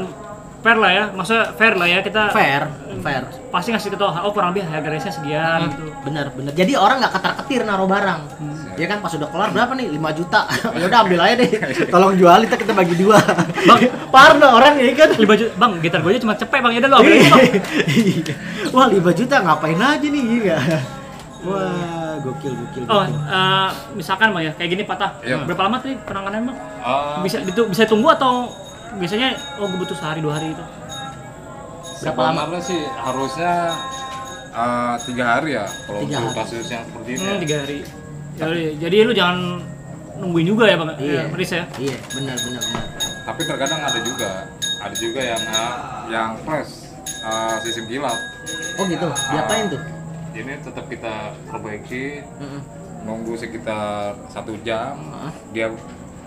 fair 0.60 0.76
lah 0.76 0.92
ya, 0.92 1.04
maksudnya 1.16 1.46
fair 1.56 1.74
lah 1.80 1.88
ya 1.88 2.04
kita 2.04 2.36
Fair, 2.36 2.68
fair. 3.00 3.24
pasti 3.48 3.72
ngasih 3.72 3.96
ke 3.96 3.98
oh 4.04 4.32
kurang 4.36 4.52
lebih 4.52 4.68
harga 4.68 4.92
race 4.92 5.08
sekian 5.08 5.72
gitu. 5.72 5.88
Bener, 6.04 6.28
bener. 6.36 6.52
Jadi 6.52 6.76
orang 6.76 7.00
nggak 7.00 7.16
ketar-ketir 7.16 7.64
naruh 7.64 7.88
barang. 7.88 8.22
Ya 8.76 8.88
kan 8.92 9.00
pas 9.00 9.12
udah 9.16 9.28
kelar 9.32 9.50
berapa 9.56 9.72
nih? 9.80 9.88
5 9.96 10.20
juta. 10.20 10.42
ya 10.80 10.84
udah 10.84 11.00
ambil 11.08 11.20
aja 11.24 11.36
deh. 11.40 11.50
Tolong 11.96 12.14
jual 12.20 12.40
kita 12.44 12.56
kita 12.60 12.74
bagi 12.76 12.96
dua. 13.00 13.24
Bang, 13.68 13.80
parno 14.14 14.48
orang 14.60 14.84
ya 14.84 14.92
kan. 15.00 15.16
Lima 15.16 15.36
juta, 15.40 15.52
bang 15.56 15.72
gitar 15.80 16.00
gue 16.04 16.12
aja 16.12 16.22
cuma 16.28 16.36
cepet 16.36 16.60
bang, 16.60 16.72
ya 16.76 16.80
udah 16.84 16.90
lo 16.92 16.96
ambil 17.00 17.14
aja 17.16 17.30
bang. 17.32 17.44
Iya. 17.88 18.34
Wah, 18.76 18.88
5 18.92 19.20
juta 19.20 19.36
ngapain 19.40 19.80
aja 19.80 20.08
nih 20.12 20.24
iya. 20.44 20.60
Wah, 21.40 22.20
gokil 22.20 22.52
gokil. 22.54 22.84
Oh, 22.86 23.04
eh, 23.04 23.70
misalkan 23.94 24.32
bang 24.32 24.44
ya, 24.44 24.54
kayak 24.54 24.70
gini 24.70 24.84
patah. 24.84 25.16
Iya. 25.22 25.44
Berapa 25.44 25.62
lama 25.66 25.80
tuh 25.80 25.96
penanganannya 26.04 26.52
bang? 26.52 26.58
Ah, 26.80 27.24
Bisa 27.24 27.40
itu 27.40 27.62
bisa 27.66 27.84
tunggu 27.86 28.10
atau 28.10 28.52
biasanya 28.92 29.32
oh 29.56 29.66
gue 29.66 29.80
butuh 29.80 29.96
sehari 29.96 30.20
dua 30.20 30.36
hari 30.36 30.52
itu? 30.52 30.66
Berapa 32.00 32.20
lama? 32.32 32.60
sih 32.60 32.80
harusnya 32.82 33.72
ah, 34.52 35.00
tiga 35.00 35.24
hari 35.34 35.56
ya 35.56 35.66
kalau 35.86 36.00
Tiga 36.04 36.16
untuk 36.18 36.32
hari. 36.34 36.40
kasus 36.44 36.68
yang 36.68 36.84
seperti 36.84 37.10
ini 37.10 37.20
Hmm, 37.20 37.30
ya. 37.30 37.40
tiga 37.40 37.56
hari. 37.58 37.78
Jadi, 38.36 38.64
jadi 38.80 38.96
lu 39.04 39.12
jangan 39.12 39.38
nungguin 40.18 40.48
juga 40.48 40.64
ya 40.66 40.76
bang, 40.76 40.90
Iya. 40.96 41.22
ya, 41.22 41.24
Riz 41.30 41.52
ya. 41.54 41.64
Iya, 41.78 41.96
benar 42.10 42.36
benar 42.38 42.64
benar. 42.66 42.86
tapi 43.22 43.42
terkadang 43.46 43.80
ada 43.80 44.00
juga 44.02 44.32
ada 44.80 44.96
juga 44.98 45.22
yang 45.22 45.42
ah, 45.50 45.74
yang 46.08 46.30
fresh 46.42 46.92
ah, 47.22 47.56
sistem 47.62 47.86
kilat 47.86 48.18
Oh 48.76 48.84
gitu. 48.84 49.08
Diapain 49.30 49.68
tuh? 49.70 49.80
Ini 50.40 50.54
tetap 50.58 50.86
kita 50.86 51.14
perbaiki 51.46 52.06
Heeh. 52.22 52.62
nunggu 53.02 53.34
sekitar 53.34 54.16
satu 54.28 54.56
jam 54.60 54.96
Heeh. 54.96 55.32
dia 55.52 55.68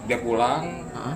dia 0.04 0.18
pulang 0.18 0.84
Heeh. 0.86 1.14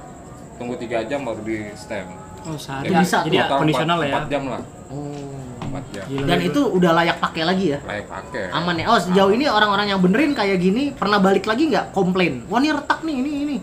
tunggu 0.55 0.75
tiga 0.77 1.05
jam 1.05 1.23
baru 1.23 1.41
di 1.41 1.71
stem 1.75 2.07
Oh 2.47 2.55
sehari. 2.55 2.87
Jadi 2.87 2.95
bisa 3.03 3.17
jadi 3.23 3.39
kondisional 3.51 3.99
ya. 4.01 4.15
empat 4.15 4.27
jam 4.29 4.43
lah 4.47 4.63
Oh. 4.87 5.35
empat 5.61 5.85
jam 5.91 6.05
Gila, 6.07 6.27
Dan 6.27 6.39
itu 6.41 6.61
udah 6.63 6.91
layak 6.95 7.19
pakai 7.19 7.43
lagi 7.43 7.75
ya? 7.75 7.79
layak 7.83 8.07
pakai 8.07 8.55
Aman 8.55 8.79
ya. 8.79 8.87
Oh, 8.87 8.95
sejauh 8.97 9.35
ini 9.35 9.51
orang-orang 9.51 9.91
yang 9.91 9.99
benerin 9.99 10.31
kayak 10.31 10.57
gini 10.57 10.95
pernah 10.95 11.19
balik 11.19 11.43
lagi 11.43 11.67
nggak 11.67 11.91
komplain? 11.91 12.47
Wah, 12.47 12.59
ini 12.59 12.71
retak 12.71 13.03
nih, 13.03 13.17
ini 13.17 13.33
ini. 13.43 13.57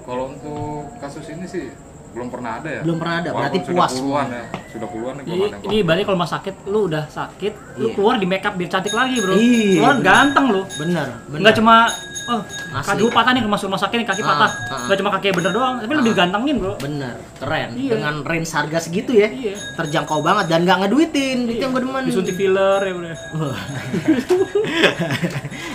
kalau 0.00 0.28
untuk 0.28 0.90
kasus 0.98 1.22
ini 1.28 1.46
sih 1.46 1.70
belum 2.10 2.28
pernah 2.28 2.58
ada 2.58 2.68
ya 2.68 2.80
Belum 2.82 2.96
pernah 2.96 3.14
ada, 3.18 3.28
berarti 3.30 3.58
Walaupun 3.58 3.72
puas 3.72 3.90
sudah 3.90 4.00
puluhan 4.00 4.26
ya 4.28 4.44
sudah 4.70 4.88
puluhan 4.88 5.14
ya 5.16 5.22
yang 5.26 5.62
ini 5.62 5.76
balik 5.82 6.02
kalau 6.04 6.14
rumah 6.14 6.30
sakit 6.30 6.54
lu 6.64 6.80
udah 6.86 7.04
sakit, 7.06 7.52
lu 7.76 7.86
Iya. 7.86 7.94
keluar 7.94 8.14
di 8.16 8.24
make 8.24 8.42
up 8.42 8.54
biar 8.54 8.68
cantik 8.68 8.90
lagi, 8.92 9.18
Bro. 9.18 9.34
Iya, 9.34 9.66
Keluar 9.76 9.94
bener. 9.94 10.06
ganteng 10.06 10.46
lu. 10.48 10.62
Bener, 10.76 11.06
bener. 11.26 11.38
Enggak 11.38 11.54
cuma 11.56 11.74
oh, 12.28 12.40
Asli. 12.72 12.86
kaki 12.94 13.10
patah 13.10 13.30
nih 13.32 13.42
masuk 13.42 13.66
rumah 13.66 13.78
sakit 13.78 13.96
nih 13.96 14.06
kaki 14.06 14.22
Ah, 14.22 14.28
patah. 14.28 14.50
ah. 14.70 14.78
Enggak 14.80 14.98
cuma 14.98 15.10
kaki 15.10 15.26
bener 15.32 15.50
doang, 15.50 15.74
tapi 15.76 15.90
lu 15.90 15.98
Ah. 15.98 16.06
digantengin, 16.06 16.56
Bro. 16.56 16.72
Bener, 16.78 17.14
keren. 17.36 17.68
Iya. 17.74 17.92
Dengan 17.92 18.14
range 18.22 18.46
harga 18.48 18.78
segitu 18.80 19.10
ya, 19.12 19.26
Iya. 19.26 19.54
terjangkau 19.76 20.18
banget 20.20 20.46
dan 20.46 20.62
nggak 20.62 20.78
ngeduitin. 20.80 21.38
Itu 21.48 21.60
yang 21.60 21.72
gue 21.72 21.82
demen. 21.82 22.02
Disuntik 22.04 22.34
filler 22.36 22.80
ya, 22.80 22.92
Bro. 22.92 23.06
Wah. 23.40 23.58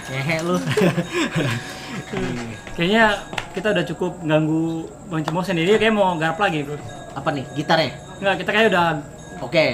Ngehe 0.08 0.36
lu. 0.48 0.56
Kayaknya 2.74 3.06
kita 3.56 3.72
udah 3.72 3.86
cukup 3.86 4.12
ganggu 4.22 4.84
Bang 5.08 5.24
Cimos 5.24 5.48
sendiri 5.48 5.80
kayak 5.80 5.96
mau 5.96 6.12
garap 6.16 6.36
lagi, 6.38 6.62
Bro. 6.62 6.76
Apa 7.16 7.32
nih? 7.32 7.48
Gitarnya? 7.56 7.96
Enggak, 8.20 8.36
kita 8.44 8.50
kayak 8.52 8.68
udah 8.70 8.86
Oke. 9.40 9.66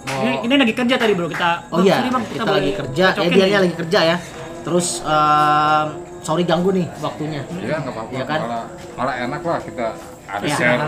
Mau 0.00 0.20
ini, 0.22 0.32
ini 0.44 0.54
lagi 0.56 0.74
kerja 0.76 0.94
tadi, 0.96 1.12
Bro. 1.12 1.28
Kita 1.28 1.48
Oh 1.68 1.80
Bang, 1.80 1.84
iya, 1.84 1.96
sorry, 1.96 2.10
Bang, 2.10 2.24
kita, 2.26 2.42
boleh 2.42 2.54
lagi 2.54 2.72
kerja. 2.76 3.04
Eh 3.04 3.12
cocokin 3.16 3.32
dia 3.40 3.58
lagi 3.58 3.76
kerja 3.76 4.00
ya. 4.04 4.16
Terus 4.60 4.86
em, 5.00 5.86
sorry 6.20 6.44
ganggu 6.44 6.70
nih 6.70 6.86
waktunya. 7.00 7.40
Iya 7.50 7.76
nggak 7.80 7.94
apa-apa. 7.96 8.10
Iya 8.12 8.24
kan? 8.28 8.38
Malah 8.44 8.64
malah 8.94 9.14
enak 9.18 9.40
lah 9.40 9.58
kita 9.58 9.86
ada 10.28 10.44
Iya. 10.44 10.56
share 10.56 10.84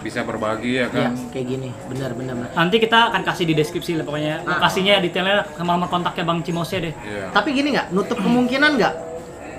bisa 0.00 0.24
berbagi 0.24 0.80
ya 0.80 0.88
kan. 0.88 1.12
kayak 1.28 1.44
gini. 1.46 1.68
Benar 1.86 2.16
benar. 2.16 2.48
Nanti 2.56 2.80
kita 2.80 3.12
akan 3.12 3.20
kasih 3.20 3.44
di 3.44 3.52
deskripsi 3.52 4.00
lah 4.00 4.04
pokoknya 4.08 4.40
Ah. 4.40 4.56
lokasinya 4.56 4.96
detailnya 4.96 5.44
sama 5.52 5.76
nomor 5.76 5.92
kontaknya 5.92 6.24
Bang 6.24 6.40
Cimose 6.40 6.80
deh. 6.80 6.94
Iya. 6.96 7.28
Tapi 7.28 7.52
gini 7.52 7.76
nggak, 7.76 7.92
nutup 7.92 8.16
kemungkinan 8.16 8.80
nggak 8.80 8.94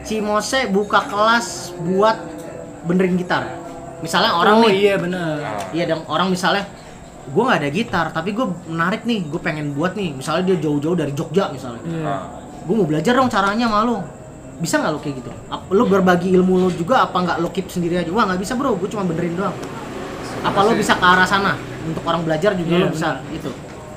Cimose 0.01 0.65
buka 0.67 1.05
kelas 1.05 1.77
buat 1.81 2.17
benerin 2.85 3.15
gitar. 3.15 3.45
Misalnya 4.01 4.33
orang 4.33 4.55
oh 4.57 4.65
nih, 4.65 4.73
iya 4.73 4.95
bener. 4.97 5.37
Iya 5.71 5.83
dong 5.93 6.03
orang 6.09 6.33
misalnya 6.33 6.65
gue 7.21 7.43
nggak 7.45 7.59
ada 7.61 7.69
gitar 7.69 8.05
tapi 8.09 8.33
gue 8.33 8.49
menarik 8.65 9.05
nih 9.05 9.29
gue 9.29 9.37
pengen 9.37 9.77
buat 9.77 9.93
nih. 9.93 10.17
Misalnya 10.17 10.43
dia 10.51 10.57
jauh-jauh 10.57 10.97
dari 10.97 11.13
Jogja 11.13 11.53
misalnya. 11.53 11.81
Iya. 11.85 12.01
nah, 12.01 12.21
gue 12.65 12.75
mau 12.75 12.87
belajar 12.89 13.13
dong 13.13 13.29
caranya 13.29 13.69
malu 13.69 14.01
bisa 14.61 14.77
nggak 14.77 14.91
lo 14.93 14.99
kayak 15.01 15.15
gitu? 15.21 15.31
Lo 15.73 15.83
berbagi 15.85 16.33
ilmu 16.33 16.65
lo 16.65 16.69
juga 16.73 17.05
apa 17.05 17.17
nggak 17.17 17.37
lo 17.41 17.49
keep 17.53 17.69
sendiri 17.69 18.01
aja? 18.01 18.09
Wah 18.09 18.25
nggak 18.25 18.41
bisa 18.41 18.57
bro 18.57 18.73
gue 18.77 18.89
cuma 18.89 19.05
benerin 19.05 19.37
doang. 19.37 19.53
Apa 20.41 20.59
lo 20.65 20.73
bisa 20.73 20.97
ke 20.97 21.05
arah 21.05 21.25
sana? 21.29 21.53
Untuk 21.81 22.01
orang 22.05 22.25
belajar 22.25 22.53
juga 22.57 22.73
Iya, 22.73 22.85
lo 22.85 22.87
bisa 22.89 23.09
itu. 23.29 23.49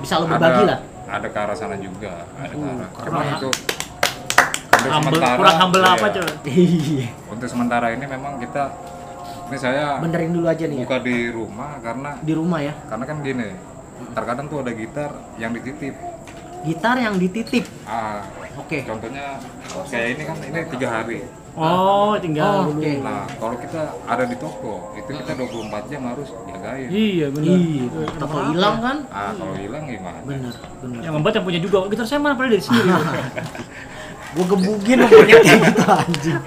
Bisa 0.04 0.20
lo 0.20 0.28
berbagi 0.28 0.68
ada, 0.68 0.68
lah. 0.68 0.78
ada 1.08 1.28
ke 1.32 1.38
arah 1.40 1.56
sana 1.56 1.76
juga 1.80 2.28
ada 2.36 2.52
ke 2.52 2.60
Uh, 2.60 2.76
arah 2.76 2.88
keren. 2.92 3.08
cuman 3.08 3.26
itu 3.40 3.48
Humble, 4.90 5.16
sementara. 5.16 5.36
kurang 5.40 5.56
humble 5.60 5.82
iya, 5.82 5.92
apa 5.96 6.06
coba? 6.12 6.30
iya. 6.52 7.06
Untuk 7.30 7.48
sementara 7.48 7.86
ini 7.96 8.04
memang 8.04 8.32
kita 8.40 8.64
ini 9.44 9.56
saya 9.60 10.00
benerin 10.00 10.32
dulu 10.32 10.46
aja 10.48 10.64
nih 10.64 10.76
ya. 10.80 10.84
buka 10.88 10.98
di 11.04 11.16
rumah 11.28 11.70
karena 11.84 12.10
di 12.24 12.32
rumah 12.32 12.60
ya? 12.64 12.74
karena 12.88 13.04
kan 13.04 13.16
gini 13.20 13.48
terkadang 14.16 14.46
tuh 14.50 14.58
ada 14.64 14.72
gitar 14.74 15.10
yang 15.38 15.52
dititip. 15.54 15.94
Gitar 16.64 16.96
yang 16.96 17.14
dititip? 17.20 17.64
Ah 17.84 18.24
oke. 18.56 18.78
contohnya 18.88 19.36
kayak 19.92 20.08
ini 20.16 20.22
kan 20.24 20.36
ini 20.40 20.58
tiga 20.72 20.88
hari. 20.90 21.18
Oh, 21.54 22.18
tinggal 22.18 22.66
Oh, 22.66 22.74
oke. 22.74 22.92
nah 22.98 23.30
kalau 23.38 23.54
kita 23.62 23.94
ada 24.10 24.26
di 24.26 24.34
toko 24.42 24.90
itu 24.98 25.06
kita 25.06 25.38
24 25.38 25.86
jam 25.86 26.02
harus 26.10 26.34
jagain. 26.50 26.88
Iya, 26.90 27.26
benar. 27.30 27.54
iya 27.54 27.86
atau 28.18 28.38
hilang 28.50 28.76
kan? 28.82 28.96
Ah 29.14 29.30
kalau 29.38 29.54
hilang 29.54 29.86
gimana? 29.86 30.18
Bener 30.26 30.50
bener 30.82 31.00
Yang 31.06 31.12
membuat 31.14 31.34
yang 31.38 31.46
punya 31.46 31.60
juga. 31.62 31.76
Gitar 31.94 32.06
saya 32.10 32.18
mana? 32.18 32.34
Padahal 32.34 32.58
dari 32.58 32.64
sini. 32.66 32.80
gue 34.34 34.44
gebugin 34.50 34.98
lo 34.98 35.06
kayak 35.06 35.46
gitu 35.46 35.82
anjing 35.86 36.38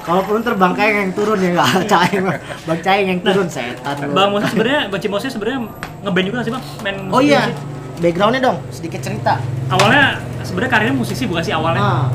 kalaupun 0.00 0.40
ntar 0.40 0.54
bang 0.56 0.72
Kaeng 0.72 0.96
yang 0.96 1.12
turun 1.12 1.38
ya 1.38 1.50
nggak 1.52 1.70
Caeng 1.84 2.24
bang 2.64 2.80
Caeng 2.80 3.06
yang 3.12 3.20
turun 3.20 3.48
setan 3.52 3.94
lu. 4.00 4.16
Bang 4.16 4.32
Moses 4.32 4.48
sebenarnya, 4.50 4.80
Bang 4.88 5.00
Cimose 5.04 5.28
sebenarnya 5.28 5.60
ngeband 6.02 6.26
juga 6.26 6.38
sih, 6.40 6.52
Bang? 6.56 6.64
Main 6.80 6.96
oh 7.12 7.20
iya 7.20 7.52
backgroundnya 8.00 8.40
dong 8.40 8.58
sedikit 8.72 9.04
cerita 9.04 9.36
Awalnya 9.68 10.20
sebenarnya 10.44 10.70
karirnya 10.72 10.96
musisi 10.96 11.24
bukan 11.24 11.42
sih 11.44 11.54
awalnya? 11.54 11.80
ah 11.80 12.06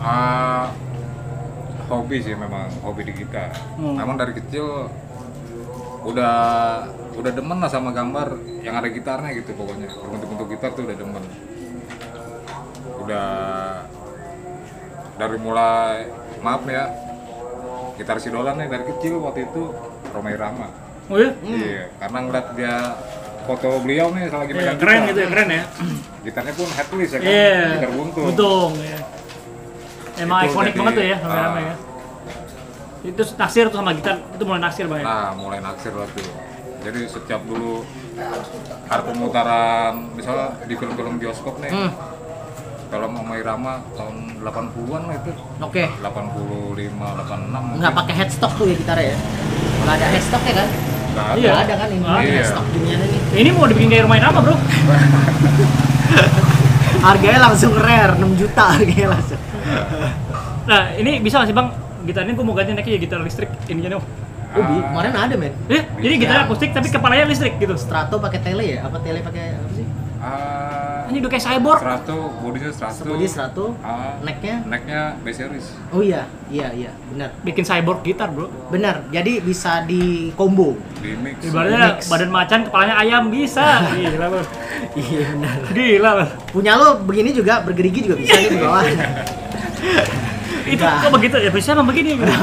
Ah, 0.00 0.72
hobi 1.92 2.24
sih 2.24 2.32
memang 2.32 2.72
hobi 2.80 3.04
di 3.04 3.12
gitar. 3.12 3.52
Hmm. 3.76 4.00
Memang 4.00 4.16
dari 4.16 4.32
kecil 4.32 4.88
udah 6.08 6.36
udah 7.20 7.32
demen 7.36 7.60
lah 7.60 7.68
sama 7.68 7.92
gambar 7.92 8.32
yang 8.64 8.80
ada 8.80 8.88
gitarnya 8.88 9.36
gitu 9.36 9.52
pokoknya. 9.52 9.92
Bentuk-bentuk 9.92 10.56
gitar 10.56 10.72
tuh 10.72 10.88
udah 10.88 10.96
demen. 10.96 11.20
Udah 13.04 13.28
dari 15.20 15.36
mulai 15.36 16.08
maaf 16.40 16.64
ya 16.64 16.88
gitar 18.00 18.16
idola 18.16 18.56
nih 18.56 18.66
dari 18.72 18.84
kecil 18.88 19.20
waktu 19.20 19.44
itu 19.44 19.62
Romai 20.16 20.32
Rama. 20.40 20.72
Oh 21.12 21.20
iya? 21.20 21.36
Iya, 21.44 21.84
karena 22.00 22.18
ngeliat 22.24 22.46
dia 22.56 22.74
foto 23.44 23.68
beliau 23.84 24.08
nih 24.16 24.32
lagi 24.32 24.52
Iya, 24.56 24.58
megang 24.72 24.78
keren 24.80 25.00
gitu 25.12 25.20
ya, 25.20 25.28
keren 25.28 25.48
ya. 25.52 25.64
Gitarnya 26.24 26.52
pun 26.56 26.68
headless 26.72 27.10
ya 27.12 27.18
kan, 27.20 27.28
Iya. 27.28 27.60
gitar 27.76 27.90
buntung. 27.92 28.24
Buntung, 28.32 28.70
iya. 28.80 28.98
Emang 30.16 30.38
Itu 30.40 30.48
ikonik 30.52 30.72
jadi, 30.72 30.78
banget 30.80 30.92
tuh 30.96 31.04
ya, 31.04 31.16
ah. 31.16 31.28
rame-rame 31.28 31.60
ya. 31.60 31.74
Itu 33.00 33.22
naksir 33.36 33.64
tuh 33.68 33.78
sama 33.80 33.92
gitar, 33.96 34.16
itu 34.16 34.42
mulai 34.48 34.60
naksir 34.64 34.84
Bang 34.88 35.00
ya. 35.00 35.04
Nah, 35.04 35.28
mulai 35.36 35.58
naksir 35.60 35.92
lah 35.92 36.08
tuh. 36.08 36.26
Jadi 36.80 37.00
setiap 37.04 37.40
dulu 37.44 37.84
ada 38.88 39.02
pemutaran 39.04 39.92
misalnya 40.16 40.56
di 40.64 40.74
film-film 40.78 41.20
bioskop 41.20 41.60
nih. 41.60 41.68
Hmm. 41.68 41.90
Film 42.90 43.12
Oma 43.14 43.34
Irama 43.36 43.78
tahun 43.94 44.16
80-an 44.38 45.02
lah 45.04 45.14
itu. 45.16 45.30
oke 45.58 45.84
85, 45.96 46.90
86 46.90 46.90
mungkin. 46.90 47.78
nggak 47.78 47.94
pakai 47.94 48.14
headstock 48.16 48.52
tuh 48.52 48.66
ya 48.66 48.74
gitarnya 48.76 49.06
ya 49.06 49.16
nggak 49.80 49.94
ada 49.94 50.06
headstock 50.08 50.42
ya 50.42 50.54
kan 50.56 50.68
Nggak 51.10 51.26
ada. 51.26 51.34
Iya. 51.36 51.48
nggak 51.48 51.62
ada 51.64 51.74
kan 51.76 51.88
ini 51.88 52.04
Ah, 52.04 52.20
iya. 52.20 52.32
headstock 52.36 52.66
dunianya 52.68 53.06
nih 53.06 53.20
Ini 53.36 53.48
mau 53.50 53.64
dibikin 53.64 53.88
kayak 53.88 54.04
rumah 54.04 54.18
apa, 54.20 54.38
Bro? 54.40 54.54
harganya 57.00 57.40
langsung 57.42 57.72
rare 57.74 58.12
6 58.14 58.26
juta 58.36 58.64
harganya 58.70 59.08
langsung 59.10 59.40
Nah, 60.62 60.82
ini 60.94 61.18
bisa 61.18 61.36
nggak 61.36 61.48
sih, 61.48 61.56
Bang? 61.56 61.68
Gitar 62.00 62.22
ini 62.22 62.32
gua 62.32 62.44
mau 62.44 62.54
ganti 62.54 62.72
naiknya 62.72 62.94
ya 62.94 63.00
gitar 63.00 63.18
listrik 63.20 63.50
ini 63.66 63.82
nih. 63.82 63.96
oh 63.96 64.02
bi 64.60 64.76
kemarin 64.80 65.14
ada 65.14 65.34
men 65.36 65.54
Eh, 65.66 65.82
jadi 65.96 66.14
gitar 66.16 66.38
akustik 66.42 66.70
tapi 66.70 66.88
kepalanya 66.88 67.22
listrik 67.24 67.54
gitu. 67.56 67.74
strato 67.76 68.18
pakai 68.18 68.40
tele 68.40 68.64
ya 68.68 68.82
apa 68.82 68.98
tele 68.98 69.20
pakai 69.20 69.44
apa 69.52 69.70
sih 69.72 69.86
Ah, 70.18 70.79
Ini 71.10 71.18
udah 71.18 71.26
kayak 71.28 71.42
cyborg. 71.44 71.80
Strato, 71.80 72.18
bodinya 72.38 72.70
Strato. 72.70 72.94
Sepudi 72.96 73.26
strato 73.26 73.64
Ah, 73.80 74.14
necknya 74.20 74.62
necknya 74.64 75.00
B 75.18 75.26
series. 75.28 75.74
oh 75.90 75.98
iya 76.00 76.22
iya 76.46 76.70
iya 76.70 76.90
benar 77.04 77.34
Bikin 77.40 77.60
cyborg 77.60 78.00
gitar, 78.00 78.30
Bro. 78.30 78.46
benar 78.70 79.02
jadi 79.08 79.38
bisa 79.40 79.82
di 79.82 80.30
combo 80.32 80.78
Di 80.96 81.12
mix. 81.14 81.42
Ibaratnya 81.42 81.98
Mix. 81.98 82.06
badan 82.06 82.30
macan, 82.30 82.60
kepalanya 82.64 82.94
ayam 82.96 83.26
bisa. 83.28 83.82
Gila, 83.92 84.26
Bro. 84.28 84.42
iya 84.94 85.26
benar 85.28 85.56
Gila, 85.68 86.10
Bro. 86.14 86.26
punya 86.48 86.72
lo 86.74 86.88
begini 87.00 87.30
juga 87.32 87.58
bergerigi 87.60 88.06
juga 88.06 88.16
bisa 88.16 88.34
nih 88.36 88.48
di 88.48 88.58
bawah 88.58 88.82
Itu 90.64 90.84
kok 90.86 91.10
begitu? 91.10 91.36
Ya 91.36 91.50
bisa 91.50 91.74
emang 91.74 91.84
begini. 91.84 92.14
Bro. 92.14 92.30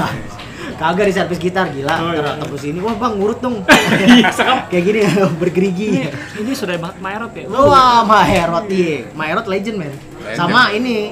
kagak 0.78 1.06
di 1.10 1.14
servis 1.14 1.40
gitar 1.42 1.68
gila 1.70 1.90
Oh, 1.98 2.14
ntar 2.14 2.38
iya. 2.38 2.42
tembus 2.42 2.64
ini 2.64 2.80
wah 2.80 2.94
bang 2.94 3.14
ngurut 3.18 3.40
dong 3.42 3.56
Iya, 3.68 4.30
kayak 4.70 4.84
gini 4.86 5.00
bergerigi 5.42 5.88
Ini, 5.90 6.02
ini 6.40 6.52
sudah 6.54 6.78
banget 6.78 6.98
Maerot 7.02 7.34
ya. 7.34 7.46
Wah, 7.50 8.06
Maherot 8.06 8.66
iya. 8.70 9.10
Maherot 9.12 9.46
legend 9.46 9.78
men. 9.78 9.94
Legend. 10.22 10.38
Sama 10.38 10.70
ini. 10.72 11.12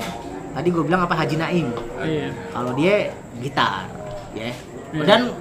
Tadi 0.56 0.68
gue 0.72 0.84
bilang 0.86 1.04
apa 1.04 1.18
Haji 1.18 1.36
Naim. 1.36 1.68
Iya. 2.00 2.32
Kalau 2.54 2.72
dia 2.74 3.12
gitar, 3.42 3.92
ya. 4.32 4.56
Dan 4.96 5.36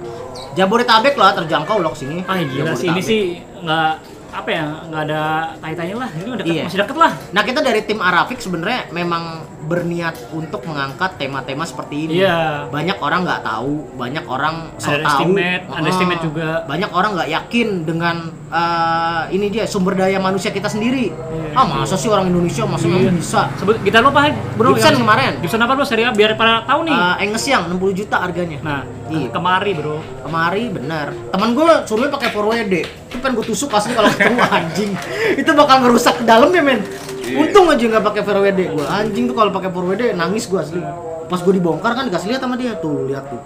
Jabodetabek 0.55 1.15
lah 1.15 1.31
terjangkau 1.33 1.79
loh 1.79 1.95
sini. 1.95 2.23
Ah 2.27 2.39
gila 2.39 2.75
sih 2.75 2.87
ini 2.87 2.99
sih 2.99 3.21
nggak 3.63 3.91
apa 4.35 4.49
ya 4.51 4.63
nggak 4.91 5.01
ada 5.07 5.21
tai-tainya 5.63 5.95
lah 5.95 6.09
ini 6.11 6.27
udah 6.27 6.43
deket, 6.43 6.55
Iya. 6.59 6.63
masih 6.67 6.79
deket 6.83 6.97
lah 6.99 7.11
Nah 7.31 7.41
kita 7.47 7.59
dari 7.63 7.81
tim 7.87 8.03
Arafik 8.03 8.43
sebenarnya 8.43 8.91
memang 8.91 9.47
berniat 9.65 10.13
untuk 10.31 10.61
mengangkat 10.63 11.17
tema-tema 11.17 11.63
seperti 11.63 12.05
ini. 12.05 12.13
Iya. 12.19 12.69
Banyak 12.69 12.97
orang 12.97 13.21
nggak 13.21 13.41
tahu, 13.41 13.73
banyak 13.93 14.23
orang 14.23 14.55
so 14.77 14.87
Underestimate, 14.87 15.63
tahu. 15.63 15.75
underestimate 15.75 16.15
Ah, 16.15 16.23
juga. 16.23 16.49
Banyak 16.63 16.91
orang 16.91 17.11
nggak 17.13 17.29
yakin 17.31 17.67
dengan 17.83 18.15
eh, 18.47 19.23
ini 19.31 19.49
dia 19.49 19.65
sumber 19.65 19.93
daya 19.95 20.15
manusia 20.17 20.47
kita 20.49 20.65
sendiri. 20.65 21.09
Iya. 21.09 21.51
Ah 21.53 21.65
masa 21.65 21.95
sih 21.95 22.07
orang 22.07 22.29
Indonesia 22.29 22.63
masa 22.63 22.85
nggak 22.85 23.01
Iya. 23.01 23.13
bisa? 23.13 23.41
sebut 23.55 23.75
gitar 23.81 23.99
lo 23.99 24.09
apa 24.09 24.29
bro 24.55 24.71
Gibson 24.71 24.91
Yang- 24.91 25.01
kemarin. 25.01 25.31
Gibson 25.39 25.59
apa 25.59 25.73
bro 25.73 25.83
seri 25.83 26.03
A 26.03 26.11
biar 26.11 26.33
pada 26.33 26.61
tahu 26.63 26.83
nih 26.83 26.93
Eh, 26.93 27.23
Enges 27.23 27.45
yang 27.45 27.67
60 27.67 27.91
juta 27.93 28.17
harganya. 28.17 28.59
nah 28.61 28.81
Iya. 29.05 29.27
kemari 29.29 29.71
bro 29.73 29.97
Kemari 30.21 30.69
benar. 30.69 31.09
Temen 31.29 31.49
gue 31.51 31.67
suruhnya 31.83 32.09
pakai 32.09 32.29
4WD. 32.29 32.73
Itu 33.07 33.17
kan 33.19 33.31
gue 33.31 33.45
tusuk 33.45 33.69
asli 33.69 33.91
kalau 33.91 34.09
ketemu 34.09 34.41
anjing. 34.57 34.91
Itu 35.35 35.51
bakal 35.51 35.81
ngerusak 35.81 36.17
ke 36.17 36.23
dalamnya 36.23 36.61
men. 36.61 36.79
Iya. 37.25 37.37
Untung 37.41 37.65
aja 37.67 37.83
nggak 37.83 38.05
pakai 38.05 38.21
4WD. 38.21 38.59
Gue 38.71 38.85
anjing 38.85 39.25
tuh 39.25 39.35
kalau 39.35 39.49
pakai 39.49 39.69
4WD 39.69 40.03
nangis 40.13 40.45
gue 40.45 40.59
asli. 40.59 40.81
Pas 41.25 41.39
gue 41.41 41.53
dibongkar 41.53 41.91
kan 41.93 42.05
dikasih 42.05 42.27
lihat 42.29 42.41
sama 42.41 42.55
dia 42.55 42.77
tuh 42.77 43.09
lihat 43.09 43.25
tuh. 43.27 43.41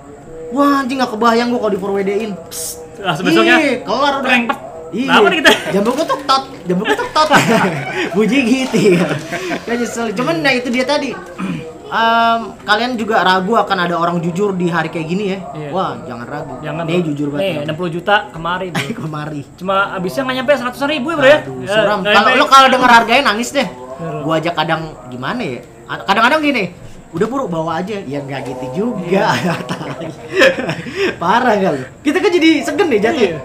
Wah 0.52 0.84
anjing 0.84 1.00
nggak 1.00 1.12
kebayang 1.14 1.48
gue 1.50 1.60
kalau 1.60 1.72
di 1.72 1.80
4WD-in. 1.80 2.32
langsung 3.00 3.24
besoknya 3.24 3.56
Iya, 3.56 3.76
kelar 3.88 4.14
udah. 4.20 4.28
Rengpet. 4.28 4.58
Iya. 4.90 5.22
Nih 5.22 5.38
kita? 5.40 5.52
Jambul 5.70 5.94
gue 5.96 6.06
tuk 6.10 6.22
tot, 6.26 6.44
jambul 6.66 6.84
gue 6.84 6.98
tuk 6.98 7.12
tot. 7.14 7.30
Bunyi 8.12 8.40
gitu 8.52 8.78
ya. 8.98 9.06
Kan 9.64 9.76
nyesel. 9.78 10.08
Cuman 10.12 10.36
nah 10.42 10.52
itu 10.52 10.68
dia 10.68 10.84
tadi. 10.84 11.14
Em, 11.90 12.42
kalian 12.62 12.92
juga 12.94 13.20
ragu 13.20 13.54
akan 13.54 13.78
ada 13.82 13.96
orang 13.96 14.18
jujur 14.20 14.54
di 14.54 14.70
hari 14.70 14.88
kayak 14.88 15.08
gini 15.08 15.24
ya? 15.28 15.38
Iya. 15.52 15.70
Wah, 15.70 15.98
jangan 16.04 16.26
ragu. 16.26 16.54
jangan 16.62 16.84
Nih 16.86 17.02
jujur 17.04 17.28
nih 17.34 17.66
banget. 17.66 17.74
60 17.74 17.96
juta 17.98 18.16
kemari 18.30 18.68
bro 18.74 18.86
Kemari. 18.96 19.42
cuma 19.58 19.76
abisnya 19.92 20.22
nggak 20.22 20.38
nyampe 20.38 20.52
seratusan 20.56 20.88
ribu 20.88 21.08
ya 21.10 21.16
bro 21.18 21.26
ya 21.26 21.40
Aduh, 21.42 21.56
Ya, 21.60 21.74
suram. 21.74 21.98
nggak 22.00 22.14
Kalau 22.14 22.30
lo 22.36 22.46
kalau 22.46 22.68
denger 22.70 22.92
harganya 22.92 23.24
nangis 23.28 23.50
deh. 23.50 23.68
Gua 24.22 24.38
aja 24.38 24.54
kadang 24.54 24.82
gimana 25.10 25.42
ya? 25.42 25.60
Kadang-kadang 26.06 26.40
gini, 26.40 26.64
udah 27.10 27.26
puru 27.26 27.46
bawa 27.46 27.82
aja. 27.82 27.98
Ya 28.00 28.22
nggak 28.22 28.42
gitu 28.48 28.66
juga. 28.78 29.34
Iya. 29.34 29.58
Parah 31.22 31.54
lu? 31.58 31.84
Kita 32.00 32.18
kan 32.18 32.30
jadi 32.30 32.50
segen 32.62 32.88
nih 32.88 33.00
jatuh. 33.02 33.26
Iya. 33.26 33.38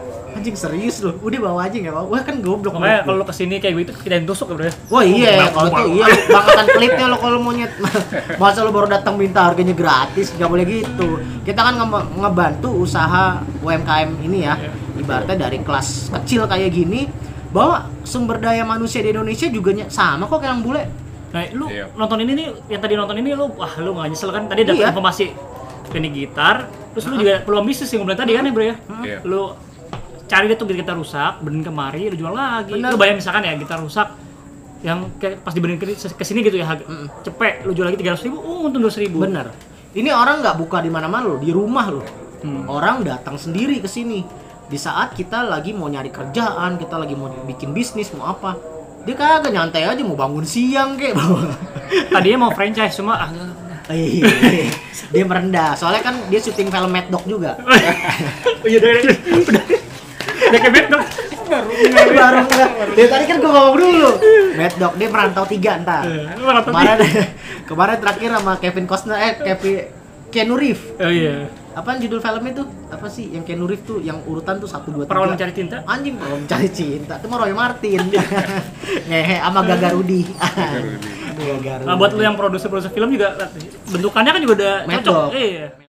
Anjing 0.45 0.61
serius 0.61 1.01
lu. 1.01 1.16
Udah 1.18 1.40
bawa 1.40 1.64
aja 1.64 1.72
nggak 1.72 1.88
apa. 1.90 2.05
Wah 2.05 2.20
kan 2.20 2.36
goblok. 2.38 2.76
makanya 2.76 3.01
kalau 3.03 3.16
lo 3.16 3.24
ke 3.24 3.32
sini 3.32 3.57
kayak 3.57 3.80
gitu 3.80 3.92
kita 3.97 4.14
yang 4.14 4.28
tusuk 4.28 4.47
ya 4.47 4.55
bro 4.55 4.64
ya 4.68 4.74
Wah 4.86 5.01
iya, 5.03 5.30
kalau 5.49 5.70
tuh 5.72 5.88
iya 5.88 6.05
lu 6.05 6.16
bangkatan 6.28 6.66
pelitnya 6.68 7.05
lo 7.09 7.16
kalau 7.16 7.38
monyet. 7.40 7.72
Masa 8.40 8.61
lo 8.61 8.68
baru 8.68 8.86
datang 8.86 9.16
minta 9.16 9.40
harganya 9.40 9.72
gratis, 9.72 10.36
nggak 10.36 10.45
boleh 10.45 10.64
gitu. 10.68 11.09
Kita 11.40 11.64
kan 11.64 11.80
nge- 11.80 12.09
ngebantu 12.14 12.68
usaha 12.76 13.40
UMKM 13.59 14.20
ini 14.20 14.45
ya. 14.45 14.55
Iya. 14.55 14.70
Ibaratnya 14.95 15.36
dari 15.40 15.59
kelas 15.59 16.12
kecil 16.12 16.45
kayak 16.45 16.68
gini, 16.68 17.09
bahwa 17.49 17.88
sumber 18.05 18.36
daya 18.36 18.62
manusia 18.62 19.01
di 19.01 19.11
Indonesia 19.11 19.49
juga 19.49 19.72
sama 19.88 20.28
kok 20.28 20.38
kayak 20.38 20.53
yang 20.53 20.61
bule. 20.61 20.84
Nah, 21.32 21.40
lu 21.51 21.66
Iya. 21.66 21.88
nonton 21.97 22.20
ini 22.20 22.36
nih, 22.36 22.47
yang 22.68 22.78
tadi 22.78 22.95
nonton 22.95 23.16
ini 23.16 23.32
lu, 23.32 23.49
wah 23.57 23.72
lu 23.80 23.97
nggak 23.97 24.12
nyesel 24.12 24.28
kan? 24.28 24.45
Tadi 24.45 24.61
ada 24.62 24.76
Iya. 24.76 24.92
informasi 24.92 25.32
teknik 25.88 26.12
gitar, 26.12 26.68
terus 26.92 27.09
lu 27.09 27.16
juga 27.16 27.40
peluang 27.40 27.64
bisnis 27.64 27.88
yang 27.88 28.05
gue 28.05 28.09
bilang 28.09 28.20
tadi 28.20 28.32
kan 28.34 28.45
ya 28.45 28.53
bro 28.53 28.64
ya? 28.64 28.76
Iya. 29.01 29.18
Lu 29.24 29.42
cari 30.24 30.44
deh 30.48 30.56
tuh 30.56 30.66
gitar 30.70 30.96
rusak, 30.96 31.44
benerin 31.44 31.64
kemari, 31.64 32.08
lu 32.12 32.16
jual 32.16 32.34
lagi. 32.34 32.74
Bener. 32.74 32.90
Lu 32.92 32.96
bayang 32.96 33.20
misalkan 33.20 33.44
ya 33.44 33.52
gitar 33.56 33.78
rusak, 33.80 34.08
yang 34.84 35.08
kayak 35.16 35.40
pas 35.40 35.52
dibenerin 35.52 35.80
ke, 35.80 35.96
ke 35.96 36.24
sini 36.24 36.44
gitu 36.44 36.56
ya, 36.60 36.66
harga- 36.68 36.88
cepet, 37.24 37.64
lu 37.64 37.72
jual 37.72 37.88
lagi 37.88 37.98
300 38.00 38.26
ribu, 38.28 38.36
uh, 38.40 38.66
untung 38.68 38.84
200 38.84 39.04
ribu. 39.04 39.24
Bener. 39.24 39.52
Ini 39.94 40.10
orang 40.10 40.42
nggak 40.42 40.56
buka 40.58 40.82
di 40.82 40.90
mana-mana 40.90 41.24
loh, 41.24 41.38
di 41.38 41.48
rumah 41.54 41.86
loh. 41.88 42.04
Hmm. 42.44 42.68
Orang 42.68 43.06
datang 43.06 43.40
sendiri 43.40 43.80
ke 43.80 43.88
sini. 43.88 44.20
Di 44.64 44.76
saat 44.80 45.12
kita 45.16 45.44
lagi 45.44 45.72
mau 45.76 45.88
nyari 45.88 46.08
kerjaan, 46.12 46.76
kita 46.76 46.96
lagi 46.98 47.14
mau 47.16 47.32
bikin 47.48 47.72
bisnis, 47.72 48.12
mau 48.16 48.32
apa. 48.32 48.56
Dia 49.04 49.14
kagak 49.16 49.52
nyantai 49.52 49.84
aja 49.84 50.00
mau 50.00 50.16
bangun 50.16 50.44
siang 50.44 50.96
kek. 50.96 51.12
Tadinya 52.12 52.48
mau 52.48 52.52
franchise, 52.52 52.96
cuma 52.96 53.20
ah, 53.20 53.30
Iya, 53.92 54.72
dia 55.12 55.24
merendah. 55.28 55.76
Soalnya 55.76 56.00
kan 56.00 56.16
dia 56.32 56.40
syuting 56.40 56.72
film 56.72 56.88
Mad 56.88 57.12
Dog 57.12 57.24
juga. 57.28 57.56
Oh 58.64 58.68
iya, 58.72 58.80
udah, 58.80 58.92
udah 60.35 60.59
kayak 60.61 60.74
Mad 60.74 60.87
Dog. 60.91 61.05
Baru 62.14 62.41
enggak. 62.49 62.70
Dia 62.97 63.07
tadi 63.11 63.24
kan 63.28 63.37
gua 63.43 63.53
ngomong 63.53 63.76
dulu. 63.78 64.11
Mad 64.57 64.74
Dog 64.80 64.93
dia 64.97 65.09
merantau 65.11 65.45
tiga 65.47 65.70
ntar. 65.82 66.03
Lu 66.39 66.45
merantau 66.45 66.72
Kemarin 66.72 66.99
kemarin 67.64 67.97
terakhir 68.01 68.28
sama 68.35 68.53
Kevin 68.59 68.87
Costner 68.89 69.18
eh 69.20 69.32
Kevin 69.41 69.76
Keanu 70.35 70.55
Reeves. 70.59 70.82
Oh 70.99 71.12
iya. 71.12 71.47
Apaan 71.74 71.99
judul 71.99 72.18
film 72.22 72.43
itu? 72.47 72.62
Apa 72.91 73.07
sih 73.07 73.30
yang 73.30 73.47
Keanu 73.47 73.70
Reeves 73.70 73.87
tuh 73.87 73.99
yang 74.03 74.18
urutan 74.26 74.59
tuh 74.59 74.66
1 74.66 74.82
2 74.82 75.07
3. 75.07 75.11
Perawan 75.11 75.30
mencari 75.35 75.53
cinta. 75.55 75.82
Anjing 75.87 76.14
perawan 76.18 76.43
mencari 76.43 76.68
cinta. 76.74 77.14
Itu 77.22 77.26
mah 77.30 77.39
Roy 77.43 77.55
Martin. 77.55 78.03
Ngehe 79.11 79.37
sama 79.39 79.62
Gagarudi. 79.62 80.22
Gagarudi. 80.26 81.87
Nah, 81.87 81.95
buat 81.99 82.11
lu 82.14 82.22
yang 82.22 82.39
produser-produser 82.39 82.91
film 82.95 83.14
juga 83.14 83.35
bentukannya 83.91 84.30
kan 84.35 84.41
juga 84.43 84.55
udah 84.59 84.74
cocok. 84.91 85.28
Iya. 85.35 85.84